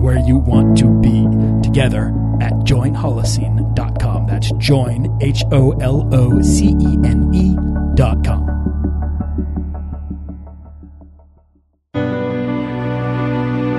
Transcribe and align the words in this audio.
where 0.00 0.18
you 0.18 0.38
want 0.38 0.78
to 0.78 0.88
be 1.00 1.26
together 1.62 2.08
at 2.40 2.52
joinholocene.com. 2.64 4.26
That's 4.26 4.50
join, 4.52 5.18
H 5.20 5.44
O 5.52 5.72
L 5.80 6.08
O 6.14 6.40
C 6.42 6.68
E 6.80 6.98
N 7.04 7.30
E.com. 7.34 8.60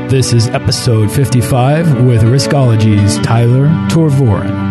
This 0.09 0.33
is 0.33 0.49
episode 0.49 1.09
55 1.09 2.03
with 2.03 2.23
Riskology's 2.23 3.17
Tyler 3.25 3.67
Tervooren. 3.87 4.70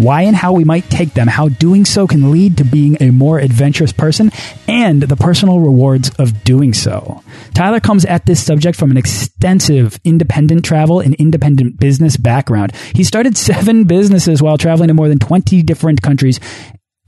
why 0.00 0.22
and 0.22 0.34
how 0.34 0.52
we 0.52 0.64
might 0.64 0.88
take 0.90 1.14
them, 1.14 1.28
how 1.28 1.48
doing 1.48 1.84
so 1.84 2.06
can 2.06 2.30
lead 2.30 2.56
to 2.56 2.64
being 2.64 2.96
a 3.00 3.10
more 3.10 3.38
adventurous 3.38 3.92
person, 3.92 4.30
and 4.66 5.02
the 5.02 5.16
personal 5.16 5.60
rewards 5.60 6.10
of 6.18 6.42
doing 6.44 6.72
so. 6.72 7.22
Tyler 7.54 7.80
comes 7.80 8.04
at 8.04 8.26
this 8.26 8.44
subject 8.44 8.78
from 8.78 8.90
an 8.90 8.96
extensive 8.96 10.00
independent 10.04 10.64
travel 10.64 11.00
and 11.00 11.14
independent 11.16 11.78
business 11.78 12.16
background. 12.16 12.74
He 12.94 13.04
started 13.04 13.36
seven 13.50 13.84
businesses 13.84 14.42
while 14.42 14.58
traveling 14.58 14.88
to 14.88 14.94
more 14.94 15.08
than 15.08 15.18
20 15.18 15.62
different 15.62 16.02
countries 16.02 16.40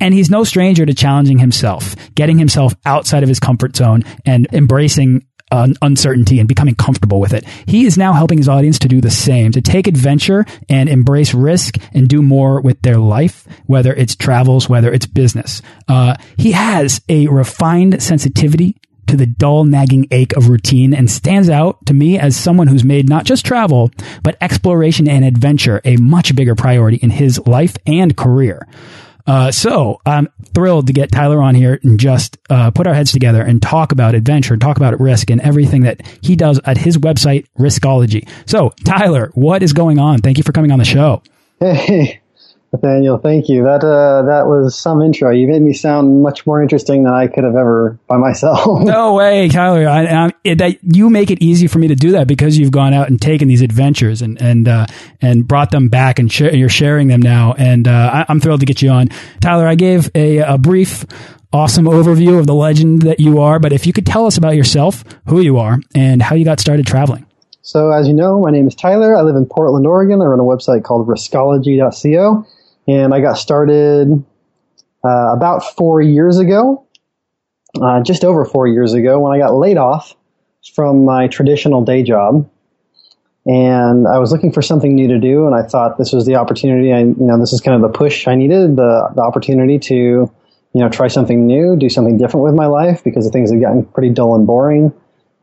and 0.02 0.12
he's 0.12 0.30
no 0.30 0.42
stranger 0.42 0.84
to 0.84 0.94
challenging 0.94 1.38
himself, 1.38 1.94
getting 2.16 2.36
himself 2.36 2.74
outside 2.84 3.22
of 3.22 3.28
his 3.28 3.38
comfort 3.38 3.76
zone 3.76 4.02
and 4.26 4.48
embracing 4.52 5.24
uh, 5.52 5.68
uncertainty 5.82 6.38
and 6.38 6.48
becoming 6.48 6.74
comfortable 6.74 7.20
with 7.20 7.34
it. 7.34 7.44
He 7.66 7.84
is 7.84 7.98
now 7.98 8.14
helping 8.14 8.38
his 8.38 8.48
audience 8.48 8.78
to 8.80 8.88
do 8.88 9.02
the 9.02 9.10
same, 9.10 9.52
to 9.52 9.60
take 9.60 9.86
adventure 9.86 10.46
and 10.68 10.88
embrace 10.88 11.34
risk 11.34 11.76
and 11.92 12.08
do 12.08 12.22
more 12.22 12.60
with 12.60 12.80
their 12.80 12.96
life, 12.96 13.46
whether 13.66 13.92
it's 13.92 14.16
travels, 14.16 14.68
whether 14.68 14.90
it's 14.90 15.06
business. 15.06 15.60
Uh, 15.86 16.16
he 16.38 16.52
has 16.52 17.02
a 17.10 17.26
refined 17.26 18.02
sensitivity 18.02 18.76
to 19.08 19.16
the 19.16 19.26
dull 19.26 19.64
nagging 19.64 20.06
ache 20.10 20.34
of 20.38 20.48
routine 20.48 20.94
and 20.94 21.10
stands 21.10 21.50
out 21.50 21.84
to 21.84 21.92
me 21.92 22.18
as 22.18 22.34
someone 22.34 22.66
who's 22.66 22.84
made 22.84 23.06
not 23.06 23.26
just 23.26 23.44
travel, 23.44 23.90
but 24.22 24.38
exploration 24.40 25.06
and 25.06 25.22
adventure 25.22 25.82
a 25.84 25.96
much 25.98 26.34
bigger 26.34 26.54
priority 26.54 26.96
in 26.96 27.10
his 27.10 27.38
life 27.46 27.76
and 27.86 28.16
career. 28.16 28.66
Uh, 29.26 29.50
so 29.50 30.00
I'm 30.06 30.28
thrilled 30.54 30.86
to 30.88 30.92
get 30.92 31.12
Tyler 31.12 31.42
on 31.42 31.54
here 31.54 31.78
and 31.82 31.98
just 31.98 32.38
uh, 32.50 32.70
put 32.70 32.86
our 32.86 32.94
heads 32.94 33.12
together 33.12 33.42
and 33.42 33.60
talk 33.62 33.92
about 33.92 34.14
adventure, 34.14 34.54
and 34.54 34.60
talk 34.60 34.76
about 34.76 34.98
risk, 35.00 35.30
and 35.30 35.40
everything 35.40 35.82
that 35.82 36.02
he 36.22 36.36
does 36.36 36.60
at 36.64 36.78
his 36.78 36.98
website, 36.98 37.46
Riskology. 37.58 38.28
So, 38.46 38.72
Tyler, 38.84 39.30
what 39.34 39.62
is 39.62 39.72
going 39.72 39.98
on? 39.98 40.18
Thank 40.18 40.38
you 40.38 40.44
for 40.44 40.52
coming 40.52 40.72
on 40.72 40.78
the 40.78 40.84
show. 40.84 41.22
Hey, 41.60 42.20
Nathaniel, 42.72 43.18
thank 43.18 43.50
you. 43.50 43.64
That 43.64 43.84
uh, 43.84 44.22
that 44.22 44.46
was 44.46 44.80
some 44.80 45.02
intro. 45.02 45.30
You 45.30 45.46
made 45.46 45.60
me 45.60 45.74
sound 45.74 46.22
much 46.22 46.46
more 46.46 46.62
interesting 46.62 47.04
than 47.04 47.12
I 47.12 47.26
could 47.26 47.44
have 47.44 47.54
ever 47.54 47.98
by 48.06 48.16
myself. 48.16 48.80
no 48.82 49.12
way, 49.12 49.50
Tyler. 49.50 49.86
I, 49.86 50.06
I, 50.06 50.32
it, 50.42 50.56
that 50.56 50.78
you 50.82 51.10
make 51.10 51.30
it 51.30 51.42
easy 51.42 51.66
for 51.66 51.78
me 51.78 51.88
to 51.88 51.94
do 51.94 52.12
that 52.12 52.26
because 52.26 52.56
you've 52.56 52.70
gone 52.70 52.94
out 52.94 53.08
and 53.08 53.20
taken 53.20 53.46
these 53.46 53.60
adventures 53.60 54.22
and 54.22 54.40
and 54.40 54.68
uh, 54.68 54.86
and 55.20 55.46
brought 55.46 55.70
them 55.70 55.90
back, 55.90 56.18
and 56.18 56.32
sh 56.32 56.40
you're 56.40 56.70
sharing 56.70 57.08
them 57.08 57.20
now. 57.20 57.52
And 57.58 57.86
uh, 57.86 58.24
I, 58.26 58.32
am 58.32 58.40
thrilled 58.40 58.60
to 58.60 58.66
get 58.66 58.80
you 58.80 58.88
on, 58.88 59.08
Tyler. 59.42 59.66
I 59.66 59.74
gave 59.74 60.10
a, 60.14 60.38
a 60.38 60.58
brief. 60.58 61.04
Awesome 61.54 61.84
overview 61.84 62.38
of 62.38 62.46
the 62.46 62.54
legend 62.54 63.02
that 63.02 63.20
you 63.20 63.42
are, 63.42 63.58
but 63.58 63.74
if 63.74 63.86
you 63.86 63.92
could 63.92 64.06
tell 64.06 64.24
us 64.24 64.38
about 64.38 64.56
yourself, 64.56 65.04
who 65.26 65.42
you 65.42 65.58
are, 65.58 65.78
and 65.94 66.22
how 66.22 66.34
you 66.34 66.46
got 66.46 66.60
started 66.60 66.86
traveling. 66.86 67.26
So, 67.60 67.90
as 67.90 68.08
you 68.08 68.14
know, 68.14 68.40
my 68.40 68.50
name 68.50 68.66
is 68.66 68.74
Tyler. 68.74 69.14
I 69.14 69.20
live 69.20 69.36
in 69.36 69.44
Portland, 69.44 69.86
Oregon. 69.86 70.22
I 70.22 70.24
run 70.24 70.40
a 70.40 70.44
website 70.44 70.82
called 70.82 71.06
riskology.co 71.06 72.46
and 72.86 73.14
I 73.14 73.20
got 73.20 73.34
started 73.34 74.24
uh, 75.04 75.32
about 75.34 75.64
four 75.76 76.00
years 76.00 76.38
ago, 76.38 76.86
uh, 77.80 78.02
just 78.02 78.24
over 78.24 78.44
four 78.44 78.66
years 78.66 78.92
ago, 78.92 79.20
when 79.20 79.32
I 79.32 79.38
got 79.38 79.54
laid 79.54 79.76
off 79.76 80.14
from 80.74 81.04
my 81.04 81.28
traditional 81.28 81.84
day 81.84 82.02
job. 82.02 82.48
And 83.44 84.06
I 84.06 84.18
was 84.18 84.30
looking 84.30 84.52
for 84.52 84.62
something 84.62 84.94
new 84.94 85.08
to 85.08 85.18
do, 85.18 85.46
and 85.46 85.54
I 85.54 85.62
thought 85.66 85.98
this 85.98 86.12
was 86.12 86.26
the 86.26 86.36
opportunity. 86.36 86.92
I, 86.92 87.00
you 87.00 87.16
know, 87.18 87.40
this 87.40 87.52
is 87.52 87.60
kind 87.60 87.74
of 87.74 87.82
the 87.82 87.98
push 87.98 88.28
I 88.28 88.36
needed, 88.36 88.76
the 88.76 89.10
the 89.16 89.22
opportunity 89.22 89.80
to, 89.80 89.94
you 89.94 90.30
know, 90.74 90.88
try 90.88 91.08
something 91.08 91.44
new, 91.44 91.76
do 91.76 91.88
something 91.88 92.16
different 92.18 92.44
with 92.44 92.54
my 92.54 92.66
life 92.66 93.02
because 93.02 93.24
the 93.24 93.32
things 93.32 93.50
had 93.50 93.60
gotten 93.60 93.84
pretty 93.84 94.10
dull 94.10 94.36
and 94.36 94.46
boring, 94.46 94.92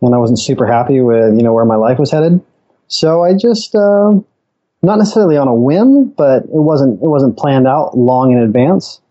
and 0.02 0.16
I 0.16 0.18
wasn't 0.18 0.40
super 0.40 0.66
happy 0.66 1.02
with, 1.02 1.36
you 1.36 1.44
know, 1.44 1.52
where 1.52 1.66
my 1.66 1.76
life 1.76 2.00
was 2.00 2.10
headed. 2.10 2.40
So 2.88 3.22
I 3.22 3.34
just 3.34 3.76
uh, 3.76 4.12
not 4.82 4.98
necessarily 4.98 5.38
on 5.38 5.48
a 5.48 5.54
whim, 5.54 6.10
but 6.10 6.44
it 6.44 6.50
wasn't 6.52 7.02
it 7.02 7.08
wasn't 7.08 7.38
planned 7.38 7.68
out 7.68 7.98
long 7.98 8.32
in 8.32 8.38
advance. 8.38 9.02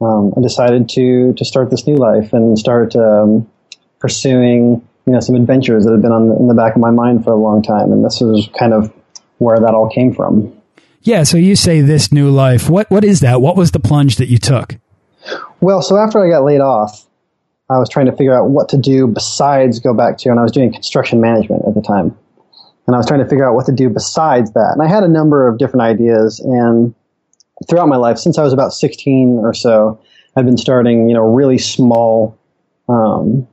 Um, 0.00 0.34
I 0.36 0.42
decided 0.42 0.88
to 0.90 1.32
to 1.34 1.44
start 1.44 1.70
this 1.70 1.86
new 1.86 1.96
life 1.96 2.32
and 2.32 2.58
start 2.58 2.94
um, 2.96 3.50
pursuing 3.98 4.86
you 5.06 5.12
know 5.12 5.20
some 5.20 5.34
adventures 5.34 5.84
that 5.84 5.92
had 5.92 6.02
been 6.02 6.12
on 6.12 6.28
the, 6.28 6.36
in 6.36 6.48
the 6.48 6.54
back 6.54 6.74
of 6.74 6.80
my 6.80 6.90
mind 6.90 7.24
for 7.24 7.32
a 7.32 7.36
long 7.36 7.62
time, 7.62 7.92
and 7.92 8.04
this 8.04 8.20
was 8.20 8.48
kind 8.58 8.74
of 8.74 8.92
where 9.38 9.58
that 9.58 9.74
all 9.74 9.88
came 9.88 10.12
from. 10.14 10.52
Yeah. 11.02 11.22
So 11.22 11.36
you 11.36 11.56
say 11.56 11.80
this 11.80 12.12
new 12.12 12.30
life. 12.30 12.68
What 12.68 12.90
what 12.90 13.04
is 13.04 13.20
that? 13.20 13.40
What 13.40 13.56
was 13.56 13.70
the 13.70 13.80
plunge 13.80 14.16
that 14.16 14.28
you 14.28 14.38
took? 14.38 14.76
Well, 15.60 15.80
so 15.80 15.96
after 15.96 16.24
I 16.24 16.28
got 16.28 16.44
laid 16.44 16.60
off, 16.60 17.06
I 17.70 17.78
was 17.78 17.88
trying 17.88 18.06
to 18.06 18.12
figure 18.12 18.38
out 18.38 18.50
what 18.50 18.68
to 18.70 18.76
do 18.76 19.06
besides 19.06 19.80
go 19.80 19.94
back 19.94 20.18
to, 20.18 20.28
and 20.28 20.38
I 20.38 20.42
was 20.42 20.52
doing 20.52 20.72
construction 20.72 21.22
management 21.22 21.62
at 21.66 21.74
the 21.74 21.80
time 21.80 22.16
and 22.86 22.94
I 22.94 22.98
was 22.98 23.06
trying 23.06 23.20
to 23.20 23.28
figure 23.28 23.48
out 23.48 23.54
what 23.54 23.66
to 23.66 23.72
do 23.72 23.88
besides 23.88 24.52
that. 24.52 24.72
And 24.74 24.82
I 24.82 24.88
had 24.88 25.02
a 25.02 25.08
number 25.08 25.48
of 25.48 25.58
different 25.58 25.82
ideas, 25.82 26.40
and 26.40 26.94
throughout 27.68 27.88
my 27.88 27.96
life, 27.96 28.18
since 28.18 28.38
I 28.38 28.42
was 28.42 28.52
about 28.52 28.72
16 28.72 29.40
or 29.42 29.54
so, 29.54 30.00
I've 30.36 30.44
been 30.44 30.58
starting, 30.58 31.08
you 31.08 31.14
know, 31.14 31.24
really 31.24 31.58
small, 31.58 32.38
um, 32.88 33.48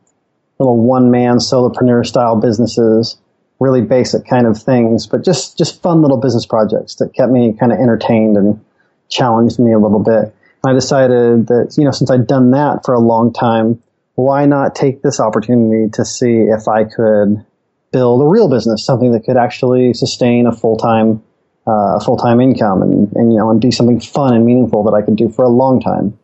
little 0.60 0.78
one-man 0.78 1.38
solopreneur 1.38 2.06
style 2.06 2.40
businesses, 2.40 3.18
really 3.60 3.82
basic 3.82 4.28
kind 4.28 4.46
of 4.46 4.62
things, 4.62 5.08
but 5.08 5.24
just 5.24 5.58
just 5.58 5.82
fun 5.82 6.02
little 6.02 6.18
business 6.18 6.46
projects 6.46 6.96
that 6.96 7.14
kept 7.14 7.32
me 7.32 7.56
kind 7.58 7.72
of 7.72 7.80
entertained 7.80 8.36
and 8.36 8.64
challenged 9.10 9.60
me 9.60 9.72
a 9.72 9.80
little 9.80 10.00
bit. 10.00 10.36
And 10.64 10.72
I 10.72 10.74
decided 10.74 11.48
that, 11.48 11.76
you 11.78 11.86
know, 11.86 11.92
since 11.92 12.12
I'd 12.12 12.28
done 12.28 12.52
that 12.52 12.86
for 12.86 12.94
a 12.94 13.00
long 13.00 13.32
time, 13.32 13.82
why 14.16 14.46
not 14.46 14.76
take 14.76 15.02
this 15.02 15.20
opportunity 15.20 15.90
to 15.94 16.06
see 16.06 16.48
if 16.50 16.68
I 16.68 16.84
could 16.84 17.46
build 17.94 18.22
a 18.22 18.26
real 18.26 18.50
business, 18.50 18.86
something 18.86 19.14
that 19.14 19.24
could 19.24 19.38
actually 19.38 19.94
sustain 19.94 20.48
a 20.48 20.52
full 20.52 20.76
time 20.76 21.24
uh, 21.66 21.98
full 22.00 22.18
time 22.18 22.42
income 22.42 22.82
and, 22.82 23.12
and 23.14 23.32
you 23.32 23.38
know 23.38 23.50
and 23.50 23.62
be 23.62 23.72
something 23.72 24.02
fun 24.02 24.34
and 24.34 24.46
meaningful 24.46 24.84
that 24.84 24.92
I 24.92 25.02
could 25.02 25.16
do 25.16 25.30
for 25.30 25.46
a 25.46 25.50
long 25.50 25.80
time. 25.80 26.20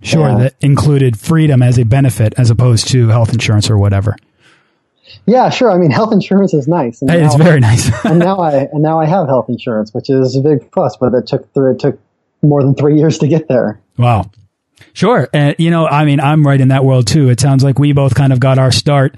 Sure, 0.00 0.28
that 0.38 0.54
included 0.60 1.18
freedom 1.18 1.60
as 1.60 1.76
a 1.76 1.84
benefit 1.84 2.32
as 2.38 2.50
opposed 2.50 2.88
to 2.88 3.08
health 3.08 3.32
insurance 3.32 3.68
or 3.68 3.76
whatever. 3.76 4.16
Yeah, 5.26 5.50
sure. 5.50 5.70
I 5.70 5.78
mean, 5.78 5.90
health 5.90 6.12
insurance 6.12 6.54
is 6.54 6.68
nice. 6.68 7.02
And 7.02 7.10
it's 7.10 7.36
now, 7.36 7.44
very 7.44 7.60
nice. 7.60 7.90
and 8.04 8.18
now 8.18 8.38
I 8.38 8.68
and 8.72 8.82
now 8.82 9.00
I 9.00 9.06
have 9.06 9.26
health 9.26 9.48
insurance, 9.48 9.92
which 9.92 10.08
is 10.08 10.36
a 10.36 10.40
big 10.40 10.70
plus. 10.70 10.96
But 10.96 11.12
it 11.14 11.26
took 11.26 11.48
it 11.54 11.78
took 11.80 12.00
more 12.42 12.62
than 12.62 12.74
three 12.74 12.96
years 12.96 13.18
to 13.18 13.28
get 13.28 13.48
there. 13.48 13.80
Wow. 13.96 14.30
Sure. 14.92 15.28
And, 15.32 15.56
you 15.58 15.70
know, 15.70 15.86
I 15.86 16.04
mean, 16.04 16.20
I'm 16.20 16.46
right 16.46 16.60
in 16.60 16.68
that 16.68 16.84
world 16.84 17.06
too. 17.06 17.28
It 17.30 17.40
sounds 17.40 17.64
like 17.64 17.78
we 17.78 17.92
both 17.92 18.14
kind 18.14 18.32
of 18.32 18.40
got 18.40 18.58
our 18.58 18.72
start 18.72 19.16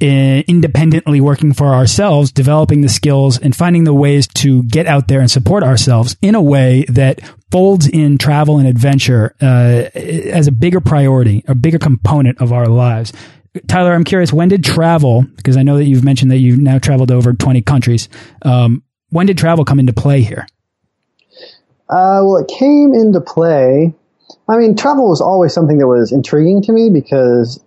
independently 0.00 1.20
working 1.20 1.52
for 1.52 1.68
ourselves, 1.68 2.32
developing 2.32 2.80
the 2.80 2.88
skills 2.88 3.38
and 3.38 3.54
finding 3.54 3.84
the 3.84 3.94
ways 3.94 4.26
to 4.26 4.64
get 4.64 4.86
out 4.86 5.08
there 5.08 5.20
and 5.20 5.30
support 5.30 5.62
ourselves 5.62 6.16
in 6.20 6.34
a 6.34 6.42
way 6.42 6.84
that 6.88 7.20
folds 7.50 7.86
in 7.86 8.18
travel 8.18 8.58
and 8.58 8.66
adventure 8.66 9.34
uh, 9.40 9.90
as 9.94 10.48
a 10.48 10.52
bigger 10.52 10.80
priority, 10.80 11.44
a 11.46 11.54
bigger 11.54 11.78
component 11.78 12.40
of 12.40 12.52
our 12.52 12.66
lives. 12.66 13.12
Tyler, 13.68 13.92
I'm 13.92 14.04
curious, 14.04 14.32
when 14.32 14.48
did 14.48 14.64
travel, 14.64 15.22
because 15.36 15.56
I 15.56 15.62
know 15.62 15.76
that 15.76 15.84
you've 15.84 16.04
mentioned 16.04 16.30
that 16.30 16.38
you've 16.38 16.58
now 16.58 16.78
traveled 16.78 17.10
over 17.10 17.34
20 17.34 17.60
countries, 17.62 18.08
um, 18.42 18.82
when 19.10 19.26
did 19.26 19.36
travel 19.36 19.64
come 19.64 19.78
into 19.78 19.92
play 19.92 20.22
here? 20.22 20.46
Uh, 21.90 22.24
well, 22.24 22.38
it 22.38 22.48
came 22.48 22.94
into 22.94 23.20
play. 23.20 23.94
I 24.48 24.56
mean, 24.56 24.74
travel 24.74 25.08
was 25.08 25.20
always 25.20 25.52
something 25.52 25.78
that 25.78 25.86
was 25.86 26.10
intriguing 26.10 26.62
to 26.62 26.72
me 26.72 26.88
because 26.88 27.62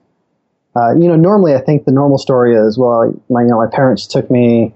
uh, 0.75 0.93
you 0.93 1.07
know, 1.07 1.15
normally 1.15 1.55
I 1.55 1.61
think 1.61 1.85
the 1.85 1.91
normal 1.91 2.17
story 2.17 2.55
is, 2.55 2.77
well, 2.77 3.13
my, 3.29 3.41
you 3.41 3.47
know, 3.47 3.57
my 3.57 3.67
parents 3.71 4.07
took 4.07 4.29
me, 4.29 4.73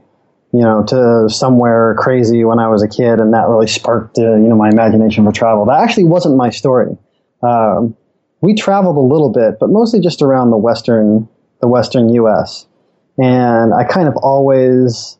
you 0.53 0.61
know, 0.61 0.83
to 0.85 1.29
somewhere 1.29 1.95
crazy 1.99 2.43
when 2.45 2.57
I 2.57 2.69
was 2.69 2.81
a 2.81 2.87
kid, 2.87 3.19
and 3.19 3.33
that 3.33 3.47
really 3.47 3.67
sparked, 3.67 4.17
uh, 4.17 4.35
you 4.35 4.47
know, 4.47 4.55
my 4.55 4.69
imagination 4.69 5.25
for 5.25 5.31
travel. 5.31 5.65
That 5.65 5.81
actually 5.81 6.05
wasn't 6.05 6.37
my 6.37 6.49
story. 6.49 6.97
Um, 7.43 7.97
we 8.41 8.55
traveled 8.55 8.95
a 8.95 9.01
little 9.01 9.29
bit, 9.29 9.59
but 9.59 9.69
mostly 9.69 9.99
just 9.99 10.21
around 10.21 10.51
the 10.51 10.57
western, 10.57 11.27
the 11.59 11.67
western 11.67 12.09
U.S. 12.13 12.65
And 13.17 13.73
I 13.73 13.83
kind 13.83 14.07
of 14.07 14.15
always, 14.15 15.17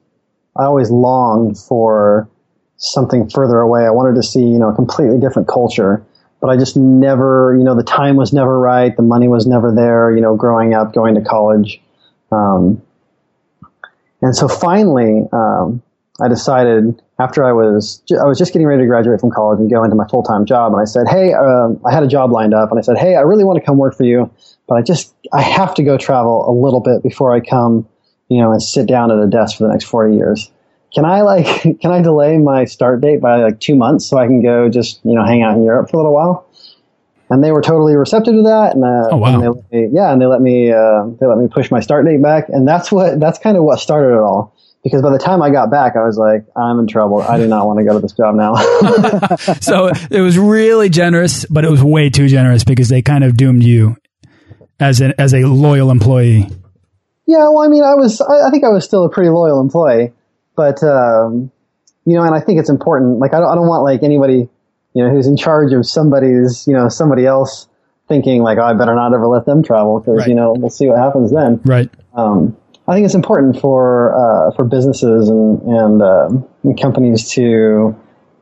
I 0.58 0.64
always 0.64 0.90
longed 0.90 1.58
for 1.58 2.30
something 2.78 3.30
further 3.30 3.60
away. 3.60 3.86
I 3.86 3.90
wanted 3.90 4.16
to 4.16 4.24
see, 4.24 4.40
you 4.40 4.58
know, 4.58 4.70
a 4.70 4.76
completely 4.76 5.20
different 5.20 5.50
culture 5.50 6.06
but 6.42 6.50
I 6.50 6.58
just 6.58 6.78
never, 6.78 7.56
you 7.58 7.64
know, 7.64 7.76
the 7.76 7.84
time 7.84 8.16
was 8.16 8.32
never 8.32 8.58
right. 8.58 8.96
The 8.96 9.04
money 9.04 9.28
was 9.28 9.46
never 9.46 9.74
there, 9.74 10.16
you 10.16 10.22
know, 10.22 10.36
growing 10.36 10.74
up, 10.74 10.94
going 10.94 11.16
to 11.16 11.22
college. 11.22 11.82
Um, 12.32 12.82
and 14.22 14.36
so 14.36 14.48
finally, 14.48 15.28
um, 15.32 15.82
I 16.22 16.28
decided 16.28 17.02
after 17.20 17.44
I 17.44 17.52
was, 17.52 18.02
I 18.12 18.26
was 18.26 18.38
just 18.38 18.54
getting 18.54 18.68
ready 18.68 18.84
to 18.84 18.88
graduate 18.88 19.20
from 19.20 19.32
college 19.32 19.60
and 19.60 19.70
go 19.70 19.84
into 19.84 19.96
my 19.96 20.08
full-time 20.08 20.46
job. 20.46 20.72
And 20.72 20.82
I 20.82 20.86
said, 20.86 21.08
Hey, 21.10 21.34
uh, 21.34 21.70
I 21.86 21.94
had 21.94 22.04
a 22.04 22.08
job 22.08 22.32
lined 22.32 22.54
up 22.54 22.70
and 22.70 22.80
I 22.80 22.82
said, 22.82 22.98
Hey, 22.98 23.16
I 23.16 23.22
really 23.22 23.44
want 23.44 23.60
to 23.60 23.66
come 23.66 23.78
work 23.78 23.96
for 23.96 24.06
you, 24.06 24.32
but 24.68 24.76
I 24.76 24.82
just, 24.82 25.14
I 25.34 25.42
have 25.42 25.74
to 25.76 25.84
go 25.84 25.98
travel 25.98 26.50
a 26.50 26.54
little 26.54 26.82
bit 26.82 27.04
before 27.04 27.34
I 27.34 27.42
come, 27.42 27.88
you 28.30 28.42
know, 28.42 28.52
and 28.52 28.62
sit 28.62 28.88
down 28.88 29.12
at 29.12 29.18
a 29.18 29.28
desk 29.28 29.58
for 29.58 29.66
the 29.66 29.72
next 29.72 29.86
40 29.86 30.16
years 30.16 30.52
can 30.94 31.06
I 31.06 31.22
like 31.22 31.46
can 31.82 31.92
I 31.92 32.02
delay 32.02 32.38
my 32.38 32.66
start 32.66 33.02
date 33.02 33.22
by 33.22 33.44
like 33.44 33.60
two 33.60 33.76
months 33.76 34.08
so 34.08 34.18
I 34.18 34.28
can 34.28 34.42
go 34.42 34.70
just 34.70 35.02
you 35.04 35.16
know 35.16 35.24
hang 35.24 35.42
out 35.44 35.58
in 35.58 35.64
Europe 35.64 35.90
for 35.90 35.98
a 35.98 36.00
little 36.00 36.14
while? 36.14 36.46
And 37.32 37.44
they 37.44 37.52
were 37.52 37.62
totally 37.62 37.96
receptive 37.96 38.34
to 38.34 38.42
that, 38.42 38.74
and, 38.74 38.84
uh, 38.84 39.10
oh, 39.12 39.18
wow. 39.18 39.36
and 39.36 39.44
they 39.44 39.48
let 39.50 39.72
me, 39.72 39.90
yeah, 39.94 40.12
and 40.12 40.20
they 40.20 40.26
let 40.26 40.42
me 40.42 40.72
uh, 40.72 41.06
they 41.20 41.28
let 41.28 41.38
me 41.38 41.48
push 41.48 41.70
my 41.70 41.80
start 41.80 42.06
date 42.08 42.22
back, 42.24 42.50
and 42.50 42.68
that's 42.68 42.92
what 42.92 43.20
that's 43.20 43.38
kind 43.38 43.56
of 43.56 43.64
what 43.64 43.80
started 43.80 44.16
it 44.16 44.20
all. 44.20 44.56
Because 44.84 45.04
by 45.04 45.12
the 45.12 45.20
time 45.20 45.44
I 45.44 45.52
got 45.52 45.70
back, 45.70 45.96
I 45.96 46.06
was 46.06 46.18
like, 46.18 46.46
I'm 46.56 46.80
in 46.80 46.88
trouble. 46.88 47.22
I 47.22 47.38
do 47.38 47.46
not 47.48 47.68
want 47.68 47.80
to 47.80 47.86
go 47.86 47.94
to 47.94 48.00
this 48.00 48.14
job 48.14 48.34
now. 48.34 48.56
so 49.60 49.92
it 50.10 50.22
was 50.22 50.40
really 50.40 50.90
generous, 50.90 51.46
but 51.46 51.66
it 51.66 51.70
was 51.70 51.84
way 51.84 52.10
too 52.10 52.28
generous 52.30 52.64
because 52.64 52.90
they 52.90 53.04
kind 53.04 53.24
of 53.24 53.38
doomed 53.38 53.62
you 53.62 53.98
as 54.80 55.00
an 55.00 55.14
as 55.20 55.36
a 55.36 55.42
loyal 55.42 55.92
employee. 55.92 56.48
Yeah, 57.28 57.50
well, 57.50 57.62
I 57.62 57.68
mean, 57.68 57.84
I 57.84 57.94
was 57.94 58.22
I, 58.22 58.48
I 58.48 58.50
think 58.50 58.64
I 58.64 58.70
was 58.70 58.86
still 58.86 59.04
a 59.04 59.10
pretty 59.10 59.30
loyal 59.30 59.62
employee 59.62 60.14
but 60.60 60.84
um, 60.84 61.50
you 62.04 62.16
know, 62.16 62.24
and 62.24 62.36
I 62.36 62.42
think 62.42 62.60
it's 62.60 62.70
important. 62.70 63.20
Like, 63.20 63.34
I 63.34 63.40
don't, 63.40 63.50
I 63.50 63.56
don't 63.56 63.70
want 63.70 63.86
like 63.86 64.04
anybody, 64.04 64.50
you 64.94 65.02
know, 65.02 65.10
who's 65.10 65.26
in 65.26 65.38
charge 65.38 65.72
of 65.72 65.86
somebody's, 65.86 66.68
you 66.68 66.74
know, 66.74 66.90
somebody 66.90 67.26
else 67.26 67.70
thinking 68.10 68.44
like, 68.44 68.58
oh, 68.58 68.64
I 68.64 68.74
better 68.74 68.94
not 68.94 69.14
ever 69.14 69.26
let 69.26 69.46
them 69.46 69.64
travel 69.64 70.02
because 70.02 70.18
right. 70.18 70.28
you 70.28 70.36
know 70.36 70.52
we'll 70.58 70.70
see 70.70 70.88
what 70.88 70.98
happens 70.98 71.32
then. 71.32 71.62
Right. 71.64 71.90
Um, 72.14 72.58
I 72.90 72.94
think 72.94 73.06
it's 73.06 73.16
important 73.16 73.62
for 73.62 74.12
uh, 74.12 74.54
for 74.58 74.66
businesses 74.66 75.30
and 75.30 75.62
and, 75.62 76.02
uh, 76.02 76.30
and 76.66 76.82
companies 76.82 77.32
to 77.36 77.42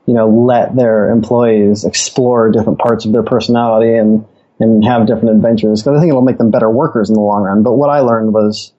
you 0.08 0.14
know 0.16 0.28
let 0.28 0.76
their 0.76 1.12
employees 1.12 1.86
explore 1.86 2.50
different 2.50 2.80
parts 2.80 3.06
of 3.06 3.12
their 3.12 3.22
personality 3.22 3.94
and 3.94 4.26
and 4.60 4.84
have 4.84 5.06
different 5.06 5.36
adventures 5.36 5.84
because 5.84 5.96
I 5.96 6.02
think 6.02 6.10
it'll 6.10 6.24
make 6.24 6.40
them 6.40 6.50
better 6.50 6.72
workers 6.72 7.12
in 7.12 7.14
the 7.14 7.22
long 7.22 7.44
run. 7.44 7.62
But 7.62 7.74
what 7.74 7.92
I 7.92 8.00
learned 8.00 8.34
was 8.34 8.74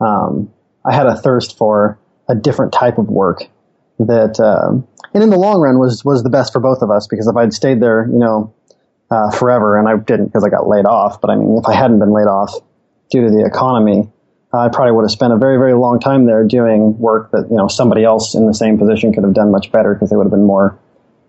um, 0.00 0.52
I 0.84 0.92
had 0.92 1.06
a 1.06 1.14
thirst 1.14 1.56
for 1.56 2.00
a 2.30 2.34
different 2.34 2.72
type 2.72 2.98
of 2.98 3.08
work 3.08 3.42
that, 3.98 4.38
um, 4.40 4.86
and 5.12 5.22
in 5.22 5.30
the 5.30 5.36
long 5.36 5.60
run 5.60 5.78
was, 5.78 6.04
was 6.04 6.22
the 6.22 6.30
best 6.30 6.52
for 6.52 6.60
both 6.60 6.80
of 6.80 6.90
us 6.90 7.06
because 7.08 7.26
if 7.26 7.36
I'd 7.36 7.52
stayed 7.52 7.80
there, 7.80 8.06
you 8.06 8.18
know, 8.18 8.54
uh, 9.10 9.30
forever 9.32 9.76
and 9.76 9.88
I 9.88 9.96
didn't 9.96 10.26
because 10.26 10.44
I 10.44 10.48
got 10.48 10.68
laid 10.68 10.86
off, 10.86 11.20
but 11.20 11.30
I 11.30 11.36
mean, 11.36 11.58
if 11.58 11.66
I 11.66 11.74
hadn't 11.74 11.98
been 11.98 12.12
laid 12.12 12.28
off 12.28 12.54
due 13.10 13.24
to 13.24 13.30
the 13.30 13.44
economy, 13.44 14.08
I 14.52 14.68
probably 14.68 14.92
would 14.92 15.02
have 15.02 15.10
spent 15.10 15.32
a 15.32 15.36
very, 15.36 15.58
very 15.58 15.74
long 15.74 15.98
time 15.98 16.26
there 16.26 16.44
doing 16.44 16.96
work 16.98 17.32
that, 17.32 17.48
you 17.50 17.56
know, 17.56 17.68
somebody 17.68 18.04
else 18.04 18.34
in 18.34 18.46
the 18.46 18.54
same 18.54 18.78
position 18.78 19.12
could 19.12 19.24
have 19.24 19.34
done 19.34 19.50
much 19.50 19.72
better 19.72 19.94
because 19.94 20.10
they 20.10 20.16
would 20.16 20.24
have 20.24 20.32
been 20.32 20.46
more 20.46 20.78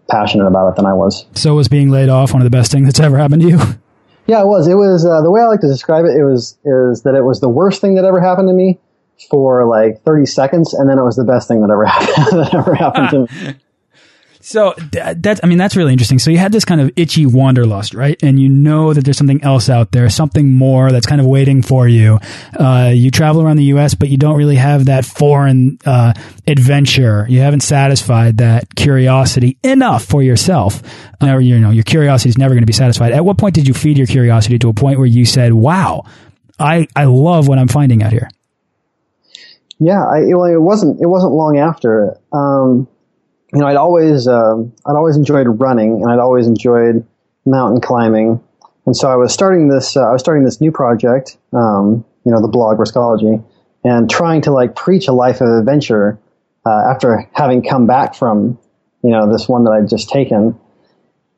passionate 0.09 0.45
about 0.45 0.69
it 0.69 0.75
than 0.75 0.85
I 0.85 0.93
was. 0.93 1.25
So 1.33 1.55
was 1.55 1.67
being 1.67 1.89
laid 1.89 2.09
off 2.09 2.33
one 2.33 2.41
of 2.41 2.45
the 2.45 2.55
best 2.55 2.71
things 2.71 2.85
that's 2.85 2.99
ever 2.99 3.17
happened 3.17 3.41
to 3.41 3.49
you? 3.49 3.59
Yeah, 4.27 4.41
it 4.41 4.45
was. 4.45 4.67
It 4.67 4.75
was, 4.75 5.03
uh, 5.03 5.21
the 5.23 5.31
way 5.31 5.41
I 5.41 5.47
like 5.47 5.61
to 5.61 5.67
describe 5.67 6.05
it, 6.05 6.15
it 6.15 6.23
was, 6.23 6.55
is 6.63 7.01
that 7.03 7.15
it 7.15 7.25
was 7.25 7.41
the 7.41 7.49
worst 7.49 7.81
thing 7.81 7.95
that 7.95 8.05
ever 8.05 8.21
happened 8.21 8.47
to 8.49 8.53
me 8.53 8.79
for 9.29 9.65
like 9.65 10.01
30 10.03 10.25
seconds, 10.25 10.73
and 10.73 10.89
then 10.89 10.99
it 10.99 11.03
was 11.03 11.15
the 11.15 11.23
best 11.23 11.47
thing 11.47 11.61
that 11.61 11.69
ever 11.69 11.85
happened, 11.85 12.39
that 12.39 12.53
ever 12.53 12.75
happened 12.75 13.09
to 13.09 13.45
me. 13.45 13.55
So 14.43 14.73
that's, 14.91 15.39
I 15.43 15.47
mean, 15.47 15.59
that's 15.59 15.75
really 15.75 15.91
interesting. 15.91 16.17
So 16.17 16.31
you 16.31 16.39
had 16.39 16.51
this 16.51 16.65
kind 16.65 16.81
of 16.81 16.91
itchy 16.95 17.27
wanderlust, 17.27 17.93
right? 17.93 18.21
And 18.23 18.39
you 18.39 18.49
know 18.49 18.91
that 18.91 19.05
there's 19.05 19.17
something 19.17 19.43
else 19.43 19.69
out 19.69 19.91
there, 19.91 20.09
something 20.09 20.51
more 20.51 20.91
that's 20.91 21.05
kind 21.05 21.21
of 21.21 21.27
waiting 21.27 21.61
for 21.61 21.87
you. 21.87 22.19
Uh, 22.59 22.91
you 22.93 23.11
travel 23.11 23.43
around 23.43 23.57
the 23.57 23.65
U.S., 23.65 23.93
but 23.93 24.09
you 24.09 24.17
don't 24.17 24.35
really 24.35 24.55
have 24.55 24.85
that 24.85 25.05
foreign 25.05 25.77
uh, 25.85 26.13
adventure. 26.47 27.27
You 27.29 27.41
haven't 27.41 27.61
satisfied 27.61 28.37
that 28.37 28.73
curiosity 28.75 29.57
enough 29.63 30.05
for 30.05 30.23
yourself. 30.23 30.81
Or, 31.21 31.39
you 31.39 31.59
know, 31.59 31.69
your 31.69 31.83
curiosity 31.83 32.29
is 32.29 32.37
never 32.37 32.55
going 32.55 32.63
to 32.63 32.67
be 32.67 32.73
satisfied. 32.73 33.13
At 33.13 33.23
what 33.23 33.37
point 33.37 33.53
did 33.53 33.67
you 33.67 33.75
feed 33.75 33.97
your 33.97 34.07
curiosity 34.07 34.57
to 34.59 34.69
a 34.69 34.73
point 34.73 34.97
where 34.97 35.07
you 35.07 35.25
said, 35.25 35.53
wow, 35.53 36.03
I, 36.59 36.87
I 36.95 37.05
love 37.05 37.47
what 37.47 37.59
I'm 37.59 37.67
finding 37.67 38.01
out 38.01 38.11
here? 38.11 38.27
Yeah, 39.83 40.05
I, 40.05 40.21
well, 40.35 40.45
it 40.45 40.61
wasn't. 40.61 41.01
It 41.01 41.07
wasn't 41.07 41.33
long 41.33 41.57
after. 41.57 42.15
Um, 42.31 42.87
you 43.51 43.59
know, 43.59 43.65
I'd 43.65 43.77
always, 43.77 44.27
um, 44.27 44.73
I'd 44.85 44.95
always 44.95 45.17
enjoyed 45.17 45.47
running, 45.59 46.03
and 46.03 46.11
I'd 46.11 46.19
always 46.19 46.45
enjoyed 46.45 47.03
mountain 47.47 47.81
climbing, 47.81 48.43
and 48.85 48.95
so 48.95 49.09
I 49.09 49.15
was 49.15 49.33
starting 49.33 49.69
this. 49.69 49.97
Uh, 49.97 50.07
I 50.07 50.11
was 50.11 50.21
starting 50.21 50.45
this 50.45 50.61
new 50.61 50.71
project. 50.71 51.35
Um, 51.51 52.05
you 52.23 52.31
know, 52.31 52.39
the 52.39 52.47
blog 52.47 52.77
Riskology, 52.77 53.43
and 53.83 54.07
trying 54.07 54.41
to 54.43 54.51
like 54.51 54.75
preach 54.75 55.07
a 55.07 55.13
life 55.13 55.41
of 55.41 55.49
adventure 55.49 56.19
uh, 56.63 56.91
after 56.93 57.27
having 57.33 57.63
come 57.63 57.87
back 57.87 58.13
from, 58.13 58.59
you 59.03 59.09
know, 59.09 59.31
this 59.31 59.49
one 59.49 59.63
that 59.63 59.71
I'd 59.71 59.89
just 59.89 60.09
taken. 60.09 60.59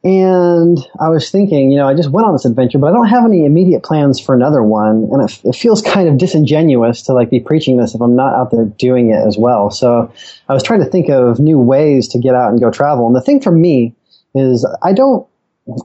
And 0.03 0.77
I 0.99 1.07
was 1.07 1.31
thinking, 1.31 1.71
you 1.71 1.77
know, 1.77 1.87
I 1.87 1.93
just 1.93 2.09
went 2.09 2.27
on 2.27 2.33
this 2.33 2.43
adventure, 2.43 2.77
but 2.77 2.87
I 2.87 2.91
don't 2.91 3.07
have 3.07 3.23
any 3.23 3.45
immediate 3.45 3.83
plans 3.83 4.19
for 4.19 4.35
another 4.35 4.61
one. 4.61 5.07
And 5.09 5.29
it, 5.29 5.39
it, 5.45 5.55
feels 5.55 5.81
kind 5.81 6.09
of 6.09 6.17
disingenuous 6.17 7.03
to 7.03 7.13
like 7.13 7.29
be 7.29 7.39
preaching 7.39 7.77
this 7.77 7.95
if 7.95 8.01
I'm 8.01 8.15
not 8.15 8.33
out 8.33 8.51
there 8.51 8.65
doing 8.65 9.11
it 9.11 9.25
as 9.25 9.37
well. 9.37 9.71
So 9.71 10.13
I 10.49 10.53
was 10.53 10.61
trying 10.61 10.81
to 10.81 10.87
think 10.87 11.09
of 11.09 11.39
new 11.39 11.57
ways 11.57 12.09
to 12.09 12.19
get 12.19 12.35
out 12.35 12.51
and 12.51 12.59
go 12.59 12.69
travel. 12.69 13.07
And 13.07 13.15
the 13.15 13.21
thing 13.21 13.39
for 13.39 13.51
me 13.51 13.95
is 14.35 14.67
I 14.81 14.91
don't, 14.91 15.25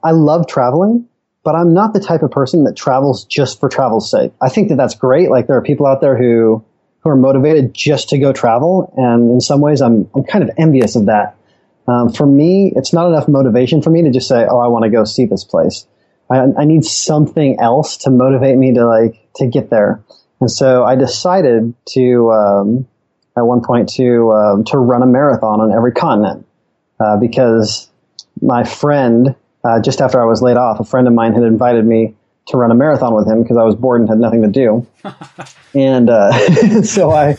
I 0.03 0.11
love 0.11 0.49
traveling, 0.49 1.09
but 1.45 1.55
I'm 1.55 1.73
not 1.73 1.95
the 1.95 2.01
type 2.01 2.25
of 2.25 2.33
person 2.33 2.65
that 2.65 2.75
travels 2.75 3.25
just 3.25 3.61
for 3.61 3.69
travel's 3.69 4.11
sake. 4.11 4.33
I 4.43 4.49
think 4.49 4.71
that 4.71 4.77
that's 4.77 4.97
great. 4.97 5.31
Like 5.31 5.47
there 5.47 5.57
are 5.57 5.63
people 5.63 5.87
out 5.87 6.01
there 6.01 6.19
who, 6.19 6.65
who 7.05 7.11
are 7.11 7.17
motivated 7.17 7.73
just 7.73 8.09
to 8.09 8.19
go 8.19 8.33
travel. 8.33 8.93
And 8.97 9.31
in 9.31 9.41
some 9.41 9.61
ways 9.61 9.81
I'm, 9.81 10.11
I'm 10.13 10.25
kind 10.25 10.43
of 10.43 10.51
envious 10.59 10.97
of 10.97 11.07
that. 11.07 11.38
Um, 11.89 12.13
for 12.13 12.27
me, 12.27 12.73
it's 12.77 12.93
not 12.93 13.09
enough 13.09 13.29
motivation 13.29 13.81
for 13.81 13.91
me 13.91 14.03
to 14.03 14.11
just 14.11 14.29
say, 14.29 14.47
"Oh, 14.49 14.59
I 14.59 14.69
want 14.69 14.85
to 14.85 14.91
go 14.91 15.05
see 15.05 15.25
this 15.25 15.43
place." 15.43 15.87
I, 16.31 16.45
I, 16.59 16.65
need 16.67 16.85
something 16.85 17.59
else 17.59 17.97
to 17.99 18.11
motivate 18.11 18.59
me 18.59 18.75
to 18.75 18.87
like 18.87 19.27
to 19.37 19.47
get 19.47 19.71
there. 19.71 20.03
And 20.41 20.51
so 20.51 20.85
I 20.85 20.95
decided 20.95 21.75
to 21.95 22.31
um, 22.31 22.89
at 23.37 23.47
one 23.47 23.63
point 23.65 23.89
to 23.95 24.33
um, 24.33 24.65
to 24.65 24.79
run 24.79 25.03
a 25.03 25.07
marathon 25.07 25.61
on 25.61 25.73
every 25.73 25.93
continent 25.93 26.47
uh, 27.01 27.17
because 27.17 27.91
my 28.43 28.65
friend 28.65 29.35
uh, 29.65 29.81
just 29.81 30.01
after 30.01 30.21
I 30.21 30.27
was 30.27 30.43
laid 30.43 30.57
off, 30.57 30.81
a 30.81 30.85
friend 30.85 31.09
of 31.09 31.15
mine 31.15 31.33
had 31.33 31.43
invited 31.43 31.87
me 31.87 32.15
to 32.49 32.57
run 32.57 32.71
a 32.71 32.75
marathon 32.75 33.15
with 33.15 33.27
him 33.27 33.43
because 33.43 33.57
I 33.57 33.65
was 33.65 33.75
bored 33.75 34.01
and 34.01 34.09
had 34.09 34.19
nothing 34.19 34.43
to 34.43 34.49
do. 34.49 34.87
and 35.75 36.11
uh, 36.11 36.83
so 36.83 37.11
I 37.11 37.37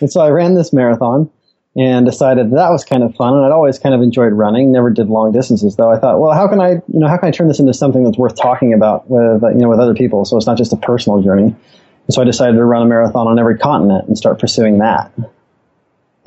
and 0.00 0.10
so 0.10 0.20
I 0.20 0.30
ran 0.30 0.54
this 0.54 0.72
marathon 0.72 1.30
and 1.78 2.04
decided 2.04 2.50
that 2.50 2.70
was 2.70 2.84
kind 2.84 3.04
of 3.04 3.14
fun. 3.14 3.34
And 3.34 3.44
I'd 3.44 3.52
always 3.52 3.78
kind 3.78 3.94
of 3.94 4.02
enjoyed 4.02 4.32
running. 4.32 4.72
Never 4.72 4.90
did 4.90 5.06
long 5.06 5.30
distances 5.30 5.76
though. 5.76 5.92
I 5.92 5.98
thought, 6.00 6.18
well, 6.18 6.32
how 6.32 6.48
can 6.48 6.60
I, 6.60 6.70
you 6.72 6.82
know, 6.98 7.06
how 7.06 7.16
can 7.16 7.28
I 7.28 7.30
turn 7.30 7.46
this 7.46 7.60
into 7.60 7.72
something 7.72 8.02
that's 8.02 8.18
worth 8.18 8.34
talking 8.36 8.74
about 8.74 9.08
with, 9.08 9.42
you 9.42 9.60
know, 9.60 9.68
with 9.68 9.78
other 9.78 9.94
people? 9.94 10.24
So 10.24 10.36
it's 10.36 10.46
not 10.46 10.58
just 10.58 10.72
a 10.72 10.76
personal 10.76 11.22
journey. 11.22 11.44
And 11.44 12.14
so 12.14 12.20
I 12.20 12.24
decided 12.24 12.56
to 12.56 12.64
run 12.64 12.82
a 12.82 12.86
marathon 12.86 13.28
on 13.28 13.38
every 13.38 13.58
continent 13.58 14.08
and 14.08 14.18
start 14.18 14.40
pursuing 14.40 14.78
that. 14.78 15.12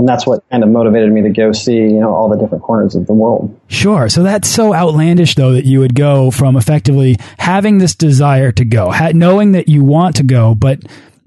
and 0.02 0.10
that's 0.10 0.26
what 0.26 0.44
kind 0.50 0.64
of 0.64 0.70
motivated 0.70 1.12
me 1.12 1.22
to 1.22 1.30
go 1.30 1.52
see 1.52 1.76
you 1.76 2.00
know 2.00 2.14
all 2.14 2.28
the 2.28 2.38
different 2.38 2.64
corners 2.64 2.96
of 2.96 3.06
the 3.06 3.14
world. 3.14 3.60
Sure. 3.68 4.10
So 4.10 4.24
that's 4.24 4.48
so 4.48 4.74
outlandish, 4.74 5.36
though, 5.36 5.54
that 5.54 5.66
you 5.66 5.80
would 5.80 5.96
go 5.96 6.32
from 6.32 6.58
effectively 6.58 7.18
having 7.38 7.78
this 7.78 7.94
desire 7.96 8.52
to 8.54 8.66
go, 8.66 8.92
knowing 9.14 9.52
that 9.52 9.70
you 9.70 9.84
want 9.84 10.16
to 10.16 10.24
go, 10.24 10.56
but 10.56 10.80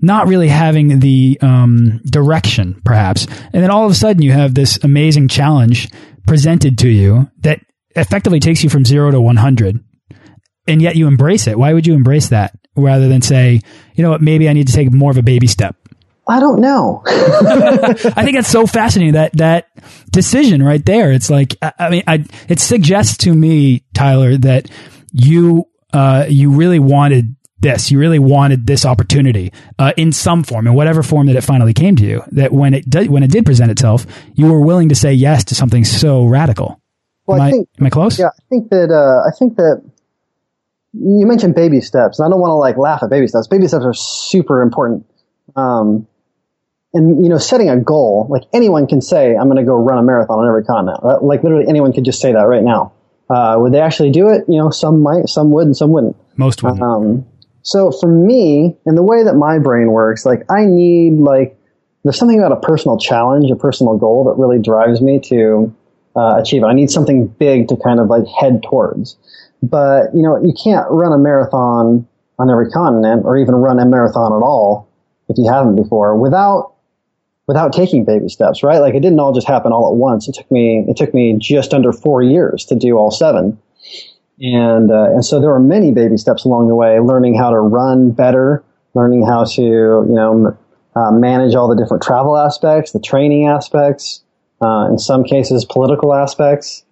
not 0.05 0.27
really 0.27 0.49
having 0.49 1.01
the 1.01 1.39
um, 1.41 2.01
direction, 2.05 2.81
perhaps, 2.85 3.27
and 3.53 3.63
then 3.63 3.71
all 3.71 3.85
of 3.85 3.91
a 3.91 3.95
sudden 3.95 4.23
you 4.23 4.33
have 4.33 4.55
this 4.55 4.79
amazing 4.83 5.29
challenge 5.29 5.89
presented 6.27 6.79
to 6.79 6.89
you 6.89 7.31
that 7.41 7.61
effectively 7.97 8.41
takes 8.41 8.65
you 8.65 8.71
from 8.71 8.85
zero 8.85 9.11
to 9.11 9.21
one 9.21 9.37
hundred, 9.37 9.83
and 10.67 10.81
yet 10.81 10.97
you 10.97 11.07
embrace 11.07 11.47
it. 11.47 11.59
Why 11.59 11.73
would 11.73 11.87
you 11.87 11.95
embrace 11.95 12.29
that 12.29 12.57
rather 12.77 13.09
than 13.09 13.23
say, 13.23 13.61
you 13.95 14.03
know 14.03 14.11
what, 14.11 14.21
maybe 14.21 14.49
I 14.49 14.53
need 14.53 14.67
to 14.69 14.73
take 14.73 14.93
more 14.93 15.11
of 15.11 15.19
a 15.19 15.23
baby 15.23 15.47
step? 15.47 15.77
I 16.27 16.41
don't 16.41 16.61
know. 16.61 17.03
I 17.07 18.25
think 18.25 18.37
that's 18.37 18.49
so 18.49 18.67
fascinating 18.67 19.15
that 19.15 19.33
that 19.35 19.69
decision 20.11 20.63
right 20.63 20.85
there. 20.85 21.13
It's 21.13 21.31
like 21.31 21.57
I, 21.61 21.73
I 21.79 21.91
mean, 21.91 22.03
I, 22.07 22.25
it 22.49 22.61
suggests 22.61 23.19
to 23.19 23.35
me, 23.35 23.85
Tyler, 23.95 24.37
that 24.39 24.71
you 25.13 25.67
uh, 25.93 26.27
you 26.29 26.51
really 26.51 26.79
wanted 26.79 27.37
this. 27.65 27.91
You 27.91 27.99
really 27.99 28.19
wanted 28.19 28.67
this 28.67 28.85
opportunity 28.85 29.53
uh, 29.79 29.93
in 29.97 30.13
some 30.13 30.45
form, 30.45 30.67
in 30.67 30.75
whatever 30.75 31.03
form 31.03 31.27
that 31.27 31.37
it 31.37 31.41
finally 31.41 31.73
came 31.73 31.97
to 31.97 32.05
you. 32.05 32.23
That 32.33 32.53
when 32.53 32.75
it 32.75 32.89
did, 32.89 33.11
when 33.11 33.23
it 33.23 33.31
did 33.31 33.45
present 33.45 33.71
itself, 33.71 34.07
you 34.35 34.47
were 34.47 34.61
willing 34.61 34.91
to 34.91 34.95
say 34.95 35.13
yes 35.13 35.45
to 35.45 35.55
something 35.55 35.85
so 35.85 36.25
radical. 36.25 36.81
Well, 37.27 37.41
am 37.41 37.43
I 37.43 37.51
think, 37.51 37.69
am 37.81 37.87
I 37.87 37.91
close? 37.91 38.19
Yeah, 38.19 38.29
I 38.29 38.43
think 38.51 38.69
that 38.69 38.91
uh, 38.93 39.27
I 39.27 39.33
think 39.37 39.57
that 39.57 39.83
you 40.93 41.27
mentioned 41.27 41.55
baby 41.55 41.81
steps, 41.81 42.19
and 42.19 42.27
I 42.27 42.31
don't 42.31 42.41
want 42.41 42.51
to 42.51 42.57
like 42.57 42.77
laugh 42.77 43.03
at 43.03 43.11
baby 43.11 43.27
steps. 43.27 43.49
Baby 43.49 43.67
steps 43.67 43.85
are 43.85 43.95
super 43.95 44.63
important. 44.63 45.07
Um, 45.57 46.07
and 46.93 47.23
you 47.25 47.29
know, 47.29 47.39
setting 47.39 47.71
a 47.71 47.81
goal, 47.81 48.29
like 48.31 48.43
anyone 48.53 48.87
can 48.87 49.01
say, 49.01 49.35
I'm 49.35 49.47
going 49.49 49.57
to 49.57 49.65
go 49.65 49.75
run 49.75 49.99
a 49.99 50.03
marathon 50.03 50.39
on 50.39 50.47
every 50.47 50.65
continent. 50.65 51.25
Like 51.25 51.43
literally 51.43 51.67
anyone 51.67 51.93
could 51.93 52.05
just 52.05 52.21
say 52.21 52.33
that 52.33 52.47
right 52.47 52.63
now. 52.63 52.93
Uh, 53.29 53.57
would 53.59 53.73
they 53.73 53.81
actually 53.81 54.11
do 54.11 54.29
it? 54.29 54.45
You 54.49 54.59
know, 54.59 54.71
some 54.71 55.03
might, 55.03 55.29
some 55.29 55.51
would, 55.51 55.67
and 55.67 55.77
some 55.77 55.91
wouldn't. 55.91 56.15
Most 56.37 56.63
would. 56.63 56.79
Um, 56.81 57.27
so 57.65 57.91
for 57.91 58.09
me, 58.09 58.77
and 58.87 58.97
the 58.97 59.03
way 59.03 59.25
that 59.25 59.35
my 59.35 59.59
brain 59.59 59.91
works, 59.91 60.25
like 60.25 60.43
I 60.51 60.67
need 60.67 61.19
like 61.19 61.59
there's 62.05 62.19
something 62.19 62.39
about 62.39 62.53
a 62.53 62.61
personal 62.61 62.99
challenge, 62.99 63.51
a 63.51 63.57
personal 63.57 63.97
goal 63.97 64.25
that 64.25 64.41
really 64.41 64.61
drives 64.61 65.01
me 65.01 65.19
to 65.21 65.75
uh, 66.15 66.39
achieve 66.41 66.63
it. 66.63 66.67
I 66.67 66.75
need 66.75 66.91
something 66.91 67.27
big 67.27 67.69
to 67.69 67.77
kind 67.77 67.99
of 67.99 68.09
like 68.09 68.25
head 68.39 68.63
towards. 68.63 69.17
But 69.63 70.15
you 70.15 70.23
know, 70.23 70.37
you 70.45 70.53
can't 70.63 70.87
run 70.91 71.13
a 71.13 71.19
marathon 71.19 72.07
on 72.39 72.51
every 72.51 72.69
continent, 72.71 73.25
or 73.25 73.39
even 73.39 73.55
run 73.55 73.79
a 73.79 73.87
marathon 73.87 74.33
at 74.33 74.45
all 74.45 74.89
if 75.31 75.39
you 75.39 75.51
haven't 75.51 75.77
before, 75.77 76.19
without 76.19 76.75
without 77.47 77.73
taking 77.73 78.05
baby 78.05 78.29
steps, 78.29 78.63
right? 78.63 78.79
Like 78.79 78.95
it 78.95 79.01
didn't 79.01 79.21
all 79.21 79.33
just 79.33 79.47
happen 79.47 79.73
all 79.73 79.91
at 79.91 79.97
once. 79.97 80.29
It 80.29 80.35
took 80.35 80.51
me, 80.51 80.85
it 80.89 80.97
took 80.97 81.13
me 81.15 81.37
just 81.39 81.75
under 81.75 81.93
four 81.93 82.23
years 82.23 82.65
to 82.67 82.75
do 82.75 82.97
all 82.97 83.11
seven. 83.11 83.59
And, 84.41 84.91
uh, 84.91 85.11
and 85.13 85.25
so 85.25 85.41
there 85.41 85.51
were 85.51 85.61
many 85.61 85.93
baby 85.93 86.17
steps 86.17 86.45
along 86.45 86.69
the 86.69 86.75
way, 86.75 86.99
learning 86.99 87.37
how 87.37 87.51
to 87.51 87.59
run 87.59 88.11
better, 88.11 88.65
learning 88.95 89.25
how 89.27 89.45
to, 89.45 89.63
you 89.63 90.07
know, 90.09 90.57
uh, 90.97 91.11
manage 91.13 91.55
all 91.55 91.69
the 91.69 91.81
different 91.81 92.03
travel 92.03 92.37
aspects, 92.37 92.93
the 92.93 93.01
training 93.01 93.47
aspects, 93.47 94.23
uh, 94.63 94.89
in 94.91 94.99
some 94.99 95.25
cases, 95.25 95.65
political 95.65 96.15
aspects 96.15 96.85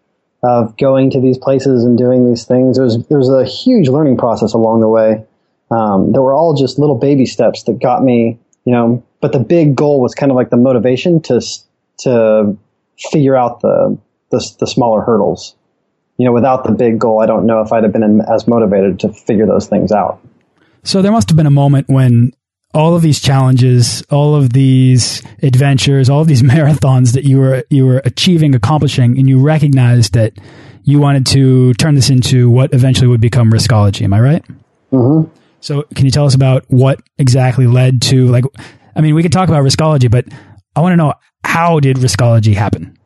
of 0.42 0.76
going 0.76 1.10
to 1.10 1.20
these 1.20 1.38
places 1.38 1.84
and 1.84 1.96
doing 1.96 2.28
these 2.28 2.44
things. 2.44 2.76
There 2.76 2.84
was, 2.84 3.06
there 3.06 3.18
was 3.18 3.28
a 3.28 3.44
huge 3.44 3.88
learning 3.88 4.18
process 4.18 4.52
along 4.52 4.80
the 4.80 4.88
way. 4.88 5.24
Um, 5.70 6.12
there 6.12 6.20
were 6.20 6.34
all 6.34 6.54
just 6.54 6.78
little 6.78 6.96
baby 6.96 7.26
steps 7.26 7.62
that 7.64 7.80
got 7.80 8.02
me, 8.02 8.38
you 8.64 8.72
know, 8.72 9.02
but 9.20 9.32
the 9.32 9.38
big 9.38 9.76
goal 9.76 10.00
was 10.00 10.14
kind 10.14 10.30
of 10.30 10.36
like 10.36 10.50
the 10.50 10.56
motivation 10.56 11.20
to 11.22 11.40
to 12.00 12.56
figure 13.10 13.36
out 13.36 13.60
the 13.60 13.98
the, 14.30 14.54
the 14.58 14.66
smaller 14.66 15.00
hurdles. 15.00 15.54
You 16.18 16.26
know, 16.26 16.32
without 16.32 16.64
the 16.64 16.72
big 16.72 16.98
goal, 16.98 17.20
I 17.20 17.26
don't 17.26 17.46
know 17.46 17.60
if 17.62 17.72
I'd 17.72 17.82
have 17.84 17.92
been 17.92 18.20
as 18.32 18.46
motivated 18.46 19.00
to 19.00 19.12
figure 19.12 19.46
those 19.46 19.66
things 19.66 19.92
out. 19.92 20.20
So 20.84 21.02
there 21.02 21.12
must 21.12 21.28
have 21.30 21.36
been 21.36 21.46
a 21.46 21.50
moment 21.50 21.88
when 21.88 22.32
all 22.74 22.94
of 22.94 23.02
these 23.02 23.20
challenges, 23.20 24.02
all 24.10 24.34
of 24.34 24.52
these 24.52 25.22
adventures, 25.42 26.08
all 26.08 26.20
of 26.20 26.28
these 26.28 26.42
marathons 26.54 27.12
that 27.12 27.24
you 27.24 27.38
were 27.38 27.64
you 27.70 27.86
were 27.86 28.02
achieving, 28.04 28.54
accomplishing, 28.54 29.18
and 29.18 29.28
you 29.28 29.40
recognized 29.40 30.14
that 30.14 30.32
you 30.84 30.98
wanted 30.98 31.26
to 31.26 31.74
turn 31.74 31.94
this 31.94 32.10
into 32.10 32.50
what 32.50 32.74
eventually 32.74 33.06
would 33.08 33.20
become 33.20 33.50
riskology. 33.50 34.02
Am 34.02 34.12
I 34.12 34.20
right? 34.20 34.44
Mm 34.90 35.00
-hmm. 35.00 35.28
So, 35.60 35.84
can 35.94 36.04
you 36.04 36.10
tell 36.10 36.26
us 36.26 36.34
about 36.34 36.64
what 36.68 36.98
exactly 37.18 37.66
led 37.66 38.02
to 38.10 38.16
like 38.16 38.44
I 38.96 39.00
mean, 39.00 39.14
we 39.14 39.22
could 39.22 39.32
talk 39.32 39.48
about 39.48 39.64
riskology, 39.64 40.10
but 40.10 40.24
I 40.76 40.80
want 40.80 40.92
to 40.92 40.96
know 40.96 41.14
how 41.44 41.80
did 41.80 41.96
riskology 41.96 42.54
happen? 42.54 42.96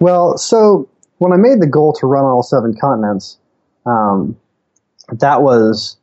Well, 0.00 0.38
so 0.38 0.88
when 1.22 1.32
I 1.32 1.36
made 1.36 1.60
the 1.60 1.68
goal 1.68 1.92
to 1.94 2.06
run 2.06 2.24
on 2.24 2.32
all 2.32 2.42
seven 2.42 2.74
continents, 2.74 3.38
um, 3.86 4.36
that 5.12 5.42
was 5.42 5.96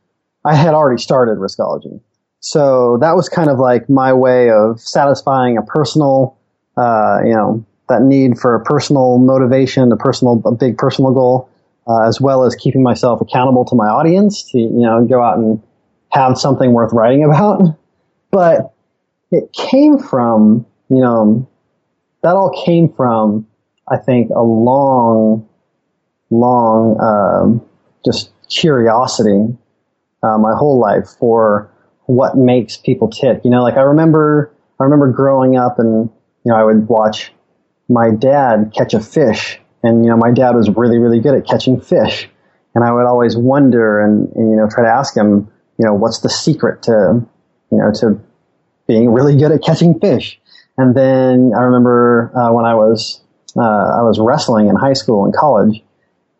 I 0.45 0.55
had 0.55 0.73
already 0.73 1.01
started 1.01 1.37
riskology, 1.39 1.99
so 2.39 2.97
that 3.01 3.15
was 3.15 3.27
kind 3.27 3.49
of 3.49 3.59
like 3.59 3.89
my 3.89 4.13
way 4.13 4.49
of 4.49 4.79
satisfying 4.79 5.57
a 5.57 5.61
personal, 5.61 6.37
uh, 6.77 7.19
you 7.25 7.33
know, 7.33 7.65
that 7.89 8.01
need 8.01 8.39
for 8.39 8.55
a 8.55 8.63
personal 8.63 9.17
motivation, 9.17 9.91
a 9.91 9.97
personal, 9.97 10.41
a 10.45 10.53
big 10.53 10.77
personal 10.77 11.11
goal, 11.11 11.49
uh, 11.85 12.07
as 12.07 12.21
well 12.21 12.45
as 12.45 12.55
keeping 12.55 12.81
myself 12.81 13.19
accountable 13.19 13.65
to 13.65 13.75
my 13.75 13.87
audience 13.87 14.49
to 14.51 14.57
you 14.57 14.69
know 14.69 15.05
go 15.05 15.21
out 15.21 15.37
and 15.37 15.61
have 16.11 16.37
something 16.37 16.71
worth 16.71 16.93
writing 16.93 17.23
about. 17.23 17.61
But 18.31 18.73
it 19.31 19.51
came 19.53 19.97
from, 19.97 20.67
you 20.87 21.01
know, 21.01 21.49
that 22.21 22.35
all 22.35 22.63
came 22.63 22.93
from, 22.93 23.47
I 23.91 23.97
think, 23.97 24.29
a 24.35 24.41
long, 24.41 25.47
long, 26.29 26.99
um, 26.99 27.65
just 28.05 28.31
curiosity, 28.49 29.57
uh, 30.23 30.37
my 30.37 30.55
whole 30.55 30.79
life 30.79 31.07
for 31.19 31.71
what 32.05 32.35
makes 32.35 32.77
people 32.77 33.09
tick. 33.09 33.41
You 33.43 33.51
know, 33.51 33.63
like 33.63 33.77
I 33.77 33.81
remember, 33.81 34.53
I 34.79 34.83
remember 34.83 35.11
growing 35.11 35.57
up 35.57 35.79
and, 35.79 36.09
you 36.43 36.51
know, 36.51 36.55
I 36.55 36.63
would 36.63 36.87
watch 36.87 37.31
my 37.87 38.09
dad 38.11 38.73
catch 38.75 38.93
a 38.93 38.99
fish 38.99 39.59
and, 39.83 40.03
you 40.03 40.09
know, 40.09 40.17
my 40.17 40.31
dad 40.31 40.55
was 40.55 40.69
really, 40.69 40.97
really 40.97 41.19
good 41.19 41.35
at 41.35 41.47
catching 41.47 41.79
fish. 41.79 42.29
And 42.75 42.83
I 42.83 42.91
would 42.91 43.05
always 43.05 43.35
wonder 43.35 44.03
and, 44.03 44.29
and 44.35 44.51
you 44.51 44.57
know, 44.57 44.67
try 44.69 44.83
to 44.83 44.91
ask 44.91 45.15
him, 45.15 45.51
you 45.77 45.85
know, 45.85 45.93
what's 45.93 46.19
the 46.19 46.29
secret 46.29 46.83
to, 46.83 47.25
you 47.71 47.77
know, 47.77 47.91
to 48.01 48.19
being 48.87 49.11
really 49.11 49.35
good 49.37 49.51
at 49.51 49.63
catching 49.63 49.99
fish. 49.99 50.39
And 50.77 50.95
then 50.95 51.51
I 51.57 51.61
remember 51.61 52.31
uh, 52.35 52.51
when 52.53 52.65
I 52.65 52.75
was 52.75 53.21
uh, 53.59 53.99
I 53.99 54.01
was 54.03 54.19
wrestling 54.19 54.67
in 54.67 54.75
high 54.75 54.93
school 54.93 55.25
and 55.25 55.33
college, 55.33 55.83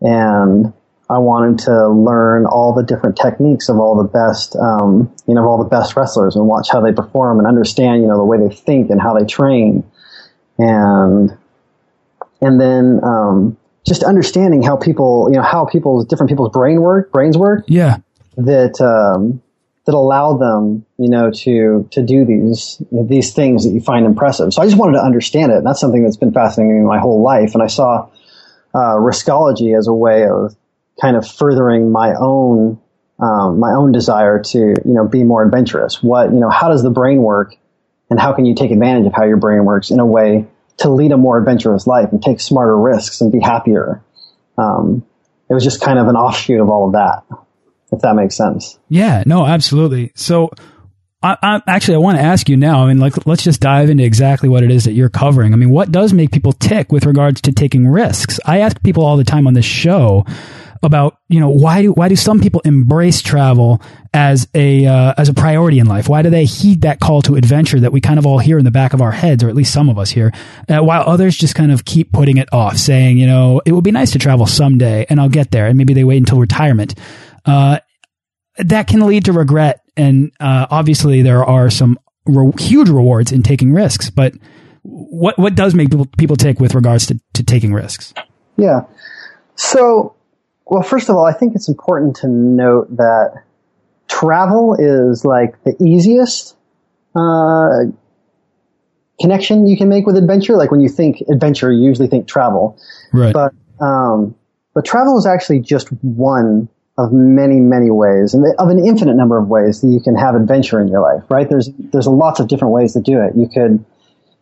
and 0.02 0.74
I 1.10 1.18
wanted 1.18 1.60
to 1.66 1.90
learn 1.90 2.46
all 2.46 2.74
the 2.74 2.84
different 2.84 3.18
techniques 3.18 3.68
of 3.68 3.80
all 3.80 3.96
the 3.96 4.08
best 4.08 4.56
um, 4.56 5.14
you 5.28 5.34
know 5.34 5.42
of 5.42 5.48
all 5.48 5.58
the 5.58 5.70
best 5.70 5.96
wrestlers 5.96 6.36
and 6.36 6.48
watch 6.48 6.70
how 6.72 6.82
they 6.82 6.92
perform 6.92 7.40
and 7.40 7.48
understand 7.48 8.02
you 8.02 8.08
know 8.08 8.18
the 8.18 8.24
way 8.24 8.38
they 8.38 8.54
think 8.54 8.90
and 8.90 9.02
how 9.02 9.18
they 9.18 9.26
train, 9.26 9.84
and 10.58 11.38
and 12.42 12.62
then 12.62 13.00
um, 13.04 13.58
just 13.86 14.04
understanding 14.04 14.62
how 14.62 14.78
people 14.78 15.30
you 15.30 15.36
know 15.36 15.44
how 15.44 15.66
people's 15.66 16.06
different 16.06 16.30
people's 16.30 16.52
brain 16.52 16.82
work 16.82 17.12
brains 17.12 17.38
work. 17.38 17.66
Yeah. 17.68 17.98
That 18.38 18.80
um, 18.80 19.42
that 19.86 19.96
allow 19.96 20.38
them, 20.38 20.86
you 20.98 21.10
know, 21.10 21.32
to 21.32 21.88
to 21.92 22.02
do 22.02 22.26
these 22.26 22.82
these 22.92 23.34
things 23.34 23.66
that 23.66 23.72
you 23.72 23.82
find 23.82 24.06
impressive. 24.06 24.54
So 24.54 24.62
I 24.62 24.66
just 24.66 24.78
wanted 24.78 24.98
to 24.98 25.04
understand 25.04 25.52
it. 25.52 25.58
And 25.58 25.66
that's 25.66 25.80
something 25.80 26.04
that's 26.04 26.18
been 26.18 26.34
fascinating 26.34 26.82
me 26.82 26.86
my 26.86 27.00
whole 27.00 27.22
life. 27.22 27.54
And 27.54 27.64
I 27.64 27.68
saw 27.68 28.10
uh, 28.74 28.96
riskology 28.96 29.78
as 29.78 29.88
a 29.88 29.94
way 29.94 30.26
of 30.26 30.56
kind 31.02 31.16
of 31.16 31.28
furthering 31.28 31.92
my 31.92 32.14
own 32.14 32.80
um, 33.20 33.60
my 33.60 33.72
own 33.72 33.92
desire 33.92 34.42
to 34.42 34.60
you 34.60 34.94
know 34.94 35.08
be 35.08 35.24
more 35.24 35.44
adventurous. 35.44 36.02
What 36.02 36.32
you 36.32 36.40
know, 36.40 36.50
how 36.50 36.70
does 36.70 36.84
the 36.84 36.92
brain 36.92 37.22
work, 37.22 37.56
and 38.10 38.20
how 38.20 38.34
can 38.34 38.46
you 38.46 38.56
take 38.56 38.72
advantage 38.72 39.08
of 39.08 39.14
how 39.14 39.26
your 39.26 39.38
brain 39.38 39.66
works 39.66 39.92
in 39.92 40.00
a 40.00 40.06
way 40.06 40.48
to 40.80 40.90
lead 40.90 41.12
a 41.12 41.18
more 41.18 41.38
adventurous 41.38 41.86
life 41.86 42.12
and 42.12 42.22
take 42.22 42.40
smarter 42.40 42.78
risks 42.78 43.22
and 43.22 43.32
be 43.32 43.40
happier. 43.40 44.02
Um, 44.58 45.06
it 45.50 45.54
was 45.54 45.64
just 45.64 45.82
kind 45.82 46.00
of 46.00 46.08
an 46.08 46.16
offshoot 46.16 46.62
of 46.62 46.70
all 46.70 46.88
of 46.88 46.94
that 46.94 47.24
if 47.92 48.00
that 48.02 48.16
makes 48.16 48.36
sense. 48.36 48.80
Yeah, 48.90 49.24
no, 49.26 49.46
absolutely. 49.46 50.12
So, 50.16 50.50
I, 51.22 51.36
I, 51.42 51.62
actually, 51.68 51.96
I 51.96 51.98
want 52.00 52.18
to 52.18 52.24
ask 52.24 52.48
you 52.48 52.56
now. 52.56 52.84
I 52.84 52.88
mean, 52.88 53.00
like, 53.00 53.26
let's 53.26 53.44
just 53.44 53.60
dive 53.60 53.90
into 53.90 54.04
exactly 54.04 54.48
what 54.48 54.64
it 54.64 54.72
is 54.72 54.86
that 54.86 54.94
you're 54.94 55.10
covering. 55.10 55.54
I 55.54 55.58
mean, 55.58 55.70
what 55.70 55.92
does 55.92 56.14
make 56.14 56.32
people 56.32 56.54
tick 56.54 56.92
with 56.92 57.06
regards 57.06 57.42
to 57.42 57.52
taking 57.52 57.88
risks? 57.88 58.40
I 58.46 58.60
ask 58.60 58.82
people 58.84 59.06
all 59.06 59.18
the 59.18 59.26
time 59.26 59.46
on 59.46 59.54
this 59.54 59.66
show 59.66 60.26
about, 60.82 61.18
you 61.28 61.42
know, 61.42 61.50
why 61.50 61.82
do 61.82 61.92
why 61.92 62.08
do 62.08 62.16
some 62.16 62.40
people 62.40 62.62
embrace 62.64 63.22
travel 63.22 63.82
as 64.14 64.48
a 64.54 64.86
uh, 64.86 65.14
as 65.18 65.28
a 65.28 65.34
priority 65.34 65.80
in 65.80 65.88
life? 65.88 66.08
Why 66.08 66.22
do 66.22 66.30
they 66.30 66.46
heed 66.46 66.84
that 66.84 67.02
call 67.02 67.22
to 67.24 67.36
adventure 67.36 67.82
that 67.82 67.92
we 67.92 68.00
kind 68.00 68.18
of 68.18 68.26
all 68.26 68.40
hear 68.40 68.58
in 68.58 68.64
the 68.64 68.72
back 68.72 68.94
of 68.94 69.02
our 69.02 69.12
heads, 69.12 69.44
or 69.44 69.50
at 69.50 69.56
least 69.56 69.74
some 69.74 69.90
of 69.90 70.00
us 70.00 70.10
here, 70.10 70.32
uh, 70.70 70.80
while 70.80 71.04
others 71.06 71.38
just 71.38 71.54
kind 71.54 71.74
of 71.74 71.84
keep 71.84 72.14
putting 72.14 72.38
it 72.38 72.48
off, 72.54 72.78
saying, 72.78 73.18
you 73.18 73.28
know, 73.28 73.62
it 73.66 73.74
would 73.74 73.84
be 73.84 73.92
nice 73.92 74.12
to 74.12 74.20
travel 74.20 74.46
someday, 74.46 75.06
and 75.10 75.20
I'll 75.20 75.28
get 75.28 75.52
there, 75.52 75.68
and 75.68 75.78
maybe 75.78 75.94
they 75.94 76.06
wait 76.06 76.18
until 76.18 76.40
retirement. 76.40 76.96
Uh, 77.46 77.80
that 78.58 78.88
can 78.88 79.06
lead 79.06 79.26
to 79.26 79.34
regret. 79.34 79.82
And 79.96 80.32
uh, 80.40 80.68
obviously, 80.70 81.22
there 81.22 81.44
are 81.44 81.70
some 81.70 82.00
re 82.26 82.52
huge 82.60 82.90
rewards 82.90 83.32
in 83.32 83.44
taking 83.44 83.74
risks. 83.74 84.10
But 84.10 84.34
what 84.84 85.38
what 85.38 85.56
does 85.56 85.74
make 85.74 85.90
people 85.90 86.08
people 86.18 86.36
take 86.36 86.60
with 86.60 86.76
regards 86.76 87.08
to, 87.08 87.20
to 87.34 87.44
taking 87.44 87.74
risks? 87.74 88.14
Yeah. 88.58 88.82
So, 89.56 90.16
well, 90.66 90.84
first 90.84 91.10
of 91.10 91.16
all, 91.16 91.26
I 91.26 91.34
think 91.34 91.56
it's 91.56 91.68
important 91.68 92.16
to 92.18 92.28
note 92.28 92.96
that 92.98 93.44
travel 94.08 94.76
is 94.78 95.26
like 95.26 95.62
the 95.64 95.76
easiest 95.82 96.56
uh, 97.16 97.92
connection 99.20 99.68
you 99.68 99.78
can 99.78 99.90
make 99.90 100.06
with 100.06 100.18
adventure. 100.18 100.56
Like 100.56 100.72
when 100.72 100.80
you 100.80 100.90
think 100.90 101.22
adventure, 101.30 101.72
you 101.72 101.84
usually 101.84 102.08
think 102.08 102.28
travel. 102.28 102.78
Right. 103.14 103.34
But 103.34 103.54
um, 103.84 104.36
but 104.74 104.86
travel 104.86 105.18
is 105.18 105.26
actually 105.26 105.60
just 105.60 105.90
one 106.04 106.70
of 107.00 107.14
many 107.14 107.62
many 107.62 107.90
ways, 107.90 108.34
and 108.34 108.46
of 108.60 108.68
an 108.70 108.86
infinite 108.86 109.16
number 109.16 109.38
of 109.38 109.48
ways 109.48 109.80
that 109.82 109.88
you 109.88 110.02
can 110.02 110.16
have 110.16 110.36
adventure 110.36 110.82
in 110.82 110.90
your 110.90 111.02
life. 111.02 111.24
Right. 111.30 111.50
There's 111.50 111.70
there's 111.78 112.08
lots 112.08 112.40
of 112.40 112.50
different 112.50 112.74
ways 112.74 112.94
to 112.94 113.02
do 113.02 113.22
it. 113.22 113.34
You 113.36 113.48
could 113.48 113.84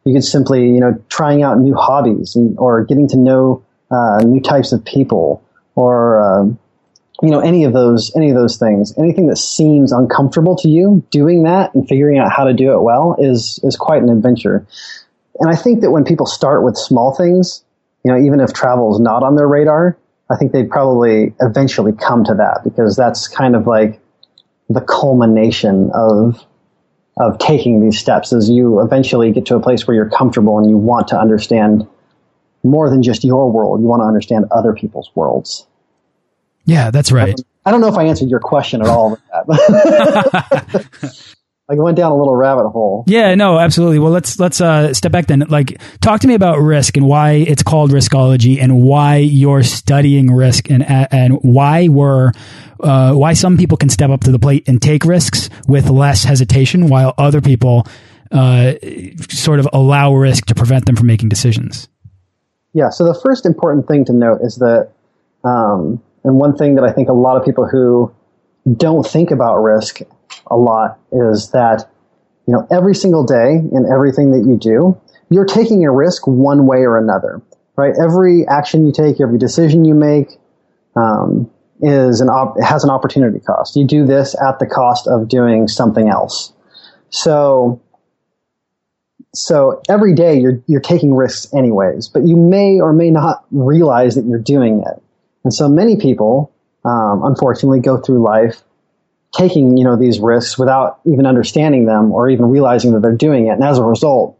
you 0.03 0.13
could 0.13 0.23
simply 0.23 0.67
you 0.67 0.79
know 0.79 1.01
trying 1.09 1.43
out 1.43 1.59
new 1.59 1.75
hobbies 1.75 2.35
and, 2.35 2.57
or 2.57 2.83
getting 2.83 3.07
to 3.09 3.17
know 3.17 3.63
uh, 3.91 4.23
new 4.25 4.41
types 4.41 4.71
of 4.73 4.83
people 4.83 5.43
or 5.75 6.21
um, 6.21 6.59
you 7.21 7.29
know 7.29 7.39
any 7.39 7.63
of 7.63 7.73
those 7.73 8.11
any 8.15 8.29
of 8.29 8.35
those 8.35 8.57
things 8.57 8.93
anything 8.97 9.27
that 9.27 9.37
seems 9.37 9.91
uncomfortable 9.91 10.55
to 10.55 10.69
you 10.69 11.05
doing 11.11 11.43
that 11.43 11.73
and 11.75 11.87
figuring 11.87 12.17
out 12.17 12.31
how 12.31 12.43
to 12.43 12.53
do 12.53 12.73
it 12.73 12.81
well 12.81 13.15
is 13.19 13.59
is 13.63 13.75
quite 13.75 14.01
an 14.01 14.09
adventure 14.09 14.65
and 15.39 15.49
i 15.49 15.55
think 15.55 15.81
that 15.81 15.91
when 15.91 16.03
people 16.03 16.25
start 16.25 16.63
with 16.63 16.77
small 16.77 17.15
things 17.15 17.63
you 18.03 18.11
know 18.11 18.19
even 18.19 18.39
if 18.39 18.53
travel 18.53 18.93
is 18.93 18.99
not 18.99 19.23
on 19.23 19.35
their 19.35 19.47
radar 19.47 19.97
i 20.29 20.35
think 20.35 20.51
they'd 20.51 20.69
probably 20.69 21.33
eventually 21.41 21.93
come 21.93 22.23
to 22.23 22.33
that 22.33 22.61
because 22.63 22.95
that's 22.95 23.27
kind 23.27 23.55
of 23.55 23.67
like 23.67 23.99
the 24.69 24.81
culmination 24.81 25.89
of 25.93 26.43
of 27.17 27.39
taking 27.39 27.81
these 27.81 27.97
steps 27.97 28.31
as 28.31 28.49
you 28.49 28.79
eventually 28.79 29.31
get 29.31 29.45
to 29.45 29.55
a 29.55 29.59
place 29.59 29.87
where 29.87 29.95
you're 29.95 30.09
comfortable 30.09 30.57
and 30.59 30.69
you 30.69 30.77
want 30.77 31.07
to 31.07 31.17
understand 31.17 31.87
more 32.63 32.89
than 32.89 33.01
just 33.01 33.23
your 33.23 33.51
world 33.51 33.81
you 33.81 33.87
want 33.87 34.01
to 34.01 34.05
understand 34.05 34.45
other 34.51 34.73
people's 34.73 35.09
worlds 35.15 35.67
yeah, 36.67 36.91
that's 36.91 37.11
right. 37.13 37.39
I 37.65 37.71
don't 37.71 37.81
know 37.81 37.87
if 37.87 37.95
I 37.95 38.03
answered 38.03 38.29
your 38.29 38.41
question 38.41 38.81
at 38.81 38.87
all 38.87 39.11
with 39.11 39.21
that. 39.31 40.85
I 41.69 41.75
went 41.75 41.97
down 41.97 42.13
a 42.13 42.17
little 42.17 42.35
rabbit 42.35 42.69
hole. 42.69 43.03
Yeah, 43.07 43.35
no, 43.35 43.59
absolutely. 43.59 43.99
Well, 43.99 44.11
let's 44.11 44.39
let's 44.39 44.61
uh, 44.61 44.93
step 44.93 45.11
back 45.11 45.27
then. 45.27 45.39
Like, 45.49 45.81
talk 45.99 46.21
to 46.21 46.27
me 46.27 46.33
about 46.33 46.59
risk 46.59 46.95
and 46.95 47.05
why 47.05 47.31
it's 47.31 47.61
called 47.61 47.91
riskology, 47.91 48.61
and 48.61 48.81
why 48.81 49.17
you're 49.17 49.63
studying 49.63 50.31
risk, 50.31 50.69
and 50.71 50.83
and 50.89 51.33
why 51.41 51.89
we're 51.89 52.31
uh, 52.79 53.13
why 53.13 53.33
some 53.33 53.57
people 53.57 53.77
can 53.77 53.89
step 53.89 54.09
up 54.09 54.21
to 54.21 54.31
the 54.31 54.39
plate 54.39 54.67
and 54.69 54.81
take 54.81 55.03
risks 55.03 55.49
with 55.67 55.89
less 55.89 56.23
hesitation, 56.23 56.87
while 56.87 57.13
other 57.17 57.41
people 57.41 57.85
uh, 58.31 58.73
sort 59.29 59.59
of 59.59 59.67
allow 59.73 60.13
risk 60.13 60.45
to 60.45 60.55
prevent 60.55 60.85
them 60.85 60.95
from 60.95 61.07
making 61.07 61.27
decisions. 61.27 61.89
Yeah. 62.71 62.89
So 62.89 63.03
the 63.03 63.19
first 63.21 63.45
important 63.45 63.87
thing 63.87 64.05
to 64.05 64.13
note 64.13 64.39
is 64.41 64.55
that 64.55 64.91
um, 65.43 66.01
and 66.23 66.35
one 66.35 66.55
thing 66.55 66.75
that 66.75 66.85
I 66.85 66.93
think 66.93 67.09
a 67.09 67.13
lot 67.13 67.35
of 67.35 67.43
people 67.43 67.67
who 67.67 68.13
don't 68.75 69.05
think 69.05 69.31
about 69.31 69.57
risk 69.57 69.99
a 70.49 70.57
lot 70.57 70.99
is 71.11 71.51
that, 71.51 71.89
you 72.47 72.53
know, 72.53 72.67
every 72.71 72.95
single 72.95 73.25
day 73.25 73.51
in 73.51 73.85
everything 73.91 74.31
that 74.31 74.47
you 74.47 74.57
do, 74.57 74.99
you're 75.29 75.45
taking 75.45 75.85
a 75.85 75.91
risk 75.91 76.27
one 76.27 76.65
way 76.65 76.79
or 76.79 76.97
another, 76.97 77.41
right? 77.75 77.93
Every 78.01 78.47
action 78.47 78.85
you 78.85 78.91
take, 78.91 79.19
every 79.19 79.37
decision 79.37 79.85
you 79.85 79.93
make, 79.93 80.29
um, 80.95 81.49
is 81.81 82.21
an 82.21 82.29
op- 82.29 82.59
has 82.59 82.83
an 82.83 82.89
opportunity 82.89 83.39
cost. 83.39 83.75
You 83.75 83.85
do 83.85 84.05
this 84.05 84.35
at 84.41 84.59
the 84.59 84.65
cost 84.65 85.07
of 85.07 85.27
doing 85.27 85.67
something 85.67 86.09
else. 86.09 86.53
So, 87.09 87.81
so 89.35 89.81
every 89.87 90.15
day 90.15 90.39
you're 90.39 90.63
you're 90.67 90.81
taking 90.81 91.13
risks 91.13 91.53
anyways, 91.53 92.09
but 92.09 92.23
you 92.27 92.35
may 92.35 92.79
or 92.79 92.93
may 92.93 93.11
not 93.11 93.45
realize 93.51 94.15
that 94.15 94.25
you're 94.25 94.39
doing 94.39 94.83
it. 94.87 95.01
And 95.43 95.53
so 95.53 95.69
many 95.69 95.97
people, 95.97 96.51
um, 96.83 97.21
unfortunately, 97.23 97.79
go 97.79 97.97
through 97.97 98.23
life 98.23 98.63
taking, 99.35 99.77
you 99.77 99.83
know, 99.83 99.95
these 99.95 100.19
risks 100.19 100.57
without 100.57 100.99
even 101.05 101.25
understanding 101.25 101.85
them 101.85 102.11
or 102.11 102.29
even 102.29 102.45
realizing 102.45 102.93
that 102.93 103.01
they're 103.01 103.15
doing 103.15 103.47
it. 103.47 103.51
And 103.51 103.63
as 103.63 103.77
a 103.77 103.83
result, 103.83 104.37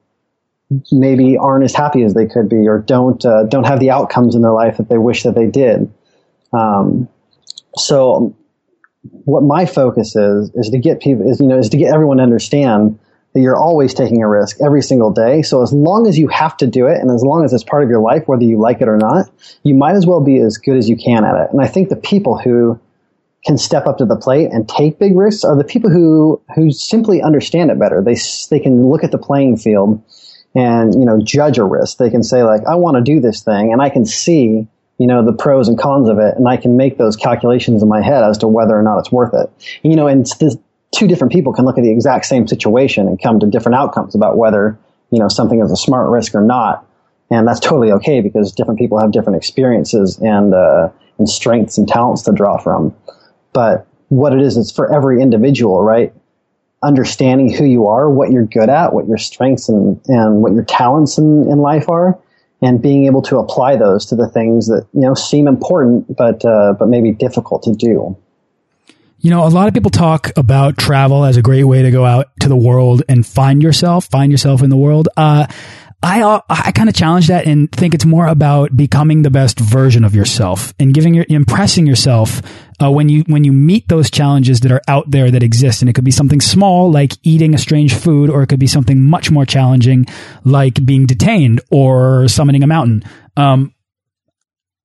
maybe 0.92 1.38
aren't 1.38 1.64
as 1.64 1.74
happy 1.74 2.04
as 2.04 2.14
they 2.14 2.26
could 2.26 2.50
be 2.50 2.68
or 2.68 2.80
don't, 2.80 3.24
uh, 3.26 3.44
don't 3.44 3.66
have 3.66 3.80
the 3.80 3.92
outcomes 3.92 4.36
in 4.36 4.42
their 4.42 4.54
life 4.54 4.78
that 4.78 4.90
they 4.90 4.98
wish 4.98 5.24
that 5.24 5.36
they 5.36 5.48
did. 5.48 5.92
Um, 6.54 7.08
so 7.76 8.36
what 9.26 9.44
my 9.44 9.66
focus 9.66 10.16
is, 10.16 10.52
is 10.56 10.70
to 10.70 10.78
get 10.78 11.00
people, 11.02 11.30
is, 11.30 11.40
you 11.40 11.48
know, 11.48 11.58
is 11.58 11.70
to 11.70 11.78
get 11.78 11.94
everyone 11.94 12.18
to 12.18 12.24
understand 12.24 13.00
that 13.34 13.42
you're 13.42 13.58
always 13.58 13.94
taking 13.94 14.24
a 14.24 14.28
risk 14.28 14.58
every 14.62 14.82
single 14.82 15.12
day. 15.12 15.42
So 15.42 15.62
as 15.62 15.72
long 15.72 16.08
as 16.08 16.18
you 16.18 16.28
have 16.30 16.58
to 16.58 16.68
do 16.68 16.88
it 16.88 17.00
and 17.00 17.12
as 17.12 17.24
long 17.24 17.46
as 17.46 17.54
it's 17.54 17.64
part 17.64 17.84
of 17.84 17.90
your 17.90 18.02
life, 18.02 18.24
whether 18.26 18.44
you 18.44 18.60
like 18.60 18.82
it 18.82 18.88
or 18.88 18.98
not, 18.98 19.30
you 19.64 19.76
might 19.76 19.96
as 19.96 20.06
well 20.06 20.22
be 20.22 20.40
as 20.40 20.58
good 20.58 20.78
as 20.78 20.90
you 20.90 20.98
can 20.98 21.24
at 21.24 21.36
it. 21.36 21.52
And 21.52 21.62
I 21.62 21.68
think 21.68 21.90
the 21.90 21.96
people 21.96 22.38
who 22.38 22.80
can 23.48 23.58
step 23.58 23.88
up 23.88 23.98
to 23.98 24.06
the 24.06 24.18
plate 24.18 24.50
and 24.52 24.68
take 24.68 25.00
big 25.00 25.18
risks 25.18 25.46
are 25.46 25.56
the 25.56 25.64
people 25.64 25.90
who, 25.90 26.42
who 26.54 26.70
simply 26.70 27.22
understand 27.22 27.72
it 27.72 27.80
better. 27.80 28.04
They, 28.04 28.18
they 28.50 28.60
can 28.60 28.86
look 28.86 29.06
at 29.06 29.12
the 29.12 29.18
playing 29.18 29.56
field 29.56 30.04
and, 30.54 30.94
you 30.94 31.06
know, 31.06 31.22
judge 31.24 31.58
a 31.58 31.64
risk. 31.64 31.98
They 31.98 32.10
can 32.10 32.24
say 32.24 32.44
like, 32.44 32.62
I 32.70 32.76
want 32.76 32.98
to 32.98 33.02
do 33.02 33.22
this 33.22 33.42
thing 33.44 33.72
and 33.72 33.82
I 33.82 33.90
can 33.90 34.06
see, 34.06 34.68
you 34.98 35.08
know, 35.08 35.26
the 35.26 35.32
pros 35.32 35.70
and 35.70 35.80
cons 35.80 36.10
of 36.10 36.20
it 36.20 36.36
and 36.36 36.46
I 36.48 36.58
can 36.58 36.76
make 36.76 36.98
those 36.98 37.16
calculations 37.16 37.82
in 37.82 37.88
my 37.88 38.02
head 38.02 38.22
as 38.22 38.38
to 38.40 38.50
whether 38.50 38.78
or 38.78 38.84
not 38.84 39.00
it's 39.00 39.14
worth 39.14 39.34
it. 39.34 39.50
You 39.82 39.96
know, 39.96 40.08
and 40.08 40.26
this, 40.40 40.58
two 40.94 41.08
different 41.08 41.32
people 41.32 41.54
can 41.54 41.64
look 41.64 41.78
at 41.78 41.84
the 41.86 41.92
exact 41.92 42.26
same 42.26 42.48
situation 42.48 43.08
and 43.08 43.22
come 43.22 43.40
to 43.40 43.48
different 43.48 43.78
outcomes 43.78 44.14
about 44.14 44.38
whether, 44.38 44.78
you 45.10 45.20
know, 45.20 45.30
something 45.30 45.62
is 45.62 45.72
a 45.72 45.78
smart 45.78 46.10
risk 46.10 46.36
or 46.36 46.42
not. 46.42 46.86
And 47.32 47.48
that's 47.48 47.62
totally 47.62 47.94
okay 47.94 48.20
because 48.20 48.52
different 48.52 48.78
people 48.78 49.00
have 49.00 49.12
different 49.12 49.38
experiences 49.38 50.18
and, 50.20 50.54
uh, 50.54 50.90
and 51.18 51.30
strengths 51.30 51.78
and 51.78 51.88
talents 51.88 52.24
to 52.24 52.34
draw 52.34 52.58
from. 52.58 52.94
But 53.58 53.88
what 54.10 54.34
it 54.34 54.42
is, 54.42 54.56
is 54.56 54.72
for 54.72 54.94
every 54.94 55.20
individual, 55.20 55.82
right? 55.82 56.14
Understanding 56.84 57.52
who 57.52 57.66
you 57.66 57.88
are, 57.88 58.08
what 58.08 58.30
you're 58.30 58.46
good 58.46 58.70
at, 58.70 58.94
what 58.94 59.08
your 59.08 59.18
strengths 59.18 59.68
and, 59.68 60.00
and 60.06 60.44
what 60.44 60.54
your 60.54 60.64
talents 60.64 61.18
in, 61.18 61.50
in 61.50 61.58
life 61.58 61.90
are, 61.90 62.20
and 62.62 62.80
being 62.80 63.08
able 63.08 63.24
to 63.24 63.40
apply 63.40 63.76
those 63.76 64.06
to 64.06 64.16
the 64.16 64.30
things 64.30 64.68
that, 64.68 64.86
you 64.94 65.02
know, 65.02 65.16
seem 65.16 65.48
important, 65.48 66.16
but, 66.16 66.46
uh, 66.46 66.76
but 66.78 66.88
maybe 66.88 67.12
difficult 67.12 67.64
to 67.64 67.74
do. 67.74 68.16
You 69.22 69.32
know, 69.32 69.44
a 69.44 69.50
lot 69.50 69.68
of 69.68 69.74
people 69.74 69.90
talk 69.90 70.30
about 70.38 70.78
travel 70.78 71.26
as 71.26 71.36
a 71.36 71.42
great 71.42 71.64
way 71.64 71.82
to 71.82 71.90
go 71.90 72.06
out 72.06 72.28
to 72.42 72.50
the 72.50 72.56
world 72.56 73.02
and 73.10 73.26
find 73.26 73.64
yourself, 73.64 74.06
find 74.06 74.32
yourself 74.32 74.62
in 74.62 74.70
the 74.70 74.78
world. 74.78 75.10
Uh, 75.18 75.48
I 76.04 76.42
I 76.48 76.72
kind 76.74 76.90
of 76.90 76.96
challenge 76.96 77.28
that 77.28 77.48
and 77.48 77.72
think 77.72 77.96
it's 77.96 78.06
more 78.06 78.28
about 78.28 78.78
becoming 78.78 79.24
the 79.24 79.32
best 79.32 79.60
version 79.60 80.04
of 80.04 80.14
yourself 80.14 80.74
and 80.80 80.94
giving 80.94 81.16
your 81.16 81.26
impressing 81.28 81.88
yourself 81.88 82.42
uh, 82.82 82.92
when 82.92 83.10
you 83.10 83.24
when 83.28 83.44
you 83.44 83.52
meet 83.52 83.88
those 83.88 84.12
challenges 84.12 84.60
that 84.60 84.72
are 84.72 84.82
out 84.88 85.10
there 85.10 85.32
that 85.32 85.42
exist 85.42 85.82
and 85.82 85.90
it 85.90 85.94
could 85.94 86.06
be 86.06 86.12
something 86.12 86.40
small 86.40 86.92
like 86.92 87.14
eating 87.24 87.56
a 87.56 87.58
strange 87.58 87.96
food 87.96 88.30
or 88.30 88.44
it 88.44 88.48
could 88.48 88.60
be 88.60 88.68
something 88.68 89.02
much 89.02 89.32
more 89.32 89.46
challenging 89.46 90.06
like 90.44 90.86
being 90.86 91.08
detained 91.08 91.62
or 91.72 92.28
summoning 92.28 92.64
a 92.64 92.68
mountain. 92.68 93.04
Um, 93.36 93.74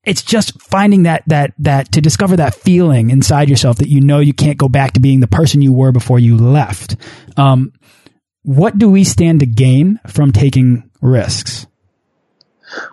it's 0.04 0.22
just 0.22 0.60
finding 0.62 1.02
that 1.02 1.24
that 1.26 1.52
that 1.58 1.92
to 1.92 2.00
discover 2.00 2.36
that 2.36 2.54
feeling 2.54 3.10
inside 3.10 3.50
yourself 3.50 3.76
that 3.78 3.88
you 3.88 4.00
know 4.00 4.20
you 4.20 4.32
can't 4.32 4.58
go 4.58 4.68
back 4.68 4.94
to 4.94 5.00
being 5.00 5.20
the 5.20 5.28
person 5.28 5.60
you 5.60 5.74
were 5.74 5.92
before 5.92 6.18
you 6.18 6.38
left. 6.38 6.96
Um, 7.36 7.72
what 8.44 8.78
do 8.78 8.90
we 8.90 9.04
stand 9.04 9.40
to 9.40 9.46
gain 9.46 10.00
from 10.08 10.32
taking 10.32 10.90
risks? 11.02 11.66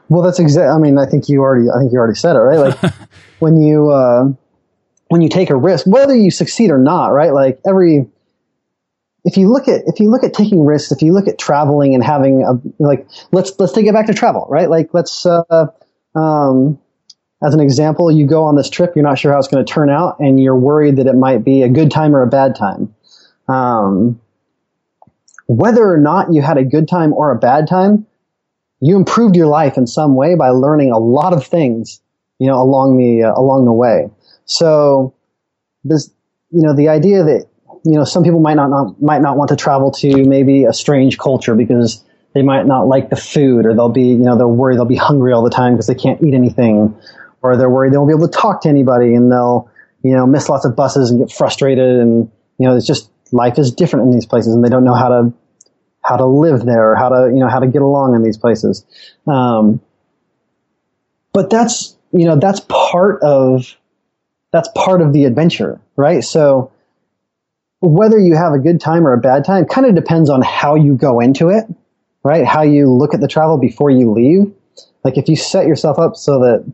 Well, 0.10 0.24
that's 0.24 0.40
exactly. 0.40 0.70
I 0.70 0.78
mean, 0.78 0.98
I 0.98 1.06
think 1.06 1.30
you 1.30 1.42
already. 1.42 1.70
I 1.70 1.80
think 1.80 1.94
you 1.94 2.00
already 2.00 2.16
said 2.16 2.36
it, 2.36 2.40
right? 2.40 2.60
Like 2.60 2.94
when 3.40 3.62
you 3.62 3.90
uh, 3.90 4.26
when 5.08 5.22
you 5.22 5.30
take 5.30 5.50
a 5.50 5.56
risk, 5.56 5.86
whether 5.88 6.16
you 6.16 6.32
succeed 6.32 6.72
or 6.72 6.78
not, 6.78 7.08
right? 7.08 7.32
Like 7.32 7.60
every 7.66 8.08
if 9.26 9.38
you 9.38 9.52
look 9.52 9.68
at 9.68 9.84
if 9.86 10.00
you 10.00 10.10
look 10.10 10.24
at 10.24 10.34
taking 10.34 10.66
risks, 10.66 10.92
if 10.92 11.02
you 11.02 11.14
look 11.14 11.28
at 11.28 11.38
traveling 11.38 11.94
and 11.94 12.04
having 12.04 12.44
a 12.44 12.84
like 12.84 13.08
let's 13.32 13.52
let's 13.60 13.74
take 13.74 13.86
it 13.86 13.94
back 13.94 14.08
to 14.08 14.14
travel, 14.14 14.48
right? 14.50 14.70
Like 14.70 14.94
let's 14.94 15.26
uh, 15.26 15.68
um, 16.16 16.80
as 17.42 17.54
an 17.54 17.60
example, 17.60 18.12
you 18.12 18.28
go 18.28 18.44
on 18.44 18.56
this 18.56 18.70
trip, 18.70 18.94
you're 18.96 19.04
not 19.04 19.18
sure 19.18 19.32
how 19.32 19.40
it's 19.40 19.48
going 19.48 19.66
to 19.66 19.72
turn 19.72 19.90
out, 19.90 20.20
and 20.20 20.42
you're 20.42 20.58
worried 20.58 20.98
that 20.98 21.08
it 21.08 21.16
might 21.16 21.44
be 21.44 21.62
a 21.62 21.70
good 21.70 21.92
time 21.92 22.16
or 22.16 22.22
a 22.22 22.28
bad 22.28 22.56
time. 22.56 22.94
Um, 23.48 24.20
whether 25.50 25.92
or 25.92 25.98
not 25.98 26.32
you 26.32 26.44
had 26.44 26.58
a 26.58 26.64
good 26.64 26.88
time 26.88 27.12
or 27.12 27.32
a 27.32 27.40
bad 27.40 27.68
time, 27.68 28.06
you 28.80 28.96
improved 28.96 29.36
your 29.36 29.48
life 29.48 29.78
in 29.78 29.88
some 29.88 30.16
way 30.16 30.36
by 30.36 30.50
learning 30.50 30.92
a 30.92 31.00
lot 31.00 31.34
of 31.34 31.44
things, 31.44 32.02
you 32.38 32.48
know, 32.48 32.62
along 32.62 32.98
the 32.98 33.24
uh, 33.24 33.34
along 33.34 33.66
the 33.66 33.74
way. 33.74 34.12
So, 34.46 35.16
this, 35.84 36.12
you 36.52 36.62
know, 36.62 36.76
the 36.76 36.90
idea 36.90 37.24
that 37.24 37.48
you 37.84 37.96
know 37.96 38.04
some 38.04 38.24
people 38.24 38.40
might 38.40 38.54
not, 38.54 38.70
not 38.70 39.02
might 39.02 39.24
not 39.24 39.38
want 39.38 39.50
to 39.50 39.56
travel 39.56 39.90
to 39.94 40.24
maybe 40.24 40.66
a 40.66 40.74
strange 40.74 41.18
culture 41.18 41.56
because 41.56 42.06
they 42.36 42.44
might 42.44 42.68
not 42.68 42.84
like 42.84 43.10
the 43.10 43.16
food, 43.16 43.66
or 43.66 43.74
they'll 43.74 43.90
be 43.90 44.10
you 44.10 44.20
know 44.20 44.38
they'll 44.38 44.52
worry 44.52 44.76
they'll 44.76 44.86
be 44.86 44.96
hungry 44.96 45.34
all 45.34 45.44
the 45.44 45.50
time 45.50 45.74
because 45.74 45.88
they 45.88 45.96
can't 45.96 46.22
eat 46.22 46.36
anything, 46.36 46.96
or 47.42 47.58
they're 47.58 47.72
worried 47.72 47.92
they 47.92 47.98
won't 47.98 48.10
be 48.10 48.16
able 48.16 48.28
to 48.28 48.38
talk 48.38 48.62
to 48.62 48.70
anybody 48.70 49.16
and 49.16 49.32
they'll, 49.32 49.68
you 50.04 50.16
know, 50.16 50.28
miss 50.28 50.48
lots 50.48 50.64
of 50.64 50.76
buses 50.76 51.10
and 51.10 51.20
get 51.20 51.32
frustrated. 51.36 52.00
And, 52.00 52.32
you 52.60 52.68
know, 52.68 52.76
it's 52.76 52.86
just 52.86 53.10
life 53.32 53.58
is 53.58 53.72
different 53.72 54.06
in 54.06 54.12
these 54.12 54.26
places 54.26 54.54
and 54.54 54.64
they 54.64 54.70
don't 54.70 54.84
know 54.84 54.94
how 54.94 55.10
to, 55.10 55.34
how 56.02 56.18
to 56.18 56.26
live 56.26 56.66
there, 56.66 56.96
how 56.96 57.10
to, 57.10 57.32
you 57.34 57.40
know, 57.40 57.50
how 57.50 57.60
to 57.60 57.68
get 57.68 57.82
along 57.82 58.16
in 58.16 58.24
these 58.24 58.38
places. 58.38 58.86
Um, 59.28 59.82
but 61.34 61.50
that's, 61.50 61.96
you 62.12 62.26
know, 62.26 62.38
that's 62.38 62.62
part 62.62 63.22
of, 63.22 63.76
that's 64.52 64.70
part 64.76 65.02
of 65.02 65.14
the 65.14 65.26
adventure, 65.26 65.80
right? 65.96 66.24
So 66.24 66.72
whether 67.82 68.18
you 68.18 68.36
have 68.36 68.54
a 68.54 68.60
good 68.60 68.82
time 68.82 69.06
or 69.06 69.14
a 69.14 69.20
bad 69.20 69.46
time 69.46 69.66
kind 69.66 69.86
of 69.86 69.96
depends 69.96 70.30
on 70.30 70.42
how 70.42 70.76
you 70.76 70.96
go 70.96 71.20
into 71.20 71.50
it, 71.50 71.66
right? 72.24 72.46
How 72.46 72.64
you 72.64 72.92
look 72.92 73.14
at 73.14 73.22
the 73.22 73.28
travel 73.28 73.58
before 73.58 73.90
you 73.90 74.12
leave. 74.12 74.54
Like 75.04 75.18
if 75.18 75.30
you 75.30 75.36
set 75.36 75.68
yourself 75.68 76.00
up 76.00 76.16
so 76.16 76.40
that, 76.40 76.74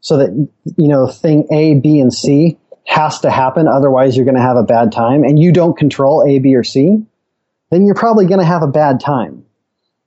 so 0.00 0.16
that, 0.18 0.48
you 0.76 0.88
know, 0.88 1.06
thing 1.06 1.46
A, 1.52 1.74
B, 1.74 2.00
and 2.00 2.12
C 2.12 2.58
has 2.84 3.20
to 3.20 3.30
happen. 3.30 3.68
Otherwise 3.68 4.16
you're 4.16 4.24
going 4.24 4.36
to 4.36 4.42
have 4.42 4.56
a 4.56 4.62
bad 4.62 4.92
time 4.92 5.24
and 5.24 5.38
you 5.38 5.52
don't 5.52 5.76
control 5.76 6.24
A, 6.26 6.38
B, 6.38 6.54
or 6.56 6.64
C 6.64 7.04
then 7.72 7.86
you're 7.86 7.94
probably 7.94 8.26
going 8.26 8.38
to 8.38 8.46
have 8.46 8.62
a 8.62 8.68
bad 8.68 9.00
time. 9.00 9.46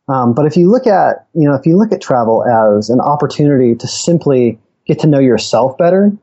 Um, 0.08 0.36
but 0.36 0.46
if 0.46 0.56
you 0.56 0.70
look 0.70 0.86
at, 0.86 1.26
you 1.34 1.50
know, 1.50 1.56
if 1.56 1.66
you 1.66 1.78
look 1.78 1.92
at 1.92 2.00
travel 2.00 2.46
as 2.46 2.92
an 2.92 3.00
opportunity 3.02 3.74
to 3.74 3.88
simply 3.88 4.60
get 4.86 5.00
to 5.00 5.08
know 5.08 5.18
yourself 5.18 5.76
better 5.76 6.16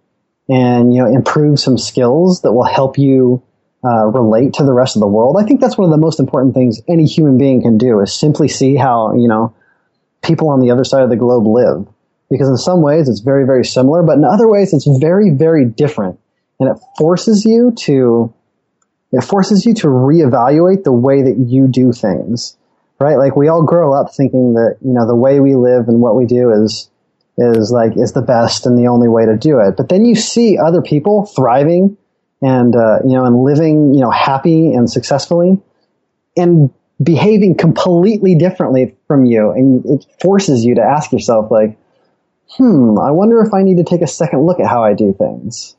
and, 0.48 0.94
you 0.94 1.02
know, 1.02 1.12
improve 1.12 1.58
some 1.58 1.76
skills 1.76 2.42
that 2.42 2.52
will 2.52 2.62
help 2.64 2.96
you 2.96 3.42
uh, 3.84 4.06
relate 4.06 4.54
to 4.54 4.62
the 4.62 4.72
rest 4.72 4.94
of 4.94 5.00
the 5.00 5.08
world, 5.08 5.36
I 5.36 5.44
think 5.44 5.60
that's 5.60 5.76
one 5.76 5.84
of 5.84 5.90
the 5.90 6.00
most 6.00 6.20
important 6.20 6.54
things 6.54 6.80
any 6.88 7.06
human 7.06 7.38
being 7.38 7.60
can 7.60 7.76
do 7.76 7.98
is 7.98 8.14
simply 8.14 8.46
see 8.46 8.76
how, 8.76 9.12
you 9.16 9.26
know, 9.26 9.52
people 10.22 10.48
on 10.50 10.60
the 10.60 10.70
other 10.70 10.84
side 10.84 11.02
of 11.02 11.10
the 11.10 11.16
globe 11.16 11.44
live. 11.44 11.88
Because 12.30 12.48
in 12.48 12.56
some 12.56 12.82
ways 12.82 13.08
it's 13.08 13.20
very, 13.20 13.46
very 13.46 13.64
similar, 13.64 14.04
but 14.04 14.16
in 14.16 14.24
other 14.24 14.48
ways 14.48 14.72
it's 14.72 14.86
very, 14.86 15.30
very 15.30 15.64
different. 15.64 16.20
And 16.62 16.70
it 16.70 16.80
forces 16.96 17.44
you 17.44 17.72
to 17.86 18.32
it 19.10 19.24
forces 19.24 19.66
you 19.66 19.74
to 19.74 19.88
reevaluate 19.88 20.84
the 20.84 20.92
way 20.92 21.22
that 21.22 21.36
you 21.36 21.66
do 21.66 21.92
things, 21.92 22.56
right? 23.00 23.18
Like 23.18 23.34
we 23.34 23.48
all 23.48 23.64
grow 23.64 23.92
up 23.92 24.14
thinking 24.14 24.54
that, 24.54 24.76
you 24.80 24.92
know, 24.92 25.04
the 25.06 25.16
way 25.16 25.40
we 25.40 25.56
live 25.56 25.88
and 25.88 26.00
what 26.00 26.14
we 26.14 26.24
do 26.24 26.52
is, 26.52 26.88
is 27.36 27.72
like, 27.72 27.96
is 27.96 28.12
the 28.12 28.22
best 28.22 28.64
and 28.64 28.78
the 28.78 28.86
only 28.86 29.08
way 29.08 29.26
to 29.26 29.36
do 29.36 29.58
it. 29.58 29.76
But 29.76 29.88
then 29.88 30.04
you 30.04 30.14
see 30.14 30.56
other 30.56 30.80
people 30.82 31.26
thriving 31.26 31.98
and, 32.40 32.76
uh, 32.76 33.00
you 33.04 33.16
know, 33.16 33.24
and 33.24 33.42
living, 33.42 33.92
you 33.92 34.00
know, 34.00 34.10
happy 34.10 34.72
and 34.72 34.88
successfully 34.88 35.60
and 36.36 36.70
behaving 37.02 37.56
completely 37.56 38.36
differently 38.36 38.96
from 39.08 39.24
you. 39.24 39.50
And 39.50 39.84
it 39.84 40.06
forces 40.22 40.64
you 40.64 40.76
to 40.76 40.82
ask 40.82 41.10
yourself 41.10 41.50
like, 41.50 41.76
hmm, 42.56 42.98
I 43.00 43.10
wonder 43.10 43.42
if 43.42 43.52
I 43.52 43.64
need 43.64 43.78
to 43.78 43.84
take 43.84 44.00
a 44.00 44.06
second 44.06 44.46
look 44.46 44.60
at 44.60 44.68
how 44.68 44.84
I 44.84 44.94
do 44.94 45.12
things. 45.12 45.76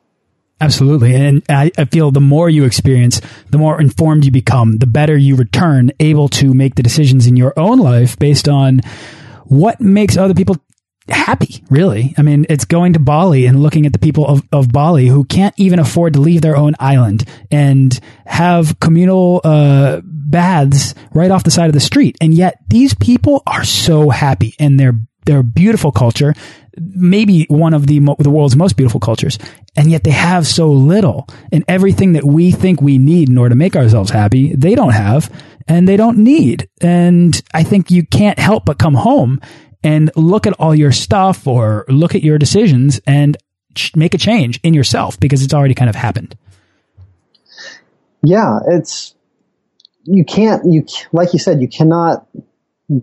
Absolutely. 0.63 1.13
And 1.13 1.43
I, 1.49 1.71
I, 1.77 1.83
feel 1.85 2.09
the 2.11 2.21
more 2.21 2.49
you 2.49 2.63
experience, 2.63 3.19
the 3.49 3.57
more 3.57 3.81
informed 3.81 4.23
you 4.23 4.31
become, 4.31 4.77
the 4.77 4.87
better 4.87 5.17
you 5.17 5.35
return, 5.35 5.91
able 5.99 6.29
to 6.29 6.53
make 6.53 6.75
the 6.75 6.83
decisions 6.83 7.27
in 7.27 7.35
your 7.35 7.53
own 7.57 7.79
life 7.79 8.17
based 8.17 8.47
on 8.47 8.79
what 9.43 9.81
makes 9.81 10.15
other 10.15 10.33
people 10.33 10.55
happy, 11.09 11.65
really. 11.69 12.13
I 12.17 12.21
mean, 12.21 12.45
it's 12.49 12.63
going 12.63 12.93
to 12.93 12.99
Bali 12.99 13.45
and 13.45 13.61
looking 13.61 13.85
at 13.85 13.91
the 13.91 13.99
people 13.99 14.25
of, 14.25 14.41
of 14.53 14.71
Bali 14.71 15.07
who 15.07 15.25
can't 15.25 15.53
even 15.57 15.79
afford 15.79 16.13
to 16.13 16.21
leave 16.21 16.41
their 16.41 16.55
own 16.55 16.75
island 16.79 17.25
and 17.51 17.99
have 18.25 18.79
communal 18.79 19.41
uh, 19.43 19.99
baths 20.05 20.95
right 21.13 21.29
off 21.29 21.43
the 21.43 21.51
side 21.51 21.67
of 21.67 21.73
the 21.73 21.81
street. 21.81 22.15
And 22.21 22.33
yet 22.33 22.57
these 22.69 22.93
people 22.93 23.43
are 23.45 23.65
so 23.65 24.09
happy 24.09 24.55
and 24.59 24.79
they're 24.79 24.97
they're 25.25 25.43
beautiful 25.43 25.93
culture, 25.93 26.33
maybe 26.77 27.45
one 27.49 27.73
of 27.73 27.87
the 27.87 27.99
the 28.19 28.29
world's 28.29 28.55
most 28.55 28.75
beautiful 28.75 28.99
cultures, 28.99 29.37
and 29.75 29.91
yet 29.91 30.03
they 30.03 30.11
have 30.11 30.47
so 30.47 30.71
little. 30.71 31.27
And 31.51 31.63
everything 31.67 32.13
that 32.13 32.23
we 32.23 32.51
think 32.51 32.81
we 32.81 32.97
need 32.97 33.29
in 33.29 33.37
order 33.37 33.49
to 33.49 33.55
make 33.55 33.75
ourselves 33.75 34.11
happy, 34.11 34.55
they 34.55 34.75
don't 34.75 34.93
have, 34.93 35.31
and 35.67 35.87
they 35.87 35.97
don't 35.97 36.17
need. 36.17 36.69
And 36.81 37.39
I 37.53 37.63
think 37.63 37.91
you 37.91 38.05
can't 38.05 38.39
help 38.39 38.65
but 38.65 38.79
come 38.79 38.95
home 38.95 39.39
and 39.83 40.11
look 40.15 40.47
at 40.47 40.53
all 40.53 40.73
your 40.73 40.91
stuff 40.91 41.47
or 41.47 41.85
look 41.89 42.15
at 42.15 42.23
your 42.23 42.37
decisions 42.37 43.01
and 43.05 43.37
make 43.95 44.13
a 44.13 44.17
change 44.17 44.59
in 44.63 44.73
yourself 44.73 45.19
because 45.19 45.43
it's 45.43 45.53
already 45.53 45.73
kind 45.73 45.89
of 45.89 45.95
happened. 45.95 46.35
Yeah, 48.21 48.59
it's 48.67 49.15
you 50.05 50.25
can't 50.25 50.63
you 50.65 50.85
like 51.11 51.33
you 51.33 51.39
said 51.39 51.61
you 51.61 51.67
cannot 51.67 52.25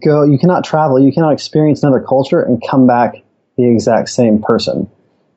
go, 0.03 0.25
you 0.25 0.39
cannot 0.39 0.65
travel, 0.65 0.99
you 0.99 1.13
cannot 1.13 1.33
experience 1.33 1.83
another 1.83 2.01
culture 2.01 2.41
and 2.41 2.63
come 2.67 2.87
back 2.87 3.23
the 3.61 3.71
exact 3.71 4.09
same 4.09 4.43
person. 4.43 4.91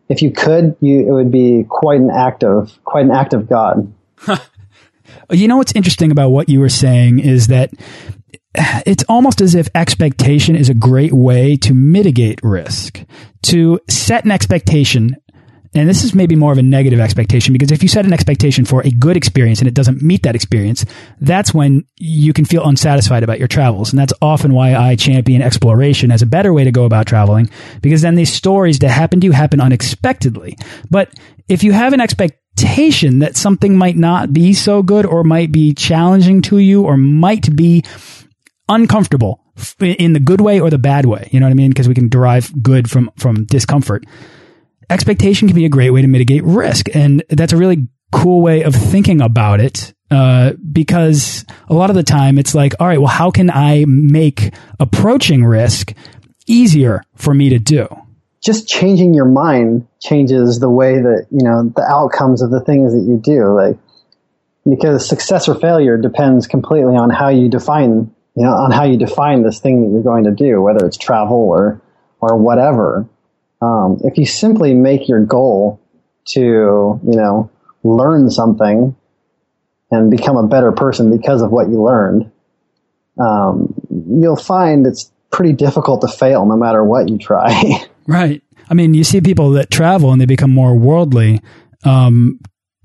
If 0.10 0.22
you 0.22 0.32
could, 0.32 0.76
you, 0.80 1.08
it 1.08 1.12
would 1.12 1.32
be 1.32 1.66
quite 1.68 2.00
an 2.00 2.12
act 2.12 2.44
of, 2.44 2.78
quite 2.84 3.06
an 3.06 3.12
act 3.12 3.34
of 3.34 3.50
God. 3.50 3.94
you 5.32 5.48
know 5.48 5.58
what's 5.58 5.74
interesting 5.74 6.12
about 6.12 6.30
what 6.30 6.50
you 6.50 6.60
were 6.60 6.70
saying 6.70 7.20
is 7.20 7.48
that 7.48 7.72
it's 8.86 9.04
almost 9.10 9.42
as 9.42 9.56
if 9.56 9.68
expectation 9.74 10.56
is 10.56 10.70
a 10.70 10.74
great 10.74 11.14
way 11.14 11.56
to 11.58 11.74
mitigate 11.74 12.40
risk. 12.44 13.04
To 13.44 13.80
set 13.90 14.26
an 14.26 14.32
expectation 14.32 15.18
and 15.76 15.90
this 15.90 16.04
is 16.04 16.14
maybe 16.14 16.36
more 16.36 16.52
of 16.52 16.58
a 16.58 16.64
negative 16.64 17.00
expectation 17.00 17.52
because 17.54 17.72
if 17.72 17.82
you 17.82 17.90
set 17.90 18.06
an 18.06 18.14
expectation 18.14 18.64
for 18.64 18.82
a 18.82 18.92
good 18.92 19.18
experience 19.18 19.60
and 19.60 19.68
it 19.68 19.74
doesn't 19.74 20.02
meet 20.02 20.24
that 20.24 20.36
experience, 20.36 20.86
that's 21.20 21.54
when 21.54 21.86
you 21.98 22.32
can 22.32 22.46
feel 22.46 22.64
unsatisfied 22.64 23.24
about 23.24 23.40
your 23.40 23.48
travels. 23.48 23.92
And 23.92 24.00
that's 24.00 24.14
often 24.22 24.54
why 24.54 24.76
I 24.76 24.96
champion 24.96 25.42
exploration 25.42 26.12
as 26.12 26.22
a 26.22 26.28
better 26.28 26.54
way 26.54 26.64
to 26.64 26.72
go 26.72 26.86
about 26.86 27.08
traveling 27.08 27.50
because 27.82 28.02
then 28.02 28.16
these 28.16 28.32
stories 28.32 28.80
that 28.80 28.90
happen 28.90 29.20
to 29.22 29.26
you 29.26 29.32
happen 29.32 29.60
unexpectedly. 29.60 30.58
But 30.92 31.12
if 31.50 31.64
you 31.64 31.72
have 31.72 31.94
an 31.94 32.02
expectation 32.02 33.20
that 33.20 33.36
something 33.36 33.76
might 33.76 33.98
not 33.98 34.32
be 34.32 34.54
so 34.54 34.84
good 34.84 35.06
or 35.08 35.24
might 35.24 35.52
be 35.52 35.74
challenging 35.74 36.44
to 36.44 36.60
you 36.60 36.84
or 36.84 36.98
might 36.98 37.56
be 37.56 37.84
uncomfortable 38.70 39.44
in 39.80 40.14
the 40.14 40.20
good 40.20 40.40
way 40.40 40.60
or 40.60 40.70
the 40.70 40.78
bad 40.78 41.06
way, 41.06 41.30
you 41.32 41.40
know 41.40 41.48
what 41.48 41.52
I 41.52 41.56
mean? 41.56 41.70
Because 41.70 41.88
we 41.88 41.96
can 41.96 42.10
derive 42.10 42.62
good 42.62 42.92
from, 42.92 43.10
from 43.18 43.46
discomfort 43.46 44.06
expectation 44.93 45.47
can 45.47 45.56
be 45.56 45.65
a 45.65 45.69
great 45.69 45.89
way 45.89 46.01
to 46.01 46.08
mitigate 46.08 46.43
risk. 46.43 46.88
And 46.95 47.23
that's 47.29 47.53
a 47.53 47.58
really 47.58 47.88
cool 48.12 48.41
way 48.41 48.63
of 48.63 48.73
thinking 48.75 49.21
about 49.21 49.60
it. 49.60 49.93
Uh, 50.12 50.53
because 50.71 51.43
a 51.69 51.73
lot 51.73 51.89
of 51.89 51.95
the 51.95 52.03
time 52.03 52.38
it's 52.38 52.53
like, 52.53 52.75
all 52.79 52.86
right, 52.86 52.99
well, 52.99 53.08
how 53.08 53.32
can 53.32 53.49
I 53.49 53.86
make 53.88 54.53
approaching 54.79 55.43
risk 55.43 55.93
easier 56.45 57.03
for 57.15 57.34
me 57.34 57.49
to 57.49 57.58
do? 57.58 57.88
Just 58.43 58.67
changing 58.67 59.15
your 59.15 59.25
mind 59.25 59.88
changes 59.99 60.60
the 60.60 60.69
way 60.69 61.01
that, 61.01 61.27
you 61.32 61.43
know, 61.43 61.71
the 61.75 61.82
outcomes 61.82 62.43
of 62.43 62.51
the 62.51 62.60
things 62.62 62.93
that 62.93 63.01
you 63.01 63.17
do. 63.17 63.56
Like, 63.56 63.77
because 64.69 65.08
success 65.08 65.47
or 65.47 65.56
failure 65.56 65.97
depends 65.97 66.45
completely 66.45 66.95
on 66.95 67.10
how 67.10 67.29
you 67.29 67.49
define, 67.49 68.13
you 68.36 68.43
know, 68.43 68.51
on 68.51 68.71
how 68.71 68.84
you 68.84 68.97
define 68.97 69.41
this 69.41 69.60
thing 69.60 69.82
that 69.82 69.91
you're 69.91 70.03
going 70.03 70.25
to 70.25 70.32
do, 70.32 70.62
whether 70.62 70.86
it's 70.86 70.97
travel 70.97 71.38
or, 71.38 71.82
or 72.19 72.38
whatever. 72.38 73.08
Um, 73.63 74.02
if 74.04 74.17
you 74.17 74.26
simply 74.26 74.73
make 74.73 75.08
your 75.08 75.23
goal 75.23 75.80
to, 76.26 76.41
you 76.41 77.15
know, 77.15 77.49
learn 77.84 78.30
something 78.30 78.93
and 79.89 80.12
become 80.12 80.36
a 80.36 80.47
better 80.47 80.73
person 80.73 81.15
because 81.15 81.41
of 81.41 81.52
what 81.52 81.69
you 81.69 81.82
learned, 81.82 82.30
um, 83.23 83.73
you'll 83.89 84.36
find 84.36 84.86
it's 84.86 85.12
pretty 85.32 85.54
difficult 85.54 86.02
to 86.02 86.08
fail 86.10 86.45
no 86.45 86.58
matter 86.58 86.84
what 86.84 87.08
you 87.08 87.17
try. 87.17 87.86
right. 88.08 88.43
I 88.69 88.73
mean, 88.73 88.93
you 88.93 89.06
see 89.06 89.21
people 89.21 89.52
that 89.52 89.71
travel 89.71 90.12
and 90.12 90.19
they 90.19 90.26
become 90.26 90.52
more 90.52 90.76
worldly. 90.76 91.41
Um, 91.86 92.39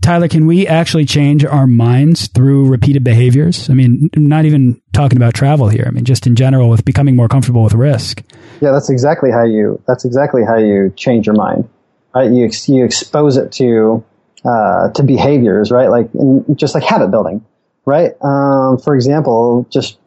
Tyler, 0.08 0.26
can 0.26 0.46
we 0.46 0.66
actually 0.66 1.04
change 1.04 1.44
our 1.44 1.66
minds 1.66 2.28
through 2.28 2.66
repeated 2.66 3.04
behaviors? 3.04 3.68
I 3.68 3.74
mean, 3.74 4.08
not 4.16 4.46
even 4.46 4.80
talking 4.94 5.18
about 5.18 5.34
travel 5.34 5.68
here. 5.68 5.84
I 5.86 5.90
mean, 5.90 6.06
just 6.06 6.26
in 6.26 6.34
general 6.34 6.70
with 6.70 6.82
becoming 6.82 7.14
more 7.14 7.28
comfortable 7.28 7.62
with 7.62 7.74
risk. 7.74 8.22
Yeah, 8.62 8.72
that's 8.72 8.88
exactly 8.88 9.30
how 9.30 9.44
you. 9.44 9.82
That's 9.86 10.06
exactly 10.06 10.44
how 10.46 10.56
you 10.56 10.94
change 10.96 11.26
your 11.26 11.34
mind. 11.34 11.68
Right? 12.14 12.30
You 12.30 12.48
you 12.68 12.86
expose 12.86 13.36
it 13.36 13.52
to 13.60 14.02
uh, 14.46 14.92
to 14.92 15.02
behaviors, 15.02 15.70
right? 15.70 15.90
Like 15.90 16.08
just 16.56 16.74
like 16.74 16.84
habit 16.84 17.10
building, 17.10 17.44
right? 17.84 18.12
Um, 18.22 18.78
for 18.78 18.94
example, 18.94 19.66
just 19.68 19.98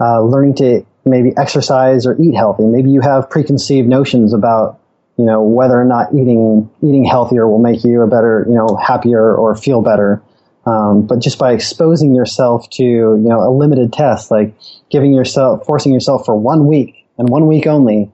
uh, 0.00 0.22
learning 0.22 0.54
to 0.58 0.86
maybe 1.04 1.32
exercise 1.36 2.06
or 2.06 2.16
eat 2.22 2.36
healthy. 2.36 2.62
Maybe 2.62 2.90
you 2.90 3.00
have 3.00 3.28
preconceived 3.28 3.88
notions 3.88 4.34
about 4.34 4.78
you 5.18 5.24
know 5.24 5.42
whether 5.42 5.80
or 5.80 5.84
not 5.84 6.12
eating 6.14 6.70
eating 6.82 7.04
healthier 7.04 7.48
will 7.48 7.58
make 7.58 7.84
you 7.84 8.02
a 8.02 8.06
better 8.06 8.44
you 8.48 8.54
know 8.54 8.76
happier 8.76 9.34
or 9.34 9.54
feel 9.56 9.82
better. 9.82 10.22
Um, 10.64 11.06
but 11.08 11.18
just 11.18 11.38
by 11.38 11.52
exposing 11.52 12.14
yourself 12.14 12.70
to 12.70 12.84
you 12.84 13.16
know 13.16 13.40
a 13.40 13.50
limited 13.50 13.92
test, 13.92 14.30
like 14.30 14.54
giving 14.90 15.12
yourself 15.12 15.66
forcing 15.66 15.92
yourself 15.92 16.24
for 16.24 16.36
one 16.36 16.66
week 16.66 17.02
and 17.18 17.28
one 17.28 17.46
week 17.46 17.66
only, 17.66 18.10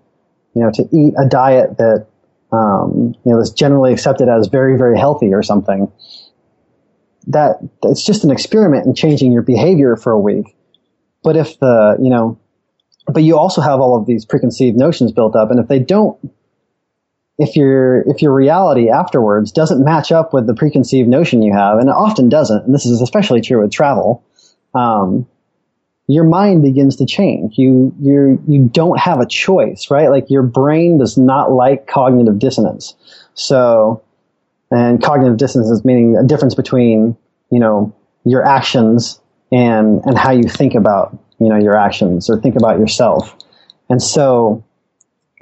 you 0.54 0.62
know, 0.62 0.70
to 0.72 0.82
eat 0.92 1.14
a 1.18 1.28
diet 1.28 1.78
that, 1.78 2.06
um, 2.52 3.14
you 3.24 3.32
know, 3.32 3.40
is 3.40 3.50
generally 3.50 3.92
accepted 3.92 4.28
as 4.28 4.48
very, 4.48 4.76
very 4.76 4.98
healthy 4.98 5.32
or 5.32 5.42
something. 5.42 5.90
That 7.28 7.58
it's 7.82 8.04
just 8.04 8.24
an 8.24 8.30
experiment 8.30 8.86
in 8.86 8.94
changing 8.94 9.32
your 9.32 9.42
behavior 9.42 9.96
for 9.96 10.12
a 10.12 10.18
week. 10.18 10.56
But 11.22 11.36
if 11.36 11.58
the, 11.58 11.96
you 12.00 12.10
know, 12.10 12.38
but 13.06 13.22
you 13.22 13.36
also 13.36 13.60
have 13.60 13.80
all 13.80 13.96
of 13.96 14.06
these 14.06 14.24
preconceived 14.24 14.76
notions 14.76 15.12
built 15.12 15.36
up, 15.36 15.50
and 15.50 15.60
if 15.60 15.68
they 15.68 15.78
don't, 15.78 16.18
if 17.38 17.54
your 17.54 18.02
if 18.02 18.20
your 18.20 18.34
reality 18.34 18.90
afterwards 18.90 19.52
doesn't 19.52 19.84
match 19.84 20.10
up 20.10 20.32
with 20.32 20.46
the 20.46 20.54
preconceived 20.54 21.08
notion 21.08 21.42
you 21.42 21.52
have, 21.52 21.78
and 21.78 21.88
it 21.88 21.94
often 21.94 22.28
doesn't, 22.28 22.64
and 22.64 22.74
this 22.74 22.84
is 22.84 23.00
especially 23.00 23.40
true 23.40 23.62
with 23.62 23.70
travel, 23.70 24.24
um, 24.74 25.26
your 26.08 26.24
mind 26.24 26.62
begins 26.62 26.96
to 26.96 27.06
change. 27.06 27.56
You 27.56 27.94
you 28.00 28.42
you 28.48 28.68
don't 28.72 28.98
have 28.98 29.20
a 29.20 29.26
choice, 29.26 29.88
right? 29.90 30.08
Like 30.08 30.30
your 30.30 30.42
brain 30.42 30.98
does 30.98 31.16
not 31.16 31.52
like 31.52 31.86
cognitive 31.86 32.38
dissonance. 32.38 32.94
So, 33.34 34.02
and 34.70 35.02
cognitive 35.02 35.36
dissonance 35.36 35.70
is 35.70 35.84
meaning 35.84 36.16
a 36.16 36.24
difference 36.24 36.56
between 36.56 37.16
you 37.50 37.60
know 37.60 37.94
your 38.24 38.44
actions 38.44 39.20
and 39.52 40.00
and 40.04 40.18
how 40.18 40.32
you 40.32 40.44
think 40.44 40.74
about 40.74 41.16
you 41.38 41.48
know 41.48 41.58
your 41.58 41.76
actions 41.76 42.28
or 42.28 42.40
think 42.40 42.56
about 42.56 42.80
yourself. 42.80 43.36
And 43.90 44.02
so, 44.02 44.64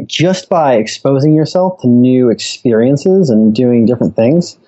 just 0.04 0.48
by 0.48 0.74
exposing 0.74 1.34
yourself 1.34 1.80
to 1.80 1.88
new 1.88 2.30
experiences 2.30 3.30
and 3.30 3.54
doing 3.54 3.86
different 3.86 4.14
things, 4.14 4.58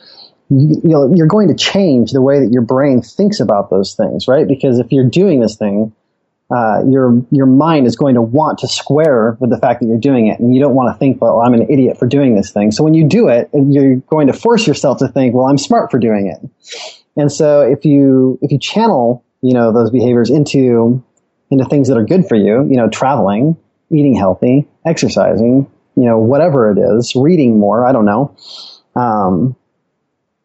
you, 0.48 0.80
you 0.82 0.88
know, 0.88 1.12
you're 1.14 1.26
going 1.26 1.48
to 1.48 1.54
change 1.54 2.12
the 2.12 2.22
way 2.22 2.40
that 2.40 2.50
your 2.50 2.62
brain 2.62 3.02
thinks 3.02 3.40
about 3.40 3.70
those 3.70 3.94
things, 3.94 4.26
right? 4.26 4.48
Because 4.48 4.78
if 4.78 4.90
you're 4.90 5.08
doing 5.08 5.40
this 5.40 5.56
thing, 5.56 5.92
uh, 6.50 6.82
your 6.88 7.22
your 7.30 7.44
mind 7.44 7.86
is 7.86 7.94
going 7.94 8.14
to 8.14 8.22
want 8.22 8.58
to 8.58 8.68
square 8.68 9.36
with 9.38 9.50
the 9.50 9.58
fact 9.58 9.80
that 9.80 9.86
you're 9.86 9.98
doing 9.98 10.28
it, 10.28 10.40
and 10.40 10.54
you 10.54 10.60
don't 10.62 10.74
want 10.74 10.94
to 10.94 10.98
think, 10.98 11.20
"Well, 11.20 11.40
I'm 11.40 11.52
an 11.52 11.66
idiot 11.68 11.98
for 11.98 12.06
doing 12.06 12.36
this 12.36 12.50
thing." 12.50 12.70
So 12.70 12.82
when 12.82 12.94
you 12.94 13.06
do 13.06 13.28
it, 13.28 13.50
you're 13.52 13.96
going 13.96 14.28
to 14.28 14.32
force 14.32 14.66
yourself 14.66 14.98
to 15.00 15.08
think, 15.08 15.34
"Well, 15.34 15.44
I'm 15.44 15.58
smart 15.58 15.90
for 15.90 15.98
doing 15.98 16.26
it." 16.26 16.50
And 17.18 17.30
so 17.30 17.60
if 17.60 17.84
you 17.84 18.38
if 18.40 18.50
you 18.50 18.58
channel, 18.58 19.24
you 19.42 19.52
know, 19.52 19.72
those 19.72 19.90
behaviors 19.90 20.30
into 20.30 21.04
into 21.50 21.66
things 21.66 21.88
that 21.88 21.98
are 21.98 22.04
good 22.04 22.26
for 22.26 22.36
you, 22.36 22.66
you 22.70 22.76
know, 22.78 22.88
traveling, 22.88 23.56
eating 23.90 24.14
healthy, 24.14 24.66
exercising, 24.84 25.70
you 25.96 26.04
know, 26.04 26.18
whatever 26.18 26.70
it 26.70 26.78
is, 26.78 27.14
reading 27.16 27.58
more, 27.58 27.84
I 27.86 27.92
don't 27.92 28.04
know. 28.04 28.36
Um, 28.94 29.56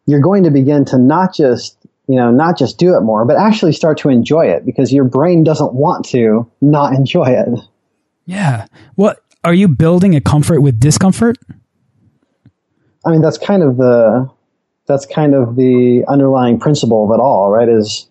you're 0.05 0.21
going 0.21 0.43
to 0.43 0.51
begin 0.51 0.85
to 0.85 0.97
not 0.97 1.33
just 1.33 1.77
you 2.07 2.15
know 2.17 2.31
not 2.31 2.57
just 2.57 2.77
do 2.77 2.95
it 2.97 3.01
more 3.01 3.25
but 3.25 3.37
actually 3.37 3.71
start 3.71 3.97
to 3.99 4.09
enjoy 4.09 4.45
it 4.45 4.65
because 4.65 4.91
your 4.91 5.05
brain 5.05 5.43
doesn't 5.43 5.73
want 5.73 6.05
to 6.05 6.49
not 6.61 6.93
enjoy 6.93 7.25
it. 7.25 7.59
Yeah. 8.25 8.67
What 8.95 9.19
are 9.43 9.53
you 9.53 9.67
building 9.67 10.15
a 10.15 10.21
comfort 10.21 10.61
with 10.61 10.79
discomfort? 10.79 11.37
I 13.05 13.11
mean 13.11 13.21
that's 13.21 13.37
kind 13.37 13.63
of 13.63 13.77
the 13.77 14.29
that's 14.87 15.05
kind 15.05 15.33
of 15.33 15.55
the 15.55 16.03
underlying 16.07 16.59
principle 16.59 17.05
of 17.05 17.17
it 17.17 17.21
all 17.21 17.49
right 17.49 17.69
is 17.69 18.09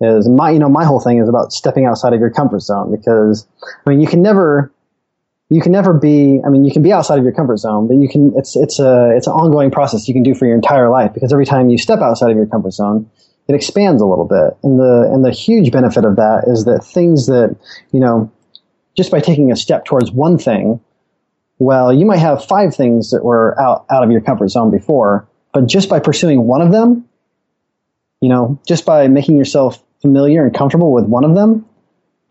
is 0.00 0.28
my 0.28 0.50
you 0.50 0.58
know 0.58 0.68
my 0.68 0.84
whole 0.84 1.00
thing 1.00 1.18
is 1.18 1.28
about 1.28 1.52
stepping 1.52 1.86
outside 1.86 2.12
of 2.12 2.20
your 2.20 2.30
comfort 2.30 2.60
zone 2.60 2.90
because 2.90 3.46
i 3.86 3.90
mean 3.90 4.00
you 4.00 4.08
can 4.08 4.22
never 4.22 4.72
you 5.50 5.60
can 5.60 5.72
never 5.72 5.92
be 5.92 6.40
i 6.44 6.48
mean 6.48 6.64
you 6.64 6.72
can 6.72 6.82
be 6.82 6.92
outside 6.92 7.18
of 7.18 7.24
your 7.24 7.32
comfort 7.32 7.58
zone 7.58 7.86
but 7.86 7.96
you 7.96 8.08
can 8.08 8.32
it's 8.36 8.56
it's 8.56 8.78
a 8.78 9.12
it's 9.16 9.26
an 9.26 9.32
ongoing 9.32 9.70
process 9.70 10.08
you 10.08 10.14
can 10.14 10.22
do 10.22 10.34
for 10.34 10.46
your 10.46 10.56
entire 10.56 10.90
life 10.90 11.12
because 11.12 11.32
every 11.32 11.46
time 11.46 11.68
you 11.68 11.78
step 11.78 12.00
outside 12.00 12.30
of 12.30 12.36
your 12.36 12.46
comfort 12.46 12.72
zone 12.72 13.08
it 13.48 13.54
expands 13.54 14.00
a 14.00 14.06
little 14.06 14.24
bit. 14.24 14.56
And 14.62 14.78
the 14.78 15.10
and 15.12 15.24
the 15.24 15.30
huge 15.30 15.70
benefit 15.70 16.04
of 16.04 16.16
that 16.16 16.44
is 16.46 16.64
that 16.64 16.84
things 16.84 17.26
that 17.26 17.56
you 17.92 18.00
know 18.00 18.30
just 18.96 19.10
by 19.10 19.20
taking 19.20 19.52
a 19.52 19.56
step 19.56 19.84
towards 19.84 20.10
one 20.10 20.38
thing 20.38 20.80
well 21.58 21.92
you 21.92 22.06
might 22.06 22.18
have 22.18 22.44
five 22.44 22.74
things 22.74 23.10
that 23.10 23.24
were 23.24 23.60
out 23.60 23.86
out 23.90 24.04
of 24.04 24.10
your 24.10 24.20
comfort 24.20 24.48
zone 24.48 24.70
before 24.70 25.28
but 25.52 25.66
just 25.66 25.88
by 25.88 25.98
pursuing 25.98 26.46
one 26.46 26.60
of 26.60 26.72
them 26.72 27.04
you 28.20 28.28
know 28.28 28.60
just 28.66 28.84
by 28.84 29.08
making 29.08 29.36
yourself 29.36 29.82
familiar 30.00 30.44
and 30.44 30.54
comfortable 30.54 30.92
with 30.92 31.04
one 31.04 31.24
of 31.24 31.34
them 31.34 31.64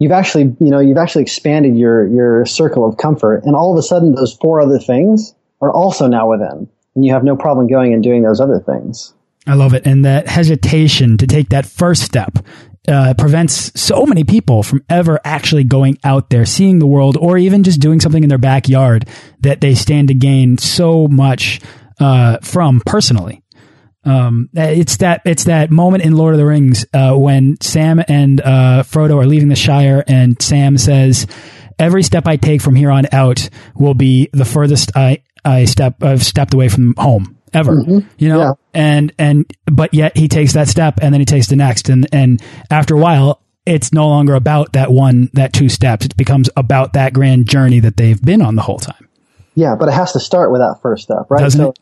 you've 0.04 0.12
actually, 0.12 0.56
you 0.60 0.70
know, 0.70 0.80
you've 0.80 0.98
actually 0.98 1.22
expanded 1.22 1.78
your, 1.78 2.08
your 2.08 2.46
circle 2.46 2.88
of 2.88 2.98
comfort. 2.98 3.44
And 3.46 3.56
all 3.56 3.72
of 3.72 3.80
a 3.80 3.82
sudden, 3.82 4.14
those 4.14 4.34
four 4.34 4.62
other 4.62 4.78
things 4.78 5.34
are 5.62 5.72
also 5.72 6.08
now 6.08 6.30
within. 6.30 6.70
And 6.96 7.06
you 7.06 7.14
have 7.14 7.24
no 7.24 7.36
problem 7.36 7.68
going 7.68 7.94
and 7.94 8.04
doing 8.04 8.22
those 8.22 8.42
other 8.42 8.60
things. 8.60 9.14
I 9.48 9.56
love 9.56 9.74
it. 9.74 9.86
And 9.86 10.06
that 10.06 10.28
hesitation 10.28 11.18
to 11.18 11.28
take 11.28 11.50
that 11.50 11.66
first 11.66 12.04
step 12.04 12.40
uh, 12.88 13.14
prevents 13.18 13.72
so 13.80 14.06
many 14.06 14.24
people 14.24 14.62
from 14.62 14.84
ever 14.90 15.20
actually 15.24 15.64
going 15.64 15.98
out 16.04 16.30
there, 16.30 16.46
seeing 16.46 16.80
the 16.80 16.88
world, 16.88 17.18
or 17.18 17.38
even 17.38 17.64
just 17.64 17.80
doing 17.80 18.00
something 18.00 18.24
in 18.24 18.30
their 18.30 18.38
backyard 18.38 19.08
that 19.40 19.62
they 19.62 19.74
stand 19.74 20.10
to 20.10 20.14
gain 20.14 20.58
so 20.58 21.08
much 21.08 21.62
uh, 22.00 22.38
from 22.42 22.82
personally. 22.86 23.43
Um, 24.06 24.50
it's 24.54 24.98
that 24.98 25.22
it's 25.26 25.46
that 25.46 25.72
moment 25.72 26.04
in 26.04 26.16
Lord 26.16 26.34
of 26.34 26.40
the 26.40 26.46
Rings 26.46 26.86
uh, 26.94 27.16
when 27.16 27.60
Sam 27.62 28.04
and 28.08 28.42
uh, 28.42 28.84
Frodo 28.84 29.22
are 29.22 29.26
leaving 29.26 29.48
the 29.48 29.56
Shire, 29.56 30.04
and 30.08 30.42
Sam 30.42 30.78
says, 30.78 31.26
"Every 31.80 32.04
step 32.04 32.28
I 32.28 32.36
take 32.36 32.62
from 32.62 32.76
here 32.76 32.92
on 32.92 33.08
out 33.12 33.50
will 33.76 33.94
be 33.94 34.30
the 34.34 34.46
furthest 34.46 34.92
I 34.96 35.24
I 35.46 35.66
step 35.66 36.04
I've 36.04 36.24
stepped 36.24 36.54
away 36.54 36.68
from 36.68 36.96
home 36.98 37.38
ever." 37.54 37.76
Mm 37.76 37.86
-hmm. 37.86 38.04
You 38.18 38.30
know, 38.30 38.40
yeah. 38.40 38.54
and 38.74 39.14
and 39.18 39.46
but 39.72 39.94
yet 39.94 40.18
he 40.18 40.28
takes 40.28 40.54
that 40.54 40.68
step, 40.68 41.02
and 41.02 41.14
then 41.14 41.22
he 41.22 41.26
takes 41.26 41.48
the 41.48 41.56
next, 41.56 41.90
and 41.90 42.08
and 42.14 42.42
after 42.70 42.96
a 42.96 43.00
while, 43.00 43.40
it's 43.66 43.94
no 43.94 44.08
longer 44.08 44.36
about 44.36 44.74
that 44.74 44.92
one 44.92 45.30
that 45.34 45.54
two 45.54 45.70
steps. 45.70 46.06
It 46.06 46.18
becomes 46.18 46.50
about 46.56 46.94
that 46.94 47.14
grand 47.14 47.48
journey 47.48 47.82
that 47.82 47.96
they've 47.96 48.22
been 48.22 48.42
on 48.42 48.56
the 48.56 48.62
whole 48.62 48.80
time. 48.80 49.08
Yeah, 49.56 49.76
but 49.76 49.88
it 49.88 49.94
has 49.94 50.14
to 50.14 50.20
start 50.20 50.52
with 50.52 50.62
that 50.62 50.80
first 50.82 51.04
step, 51.04 51.30
right? 51.30 51.40
Doesn't 51.40 51.60
so, 51.60 51.70
it? 51.70 51.80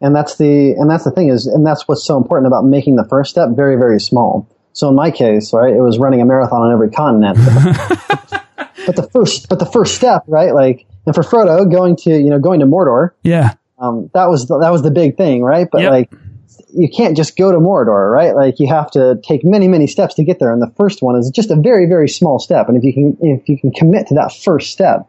And 0.00 0.14
that's 0.14 0.36
the 0.36 0.72
and 0.72 0.90
that's 0.90 1.04
the 1.04 1.10
thing 1.10 1.28
is 1.28 1.46
and 1.46 1.66
that's 1.66 1.88
what's 1.88 2.04
so 2.04 2.16
important 2.18 2.46
about 2.46 2.64
making 2.64 2.96
the 2.96 3.04
first 3.08 3.30
step 3.30 3.50
very 3.50 3.76
very 3.76 4.00
small. 4.00 4.48
So 4.72 4.88
in 4.90 4.94
my 4.94 5.10
case, 5.10 5.54
right, 5.54 5.74
it 5.74 5.80
was 5.80 5.98
running 5.98 6.20
a 6.20 6.26
marathon 6.26 6.60
on 6.60 6.72
every 6.72 6.90
continent. 6.90 7.38
But 7.38 7.44
the, 8.28 8.40
but 8.86 8.96
the 8.96 9.08
first 9.10 9.48
but 9.48 9.58
the 9.58 9.66
first 9.66 9.94
step, 9.94 10.24
right, 10.26 10.54
like 10.54 10.86
and 11.06 11.14
for 11.14 11.22
Frodo 11.22 11.70
going 11.70 11.96
to 11.96 12.10
you 12.10 12.28
know 12.28 12.38
going 12.38 12.60
to 12.60 12.66
Mordor, 12.66 13.12
yeah, 13.22 13.54
um, 13.78 14.10
that 14.12 14.26
was 14.26 14.48
the, 14.48 14.58
that 14.58 14.70
was 14.70 14.82
the 14.82 14.90
big 14.90 15.16
thing, 15.16 15.42
right? 15.42 15.66
But 15.70 15.82
yep. 15.82 15.90
like 15.92 16.10
you 16.76 16.88
can't 16.88 17.16
just 17.16 17.36
go 17.36 17.50
to 17.50 17.58
Mordor, 17.58 18.12
right? 18.12 18.34
Like 18.34 18.60
you 18.60 18.68
have 18.68 18.90
to 18.92 19.18
take 19.22 19.44
many, 19.44 19.66
many 19.66 19.86
steps 19.86 20.14
to 20.14 20.24
get 20.24 20.38
there. 20.38 20.52
And 20.52 20.60
the 20.60 20.72
first 20.76 21.02
one 21.02 21.16
is 21.16 21.30
just 21.30 21.50
a 21.50 21.56
very, 21.56 21.86
very 21.86 22.08
small 22.08 22.38
step. 22.38 22.68
And 22.68 22.76
if 22.76 22.84
you 22.84 22.92
can, 22.92 23.16
if 23.20 23.48
you 23.48 23.58
can 23.58 23.72
commit 23.72 24.08
to 24.08 24.14
that 24.14 24.32
first 24.32 24.72
step, 24.72 25.08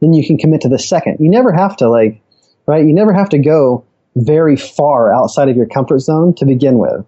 then 0.00 0.12
you 0.12 0.26
can 0.26 0.36
commit 0.36 0.60
to 0.62 0.68
the 0.68 0.78
second. 0.78 1.16
You 1.18 1.30
never 1.30 1.52
have 1.52 1.76
to 1.78 1.88
like, 1.88 2.20
right? 2.66 2.86
You 2.86 2.92
never 2.92 3.12
have 3.12 3.30
to 3.30 3.38
go 3.38 3.84
very 4.24 4.56
far 4.56 5.14
outside 5.14 5.48
of 5.48 5.56
your 5.56 5.66
comfort 5.66 6.00
zone 6.00 6.34
to 6.36 6.44
begin 6.44 6.78
with, 6.78 7.04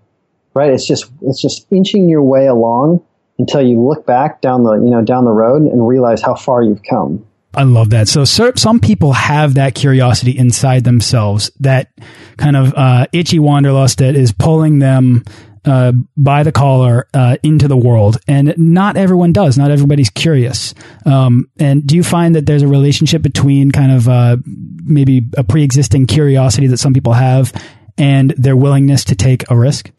right? 0.55 0.70
It's 0.70 0.87
just, 0.87 1.11
it's 1.23 1.40
just 1.40 1.66
inching 1.70 2.09
your 2.09 2.23
way 2.23 2.46
along 2.46 3.05
until 3.38 3.62
you 3.62 3.81
look 3.81 4.07
back 4.07 4.40
down 4.40 4.64
the, 4.64 4.75
you 4.75 4.90
know, 4.90 5.03
down 5.03 5.25
the 5.25 5.33
road 5.33 5.62
and 5.62 5.87
realize 5.87 6.23
how 6.23 6.35
far 6.35 6.62
you've 6.62 6.83
come. 6.83 7.27
I 7.53 7.64
love 7.64 7.90
that. 7.90 8.07
So 8.07 8.25
some 8.25 8.79
people 8.79 9.12
have 9.12 9.55
that 9.55 9.75
curiosity 9.75 10.38
inside 10.38 10.85
themselves, 10.85 11.51
that 11.61 11.90
kind 12.37 12.57
of 12.57 12.73
uh, 12.75 13.07
itchy 13.12 13.40
wanderlust 13.40 13.99
that 13.99 14.14
is 14.14 14.31
pulling 14.31 14.79
them 14.79 15.25
uh, 15.64 15.92
by 16.16 16.42
the 16.42 16.53
collar 16.53 17.07
uh, 17.14 17.37
into 17.42 17.68
the 17.68 17.77
world, 17.77 18.18
and 18.27 18.55
not 18.57 18.96
everyone 18.96 19.33
does. 19.33 19.59
Not 19.59 19.70
everybody's 19.70 20.11
curious. 20.11 20.75
Um, 21.05 21.51
and 21.59 21.87
do 21.87 21.96
you 21.96 22.03
find 22.03 22.35
that 22.35 22.46
there's 22.46 22.62
a 22.62 22.68
relationship 22.68 23.23
between 23.23 23.70
kind 23.70 23.92
of 23.92 24.09
uh, 24.09 24.37
maybe 24.44 25.23
a 25.37 25.44
pre-existing 25.44 26.07
curiosity 26.07 26.66
that 26.68 26.79
some 26.79 26.94
people 26.94 27.12
have 27.12 27.53
and 27.99 28.31
their 28.37 28.57
willingness 28.57 29.05
to 29.05 29.14
take 29.14 29.51
a 29.51 29.57
risk? 29.57 29.90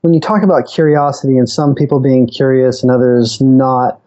When 0.00 0.12
you 0.12 0.20
talk 0.20 0.42
about 0.42 0.66
curiosity 0.66 1.38
and 1.38 1.48
some 1.48 1.74
people 1.74 2.00
being 2.00 2.26
curious 2.26 2.82
and 2.82 2.90
others 2.90 3.40
not, 3.40 4.00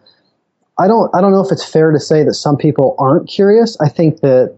I 0.78 0.86
don't. 0.86 1.12
I 1.14 1.20
don't 1.20 1.32
know 1.32 1.44
if 1.44 1.50
it's 1.50 1.64
fair 1.64 1.90
to 1.90 1.98
say 1.98 2.22
that 2.22 2.34
some 2.34 2.56
people 2.56 2.94
aren't 2.98 3.28
curious. 3.28 3.76
I 3.80 3.88
think 3.88 4.20
that 4.20 4.56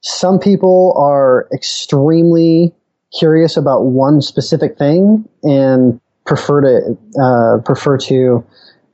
some 0.00 0.38
people 0.38 0.94
are 0.96 1.48
extremely 1.52 2.72
curious 3.18 3.56
about 3.56 3.84
one 3.84 4.20
specific 4.20 4.78
thing 4.78 5.28
and 5.42 6.00
prefer 6.26 6.60
to 6.60 6.98
uh, 7.22 7.58
prefer 7.64 7.96
to 7.96 8.44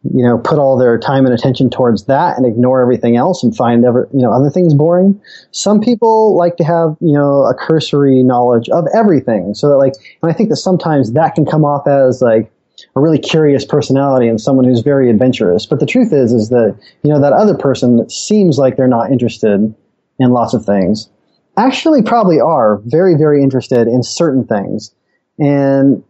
you 0.04 0.24
know 0.24 0.38
put 0.38 0.58
all 0.58 0.76
their 0.76 0.98
time 0.98 1.24
and 1.24 1.34
attention 1.34 1.70
towards 1.70 2.04
that 2.06 2.36
and 2.36 2.44
ignore 2.44 2.82
everything 2.82 3.16
else 3.16 3.42
and 3.42 3.56
find 3.56 3.84
ever 3.84 4.08
you 4.12 4.20
know 4.20 4.32
other 4.32 4.50
things 4.50 4.74
boring. 4.74 5.20
Some 5.52 5.80
people 5.80 6.36
like 6.36 6.56
to 6.56 6.64
have 6.64 6.96
you 7.00 7.12
know 7.12 7.44
a 7.44 7.54
cursory 7.54 8.22
knowledge 8.22 8.68
of 8.68 8.84
everything. 8.94 9.54
So 9.54 9.68
that 9.68 9.76
like 9.76 9.94
and 10.22 10.30
i 10.30 10.34
think 10.34 10.50
that 10.50 10.56
sometimes 10.56 11.12
that 11.12 11.34
can 11.34 11.46
come 11.46 11.64
off 11.64 11.86
as 11.86 12.20
like 12.20 12.52
a 12.96 13.00
really 13.00 13.18
curious 13.18 13.64
personality 13.64 14.28
and 14.28 14.40
someone 14.40 14.64
who's 14.64 14.80
very 14.80 15.08
adventurous. 15.08 15.66
But 15.66 15.80
the 15.80 15.86
truth 15.86 16.12
is 16.12 16.32
is 16.32 16.48
that 16.50 16.76
you 17.02 17.10
know 17.10 17.20
that 17.20 17.32
other 17.32 17.56
person 17.56 18.08
seems 18.10 18.58
like 18.58 18.76
they're 18.76 18.88
not 18.88 19.10
interested 19.10 19.74
in 20.18 20.30
lots 20.30 20.52
of 20.52 20.64
things 20.64 21.08
actually 21.56 22.02
probably 22.02 22.40
are 22.40 22.80
very, 22.84 23.16
very 23.16 23.42
interested 23.42 23.88
in 23.88 24.02
certain 24.02 24.46
things. 24.46 24.94
And 25.38 26.04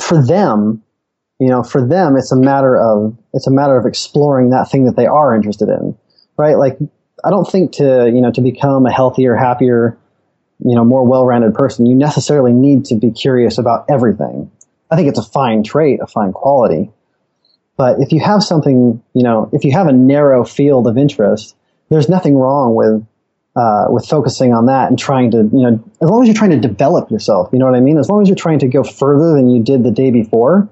for 0.00 0.24
them, 0.24 0.82
you 1.38 1.48
know, 1.48 1.62
for 1.62 1.86
them, 1.86 2.16
it's 2.16 2.32
a 2.32 2.36
matter 2.36 2.78
of, 2.78 3.16
it's 3.32 3.46
a 3.46 3.50
matter 3.50 3.78
of 3.78 3.86
exploring 3.86 4.50
that 4.50 4.70
thing 4.70 4.84
that 4.84 4.96
they 4.96 5.06
are 5.06 5.34
interested 5.34 5.68
in, 5.68 5.96
right? 6.36 6.56
Like, 6.56 6.78
I 7.24 7.30
don't 7.30 7.50
think 7.50 7.72
to, 7.72 8.10
you 8.12 8.20
know, 8.20 8.30
to 8.32 8.40
become 8.40 8.86
a 8.86 8.92
healthier, 8.92 9.34
happier, 9.36 9.98
you 10.64 10.74
know, 10.74 10.84
more 10.84 11.06
well-rounded 11.06 11.54
person, 11.54 11.86
you 11.86 11.94
necessarily 11.94 12.52
need 12.52 12.86
to 12.86 12.96
be 12.96 13.10
curious 13.10 13.58
about 13.58 13.86
everything. 13.88 14.50
I 14.90 14.96
think 14.96 15.08
it's 15.08 15.18
a 15.18 15.22
fine 15.24 15.62
trait, 15.62 16.00
a 16.02 16.06
fine 16.06 16.32
quality. 16.32 16.90
But 17.76 18.00
if 18.00 18.12
you 18.12 18.20
have 18.20 18.42
something, 18.42 19.02
you 19.14 19.22
know, 19.22 19.48
if 19.52 19.64
you 19.64 19.72
have 19.72 19.86
a 19.86 19.92
narrow 19.92 20.44
field 20.44 20.86
of 20.86 20.98
interest, 20.98 21.56
there's 21.88 22.08
nothing 22.08 22.36
wrong 22.36 22.74
with 22.74 23.06
uh, 23.56 23.86
with 23.88 24.06
focusing 24.06 24.52
on 24.52 24.66
that 24.66 24.88
and 24.88 24.98
trying 24.98 25.30
to, 25.32 25.38
you 25.38 25.62
know, 25.62 25.84
as 26.00 26.08
long 26.08 26.22
as 26.22 26.28
you're 26.28 26.36
trying 26.36 26.50
to 26.50 26.60
develop 26.60 27.10
yourself, 27.10 27.48
you 27.52 27.58
know 27.58 27.66
what 27.66 27.74
I 27.74 27.80
mean? 27.80 27.98
As 27.98 28.08
long 28.08 28.22
as 28.22 28.28
you're 28.28 28.36
trying 28.36 28.60
to 28.60 28.68
go 28.68 28.84
further 28.84 29.34
than 29.34 29.50
you 29.50 29.62
did 29.62 29.82
the 29.82 29.90
day 29.90 30.10
before, 30.10 30.68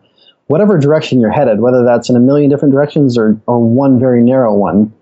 whatever 0.46 0.78
direction 0.78 1.20
you're 1.20 1.32
headed, 1.32 1.60
whether 1.60 1.84
that's 1.84 2.08
in 2.08 2.16
a 2.16 2.20
million 2.20 2.50
different 2.50 2.72
directions 2.72 3.18
or, 3.18 3.40
or 3.46 3.58
one 3.58 3.98
very 3.98 4.22
narrow 4.22 4.54
one, 4.54 4.92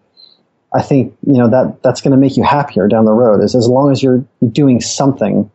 I 0.75 0.83
think, 0.83 1.17
you 1.27 1.39
know, 1.39 1.49
that, 1.49 1.83
that's 1.83 2.01
going 2.01 2.12
to 2.12 2.17
make 2.17 2.37
you 2.37 2.43
happier 2.43 2.89
down 2.89 3.05
the 3.05 3.12
road 3.12 3.43
is 3.43 3.55
as 3.55 3.69
long 3.69 3.93
as 3.93 4.03
you're 4.03 4.25
doing 4.51 4.81
something 4.81 5.51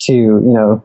to, 0.00 0.12
you 0.12 0.40
know, 0.40 0.84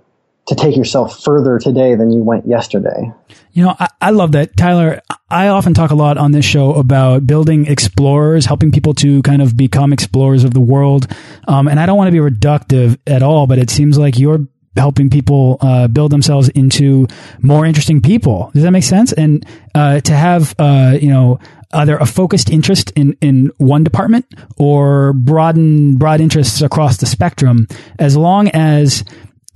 to 0.49 0.55
take 0.55 0.75
yourself 0.75 1.23
further 1.23 1.59
today 1.59 1.93
than 1.93 2.11
you 2.11 2.23
went 2.23 2.47
yesterday. 2.47 3.11
You 3.51 3.65
know, 3.65 3.75
I, 3.79 3.87
I, 4.01 4.09
love 4.09 4.31
that. 4.31 4.57
Tyler, 4.57 4.99
I 5.29 5.49
often 5.49 5.75
talk 5.75 5.91
a 5.91 5.95
lot 5.95 6.17
on 6.17 6.31
this 6.31 6.43
show 6.43 6.73
about 6.73 7.27
building 7.27 7.67
explorers, 7.67 8.47
helping 8.47 8.71
people 8.71 8.95
to 8.95 9.21
kind 9.21 9.43
of 9.43 9.55
become 9.55 9.93
explorers 9.93 10.43
of 10.43 10.55
the 10.55 10.59
world. 10.59 11.05
Um, 11.47 11.67
and 11.67 11.79
I 11.79 11.85
don't 11.85 11.97
want 11.97 12.07
to 12.07 12.11
be 12.11 12.17
reductive 12.17 12.97
at 13.05 13.21
all, 13.21 13.45
but 13.45 13.59
it 13.59 13.69
seems 13.69 13.99
like 13.99 14.17
you're 14.17 14.47
helping 14.75 15.11
people 15.11 15.57
uh, 15.61 15.87
build 15.87 16.11
themselves 16.11 16.49
into 16.49 17.05
more 17.41 17.65
interesting 17.65 18.01
people. 18.01 18.49
Does 18.53 18.63
that 18.63 18.71
make 18.71 18.83
sense? 18.83 19.13
And 19.13 19.45
uh, 19.75 19.99
to 20.01 20.13
have, 20.13 20.55
uh, 20.57 20.97
you 20.99 21.09
know, 21.09 21.39
either 21.73 21.95
a 21.97 22.05
focused 22.07 22.49
interest 22.49 22.91
in, 22.95 23.15
in 23.21 23.51
one 23.57 23.83
department 23.83 24.25
or 24.57 25.13
broaden 25.13 25.97
broad 25.97 26.21
interests 26.21 26.61
across 26.61 26.97
the 26.97 27.05
spectrum, 27.05 27.67
as 27.99 28.17
long 28.17 28.47
as 28.49 29.03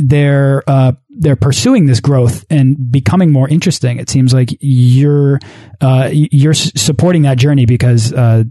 they're 0.09 0.63
uh, 0.67 0.93
they're 1.09 1.35
pursuing 1.35 1.85
this 1.85 1.99
growth 1.99 2.45
and 2.49 2.91
becoming 2.91 3.31
more 3.31 3.47
interesting. 3.47 3.99
It 3.99 4.09
seems 4.09 4.33
like 4.33 4.49
you're 4.59 5.39
uh, 5.81 6.09
you're 6.11 6.53
supporting 6.53 7.23
that 7.23 7.37
journey 7.37 7.65
because 7.65 8.13
uh, 8.13 8.43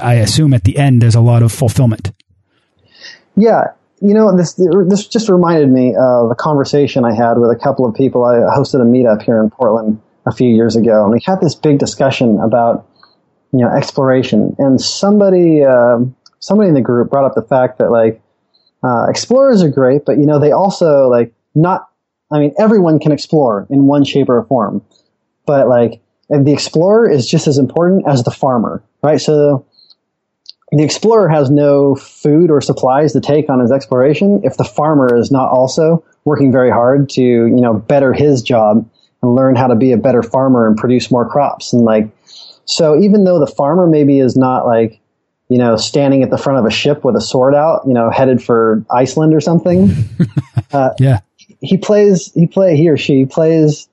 I 0.00 0.14
assume 0.14 0.54
at 0.54 0.64
the 0.64 0.76
end 0.78 1.02
there's 1.02 1.14
a 1.14 1.20
lot 1.20 1.42
of 1.42 1.52
fulfillment. 1.52 2.12
Yeah, 3.36 3.64
you 4.00 4.14
know 4.14 4.36
this 4.36 4.54
this 4.88 5.06
just 5.06 5.28
reminded 5.28 5.70
me 5.70 5.94
of 5.94 6.30
a 6.30 6.34
conversation 6.34 7.04
I 7.04 7.14
had 7.14 7.38
with 7.38 7.50
a 7.50 7.56
couple 7.56 7.86
of 7.86 7.94
people. 7.94 8.24
I 8.24 8.38
hosted 8.56 8.80
a 8.80 8.84
meetup 8.84 9.22
here 9.22 9.42
in 9.42 9.50
Portland 9.50 10.00
a 10.26 10.32
few 10.32 10.48
years 10.48 10.76
ago, 10.76 11.04
and 11.04 11.12
we 11.12 11.20
had 11.24 11.40
this 11.40 11.54
big 11.54 11.78
discussion 11.78 12.40
about 12.40 12.88
you 13.52 13.60
know 13.60 13.68
exploration. 13.68 14.56
And 14.58 14.80
somebody 14.80 15.62
uh, 15.64 15.98
somebody 16.40 16.68
in 16.68 16.74
the 16.74 16.80
group 16.80 17.10
brought 17.10 17.26
up 17.26 17.34
the 17.34 17.42
fact 17.42 17.78
that 17.78 17.90
like 17.90 18.22
uh, 18.86 19.06
explorers 19.08 19.62
are 19.62 19.68
great, 19.68 20.04
but 20.06 20.18
you 20.18 20.26
know, 20.26 20.38
they 20.38 20.52
also 20.52 21.08
like 21.08 21.32
not, 21.54 21.88
I 22.30 22.38
mean, 22.38 22.54
everyone 22.58 22.98
can 22.98 23.12
explore 23.12 23.66
in 23.68 23.86
one 23.86 24.04
shape 24.04 24.28
or 24.28 24.44
form, 24.44 24.82
but 25.44 25.68
like 25.68 26.00
the 26.28 26.52
explorer 26.52 27.10
is 27.10 27.26
just 27.26 27.46
as 27.46 27.58
important 27.58 28.06
as 28.06 28.22
the 28.22 28.30
farmer, 28.30 28.82
right? 29.02 29.20
So 29.20 29.66
the 30.72 30.84
explorer 30.84 31.28
has 31.28 31.50
no 31.50 31.94
food 31.94 32.50
or 32.50 32.60
supplies 32.60 33.12
to 33.12 33.20
take 33.20 33.48
on 33.48 33.60
his 33.60 33.72
exploration 33.72 34.40
if 34.44 34.56
the 34.56 34.64
farmer 34.64 35.16
is 35.16 35.30
not 35.30 35.48
also 35.50 36.04
working 36.24 36.52
very 36.52 36.70
hard 36.70 37.08
to, 37.10 37.22
you 37.22 37.60
know, 37.60 37.74
better 37.74 38.12
his 38.12 38.42
job 38.42 38.88
and 39.22 39.34
learn 39.34 39.56
how 39.56 39.68
to 39.68 39.76
be 39.76 39.92
a 39.92 39.96
better 39.96 40.22
farmer 40.22 40.66
and 40.66 40.76
produce 40.76 41.10
more 41.10 41.28
crops. 41.28 41.72
And 41.72 41.84
like, 41.84 42.08
so 42.64 43.00
even 43.00 43.24
though 43.24 43.38
the 43.38 43.46
farmer 43.46 43.86
maybe 43.86 44.18
is 44.18 44.36
not 44.36 44.66
like, 44.66 45.00
you 45.48 45.58
know, 45.58 45.76
standing 45.76 46.22
at 46.22 46.30
the 46.30 46.38
front 46.38 46.58
of 46.58 46.64
a 46.64 46.70
ship 46.70 47.04
with 47.04 47.14
a 47.16 47.20
sword 47.20 47.54
out, 47.54 47.82
you 47.86 47.94
know, 47.94 48.10
headed 48.10 48.42
for 48.42 48.84
Iceland 48.90 49.34
or 49.34 49.40
something. 49.40 49.90
uh, 50.72 50.90
yeah. 50.98 51.20
He 51.60 51.78
plays, 51.78 52.32
he 52.32 52.46
play, 52.46 52.76
he 52.76 52.88
or 52.88 52.96
she 52.96 53.26
plays, 53.26 53.88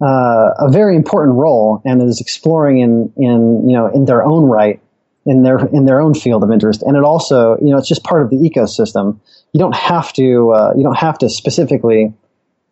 uh, 0.00 0.50
a 0.58 0.70
very 0.70 0.96
important 0.96 1.36
role 1.36 1.82
and 1.84 2.02
is 2.02 2.20
exploring 2.20 2.78
in, 2.78 3.12
in, 3.16 3.68
you 3.68 3.76
know, 3.76 3.88
in 3.88 4.04
their 4.04 4.22
own 4.22 4.44
right, 4.44 4.80
in 5.26 5.42
their, 5.42 5.66
in 5.66 5.84
their 5.84 6.00
own 6.00 6.14
field 6.14 6.44
of 6.44 6.52
interest. 6.52 6.82
And 6.82 6.96
it 6.96 7.02
also, 7.02 7.56
you 7.58 7.70
know, 7.70 7.78
it's 7.78 7.88
just 7.88 8.04
part 8.04 8.22
of 8.22 8.30
the 8.30 8.36
ecosystem. 8.36 9.18
You 9.52 9.58
don't 9.58 9.74
have 9.74 10.12
to, 10.14 10.50
uh, 10.52 10.74
you 10.76 10.84
don't 10.84 10.98
have 10.98 11.18
to 11.18 11.28
specifically, 11.28 12.12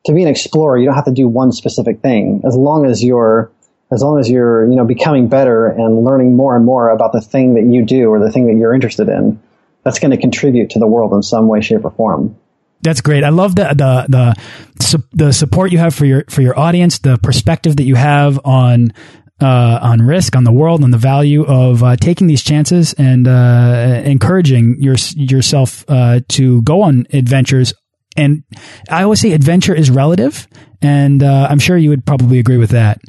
to 0.06 0.12
be 0.12 0.22
an 0.22 0.28
explorer, 0.28 0.78
you 0.78 0.86
don't 0.86 0.94
have 0.94 1.04
to 1.06 1.12
do 1.12 1.28
one 1.28 1.52
specific 1.52 2.00
thing. 2.00 2.42
As 2.46 2.56
long 2.56 2.86
as 2.86 3.02
you're, 3.02 3.50
as 3.92 4.02
long 4.02 4.18
as 4.18 4.30
you're 4.30 4.68
you 4.68 4.76
know 4.76 4.84
becoming 4.84 5.28
better 5.28 5.66
and 5.66 6.04
learning 6.04 6.36
more 6.36 6.56
and 6.56 6.64
more 6.64 6.90
about 6.90 7.12
the 7.12 7.20
thing 7.20 7.54
that 7.54 7.64
you 7.64 7.84
do 7.84 8.08
or 8.08 8.18
the 8.18 8.32
thing 8.32 8.46
that 8.46 8.56
you're 8.56 8.74
interested 8.74 9.08
in 9.08 9.40
that's 9.84 9.98
going 9.98 10.10
to 10.10 10.16
contribute 10.16 10.70
to 10.70 10.78
the 10.78 10.86
world 10.86 11.12
in 11.12 11.22
some 11.22 11.48
way 11.48 11.60
shape 11.60 11.84
or 11.84 11.90
form 11.90 12.36
that's 12.82 13.00
great. 13.00 13.22
I 13.22 13.28
love 13.28 13.54
the 13.54 13.68
the 13.68 14.06
the 14.08 15.04
the 15.12 15.32
support 15.32 15.70
you 15.70 15.78
have 15.78 15.94
for 15.94 16.04
your 16.04 16.24
for 16.28 16.42
your 16.42 16.58
audience, 16.58 16.98
the 16.98 17.16
perspective 17.16 17.76
that 17.76 17.84
you 17.84 17.94
have 17.94 18.40
on 18.44 18.92
uh, 19.40 19.78
on 19.82 20.02
risk, 20.02 20.36
on 20.36 20.44
the 20.44 20.52
world, 20.52 20.82
on 20.82 20.90
the 20.90 20.98
value 20.98 21.44
of 21.44 21.82
uh, 21.82 21.96
taking 21.96 22.26
these 22.26 22.42
chances 22.42 22.92
and 22.94 23.26
uh, 23.26 24.02
encouraging 24.04 24.76
your 24.80 24.96
yourself 25.14 25.84
uh, 25.88 26.20
to 26.28 26.62
go 26.62 26.82
on 26.82 27.06
adventures. 27.12 27.72
And 28.16 28.42
I 28.90 29.04
always 29.04 29.20
say 29.20 29.32
adventure 29.32 29.74
is 29.74 29.90
relative, 29.90 30.48
and 30.82 31.22
uh, 31.22 31.46
I'm 31.48 31.60
sure 31.60 31.76
you 31.76 31.90
would 31.90 32.04
probably 32.04 32.40
agree 32.40 32.58
with 32.58 32.70
that. 32.70 33.00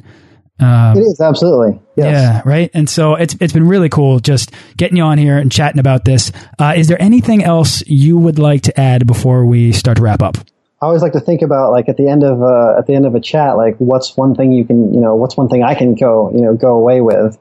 Um, 0.60 0.96
it 0.96 1.00
is 1.00 1.20
absolutely. 1.20 1.80
Yes. 1.96 2.12
Yeah, 2.12 2.42
right. 2.44 2.70
And 2.74 2.88
so 2.88 3.14
it's 3.16 3.36
it's 3.40 3.52
been 3.52 3.66
really 3.66 3.88
cool 3.88 4.20
just 4.20 4.52
getting 4.76 4.96
you 4.96 5.02
on 5.02 5.18
here 5.18 5.36
and 5.36 5.50
chatting 5.50 5.80
about 5.80 6.04
this. 6.04 6.30
Uh, 6.58 6.74
is 6.76 6.86
there 6.88 7.00
anything 7.02 7.42
else 7.42 7.82
you 7.86 8.18
would 8.18 8.38
like 8.38 8.62
to 8.62 8.80
add 8.80 9.06
before 9.06 9.44
we 9.44 9.72
start 9.72 9.96
to 9.96 10.02
wrap 10.02 10.22
up? 10.22 10.36
I 10.80 10.86
always 10.86 11.02
like 11.02 11.12
to 11.12 11.20
think 11.20 11.42
about 11.42 11.72
like 11.72 11.88
at 11.88 11.96
the 11.96 12.08
end 12.08 12.22
of 12.22 12.42
uh, 12.42 12.78
at 12.78 12.86
the 12.86 12.94
end 12.94 13.06
of 13.06 13.14
a 13.14 13.20
chat, 13.20 13.56
like 13.56 13.76
what's 13.78 14.16
one 14.16 14.34
thing 14.34 14.52
you 14.52 14.64
can 14.64 14.94
you 14.94 15.00
know 15.00 15.16
what's 15.16 15.36
one 15.36 15.48
thing 15.48 15.62
I 15.62 15.74
can 15.74 15.94
go 15.94 16.30
you 16.34 16.42
know 16.42 16.54
go 16.54 16.74
away 16.74 17.00
with. 17.00 17.38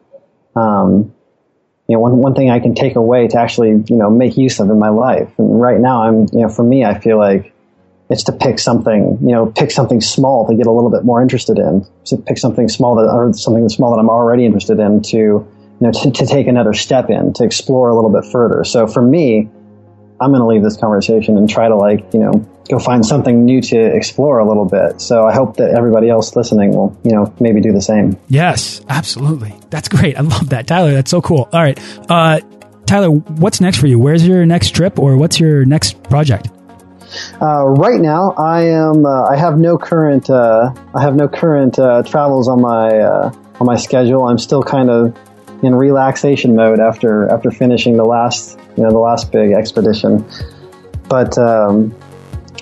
Um, 0.56 1.13
you 1.88 1.95
know, 1.95 1.99
one 1.99 2.17
one 2.17 2.34
thing 2.34 2.49
I 2.49 2.60
can 2.60 2.73
take 2.73 2.95
away 2.95 3.28
to 3.28 3.38
actually 3.38 3.69
you 3.69 3.95
know 3.95 4.10
make 4.10 4.38
use 4.38 4.60
of 4.60 4.69
in 4.69 4.80
my 4.80 4.89
life. 4.89 5.30
And 5.38 5.62
right 5.62 5.80
now, 5.80 6.04
I'm 6.04 6.21
you 6.32 6.41
know 6.41 6.49
for 6.49 6.63
me, 6.63 6.84
I 6.84 6.99
feel 6.99 7.17
like 7.17 7.52
it's 8.09 8.23
to 8.23 8.31
pick 8.31 8.59
something, 8.59 9.17
you 9.21 9.31
know, 9.31 9.47
pick 9.47 9.71
something 9.71 10.01
small 10.01 10.47
to 10.47 10.55
get 10.55 10.67
a 10.67 10.71
little 10.71 10.91
bit 10.91 11.03
more 11.03 11.21
interested 11.21 11.57
in. 11.57 11.85
To 12.05 12.17
pick 12.17 12.37
something 12.37 12.67
small 12.67 12.95
that, 12.95 13.09
or 13.09 13.33
something 13.33 13.67
small 13.69 13.91
that 13.91 13.99
I'm 13.99 14.09
already 14.09 14.45
interested 14.45 14.79
in 14.79 15.01
to, 15.03 15.17
you 15.17 15.47
know, 15.79 15.91
to, 15.91 16.11
to 16.11 16.25
take 16.25 16.47
another 16.47 16.73
step 16.73 17.09
in, 17.09 17.33
to 17.33 17.43
explore 17.43 17.89
a 17.89 17.95
little 17.95 18.11
bit 18.11 18.29
further. 18.31 18.63
So 18.63 18.87
for 18.87 19.01
me, 19.01 19.49
I'm 20.21 20.31
going 20.31 20.41
to 20.41 20.47
leave 20.47 20.63
this 20.63 20.77
conversation 20.77 21.37
and 21.37 21.49
try 21.49 21.67
to 21.67 21.75
like, 21.75 22.13
you 22.13 22.19
know, 22.19 22.49
go 22.69 22.79
find 22.79 23.05
something 23.05 23.43
new 23.43 23.61
to 23.61 23.95
explore 23.95 24.39
a 24.39 24.47
little 24.47 24.65
bit. 24.65 25.01
So 25.01 25.25
I 25.25 25.33
hope 25.33 25.57
that 25.57 25.71
everybody 25.71 26.09
else 26.09 26.35
listening 26.35 26.71
will, 26.71 26.97
you 27.03 27.11
know, 27.11 27.33
maybe 27.39 27.61
do 27.61 27.73
the 27.73 27.81
same. 27.81 28.17
Yes, 28.27 28.81
absolutely. 28.87 29.53
That's 29.69 29.89
great. 29.89 30.17
I 30.17 30.21
love 30.21 30.49
that. 30.49 30.67
Tyler, 30.67 30.91
that's 30.91 31.11
so 31.11 31.21
cool. 31.21 31.49
All 31.51 31.61
right. 31.61 31.77
Uh, 32.09 32.39
Tyler, 32.85 33.09
what's 33.09 33.59
next 33.59 33.79
for 33.79 33.87
you? 33.87 33.97
Where's 33.97 34.25
your 34.25 34.45
next 34.45 34.71
trip 34.71 34.99
or 34.99 35.17
what's 35.17 35.39
your 35.39 35.65
next 35.65 36.03
project? 36.03 36.47
Uh, 37.41 37.65
right 37.65 37.99
now, 37.99 38.32
I 38.38 38.62
am. 38.67 39.06
Uh, 39.06 39.28
I 39.28 39.36
have 39.36 39.58
no 39.58 39.78
current. 39.78 40.30
Uh, 40.30 40.73
I 40.95 41.02
have 41.02 41.15
no 41.15 41.28
current 41.28 41.78
uh, 41.80 42.04
travels 42.04 42.47
on 42.47 42.62
my 42.62 42.99
uh, 42.99 43.34
on 43.60 43.67
my 43.67 43.76
schedule. 43.76 44.28
I'm 44.28 44.39
still 44.39 44.63
kind 44.63 44.89
of 44.89 45.17
in 45.63 45.76
relaxation 45.76 46.56
mode 46.56 46.80
after 46.80 47.30
after 47.30 47.52
finishing 47.52 47.97
the 47.97 48.06
last 48.06 48.58
you 48.78 48.84
know 48.84 48.91
the 48.91 48.99
last 48.99 49.32
big 49.32 49.52
expedition. 49.52 50.26
But 51.10 51.38
um, 51.38 51.95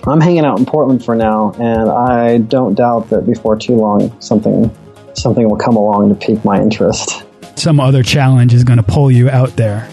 I'm 0.06 0.22
hanging 0.22 0.46
out 0.46 0.60
in 0.60 0.66
Portland 0.66 1.04
for 1.04 1.16
now, 1.16 1.54
and 1.54 1.90
I 1.90 2.40
don't 2.40 2.76
doubt 2.76 3.10
that 3.10 3.26
before 3.26 3.58
too 3.58 3.76
long 3.76 4.20
something 4.22 4.76
something 5.14 5.48
will 5.48 5.58
come 5.58 5.76
along 5.76 6.10
to 6.10 6.16
pique 6.16 6.44
my 6.44 6.62
interest. 6.62 7.24
Some 7.56 7.80
other 7.80 8.02
challenge 8.02 8.54
is 8.54 8.64
going 8.64 8.78
to 8.78 8.84
pull 8.84 9.12
you 9.12 9.30
out 9.30 9.56
there. 9.56 9.88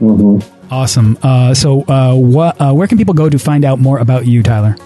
Mm-hmm. 0.00 0.55
Awesome. 0.70 1.18
Uh, 1.22 1.54
so, 1.54 1.82
uh, 1.82 2.14
what, 2.14 2.60
uh, 2.60 2.72
where 2.72 2.86
can 2.86 2.98
people 2.98 3.14
go 3.14 3.28
to 3.28 3.38
find 3.38 3.64
out 3.64 3.78
more 3.78 3.98
about 3.98 4.26
you, 4.26 4.42
Tyler? 4.42 4.76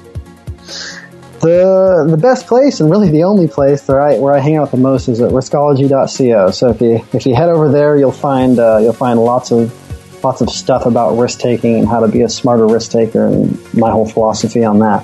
The 1.40 2.06
the 2.06 2.18
best 2.18 2.46
place 2.46 2.80
and 2.80 2.90
really 2.90 3.10
the 3.10 3.24
only 3.24 3.48
place 3.48 3.88
where 3.88 3.98
I 3.98 4.18
where 4.18 4.34
I 4.34 4.40
hang 4.40 4.56
out 4.56 4.70
the 4.72 4.76
most 4.76 5.08
is 5.08 5.22
at 5.22 5.30
riskology.co. 5.30 6.50
So 6.50 6.68
if 6.68 6.82
you 6.82 7.02
if 7.14 7.24
you 7.24 7.34
head 7.34 7.48
over 7.48 7.70
there, 7.70 7.96
you'll 7.96 8.12
find 8.12 8.58
uh, 8.58 8.76
you'll 8.76 8.92
find 8.92 9.18
lots 9.18 9.50
of 9.50 9.74
lots 10.22 10.42
of 10.42 10.50
stuff 10.50 10.84
about 10.84 11.16
risk 11.16 11.40
taking 11.40 11.78
and 11.78 11.88
how 11.88 12.00
to 12.00 12.08
be 12.08 12.20
a 12.20 12.28
smarter 12.28 12.66
risk 12.66 12.90
taker 12.90 13.26
and 13.26 13.58
my 13.72 13.90
whole 13.90 14.06
philosophy 14.06 14.64
on 14.64 14.80
that. 14.80 15.02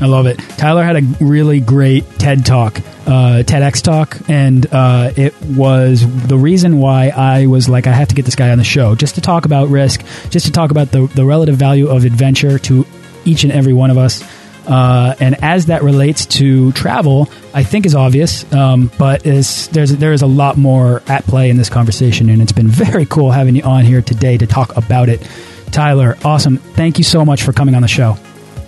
I 0.00 0.06
love 0.06 0.26
it. 0.26 0.38
Tyler 0.56 0.84
had 0.84 0.96
a 0.96 1.24
really 1.24 1.58
great 1.60 2.08
TED 2.18 2.46
talk, 2.46 2.78
uh, 3.06 3.42
TEDx 3.42 3.82
talk, 3.82 4.16
and 4.28 4.64
uh, 4.72 5.12
it 5.16 5.34
was 5.42 6.06
the 6.26 6.38
reason 6.38 6.78
why 6.78 7.08
I 7.08 7.46
was 7.46 7.68
like, 7.68 7.86
I 7.88 7.92
have 7.92 8.08
to 8.08 8.14
get 8.14 8.24
this 8.24 8.36
guy 8.36 8.50
on 8.50 8.58
the 8.58 8.64
show 8.64 8.94
just 8.94 9.16
to 9.16 9.20
talk 9.20 9.44
about 9.44 9.68
risk, 9.68 10.04
just 10.30 10.46
to 10.46 10.52
talk 10.52 10.70
about 10.70 10.92
the, 10.92 11.06
the 11.06 11.24
relative 11.24 11.56
value 11.56 11.88
of 11.88 12.04
adventure 12.04 12.58
to 12.60 12.86
each 13.24 13.42
and 13.42 13.52
every 13.52 13.72
one 13.72 13.90
of 13.90 13.98
us. 13.98 14.22
Uh, 14.68 15.16
and 15.18 15.42
as 15.42 15.66
that 15.66 15.82
relates 15.82 16.26
to 16.26 16.70
travel, 16.72 17.28
I 17.54 17.64
think 17.64 17.86
is 17.86 17.94
obvious, 17.94 18.50
um, 18.52 18.90
but 18.98 19.26
is, 19.26 19.66
there's 19.68 19.96
there 19.96 20.12
is 20.12 20.20
a 20.22 20.26
lot 20.26 20.58
more 20.58 21.02
at 21.08 21.24
play 21.24 21.48
in 21.48 21.56
this 21.56 21.70
conversation, 21.70 22.28
and 22.28 22.42
it's 22.42 22.52
been 22.52 22.68
very 22.68 23.06
cool 23.06 23.30
having 23.30 23.56
you 23.56 23.62
on 23.62 23.84
here 23.84 24.02
today 24.02 24.36
to 24.36 24.46
talk 24.46 24.76
about 24.76 25.08
it. 25.08 25.26
Tyler, 25.72 26.16
awesome! 26.22 26.58
Thank 26.58 26.98
you 26.98 27.04
so 27.04 27.24
much 27.24 27.42
for 27.42 27.52
coming 27.52 27.74
on 27.74 27.82
the 27.82 27.88
show. 27.88 28.18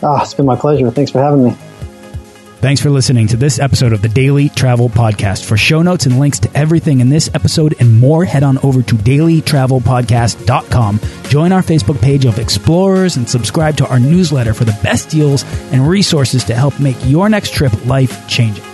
Oh, 0.03 0.23
it's 0.23 0.35
been 0.35 0.47
my 0.47 0.57
pleasure. 0.57 0.91
Thanks 0.91 1.11
for 1.11 1.23
having 1.23 1.45
me. 1.45 1.57
Thanks 2.61 2.81
for 2.83 2.91
listening 2.91 3.27
to 3.29 3.39
this 3.39 3.59
episode 3.59 3.95
of 3.95 4.03
the 4.03 4.09
Daily 4.11 4.51
Travel 4.51 4.91
Podcast. 4.91 5.47
For 5.47 5.57
show 5.57 5.81
notes 5.81 6.05
and 6.05 6.21
links 6.21 6.39
to 6.41 6.55
everything 6.55 7.01
in 7.01 7.09
this 7.09 7.31
episode 7.33 7.75
and 7.81 7.99
more, 7.99 8.27
head 8.27 8.43
on 8.43 8.59
over 8.59 8.83
to 8.83 8.95
dailytravelpodcast.com. 8.97 11.01
Join 11.31 11.53
our 11.53 11.63
Facebook 11.63 12.03
page 12.03 12.27
of 12.27 12.39
explorers 12.39 13.17
and 13.17 13.27
subscribe 13.27 13.79
to 13.79 13.89
our 13.89 13.99
newsletter 13.99 14.53
for 14.53 14.67
the 14.67 14.79
best 14.83 15.09
deals 15.09 15.43
and 15.73 15.89
resources 15.89 16.45
to 16.45 16.55
help 16.55 16.79
make 16.79 16.99
your 17.07 17.31
next 17.31 17.55
trip 17.55 17.73
life 17.87 18.29
changing. 18.29 18.70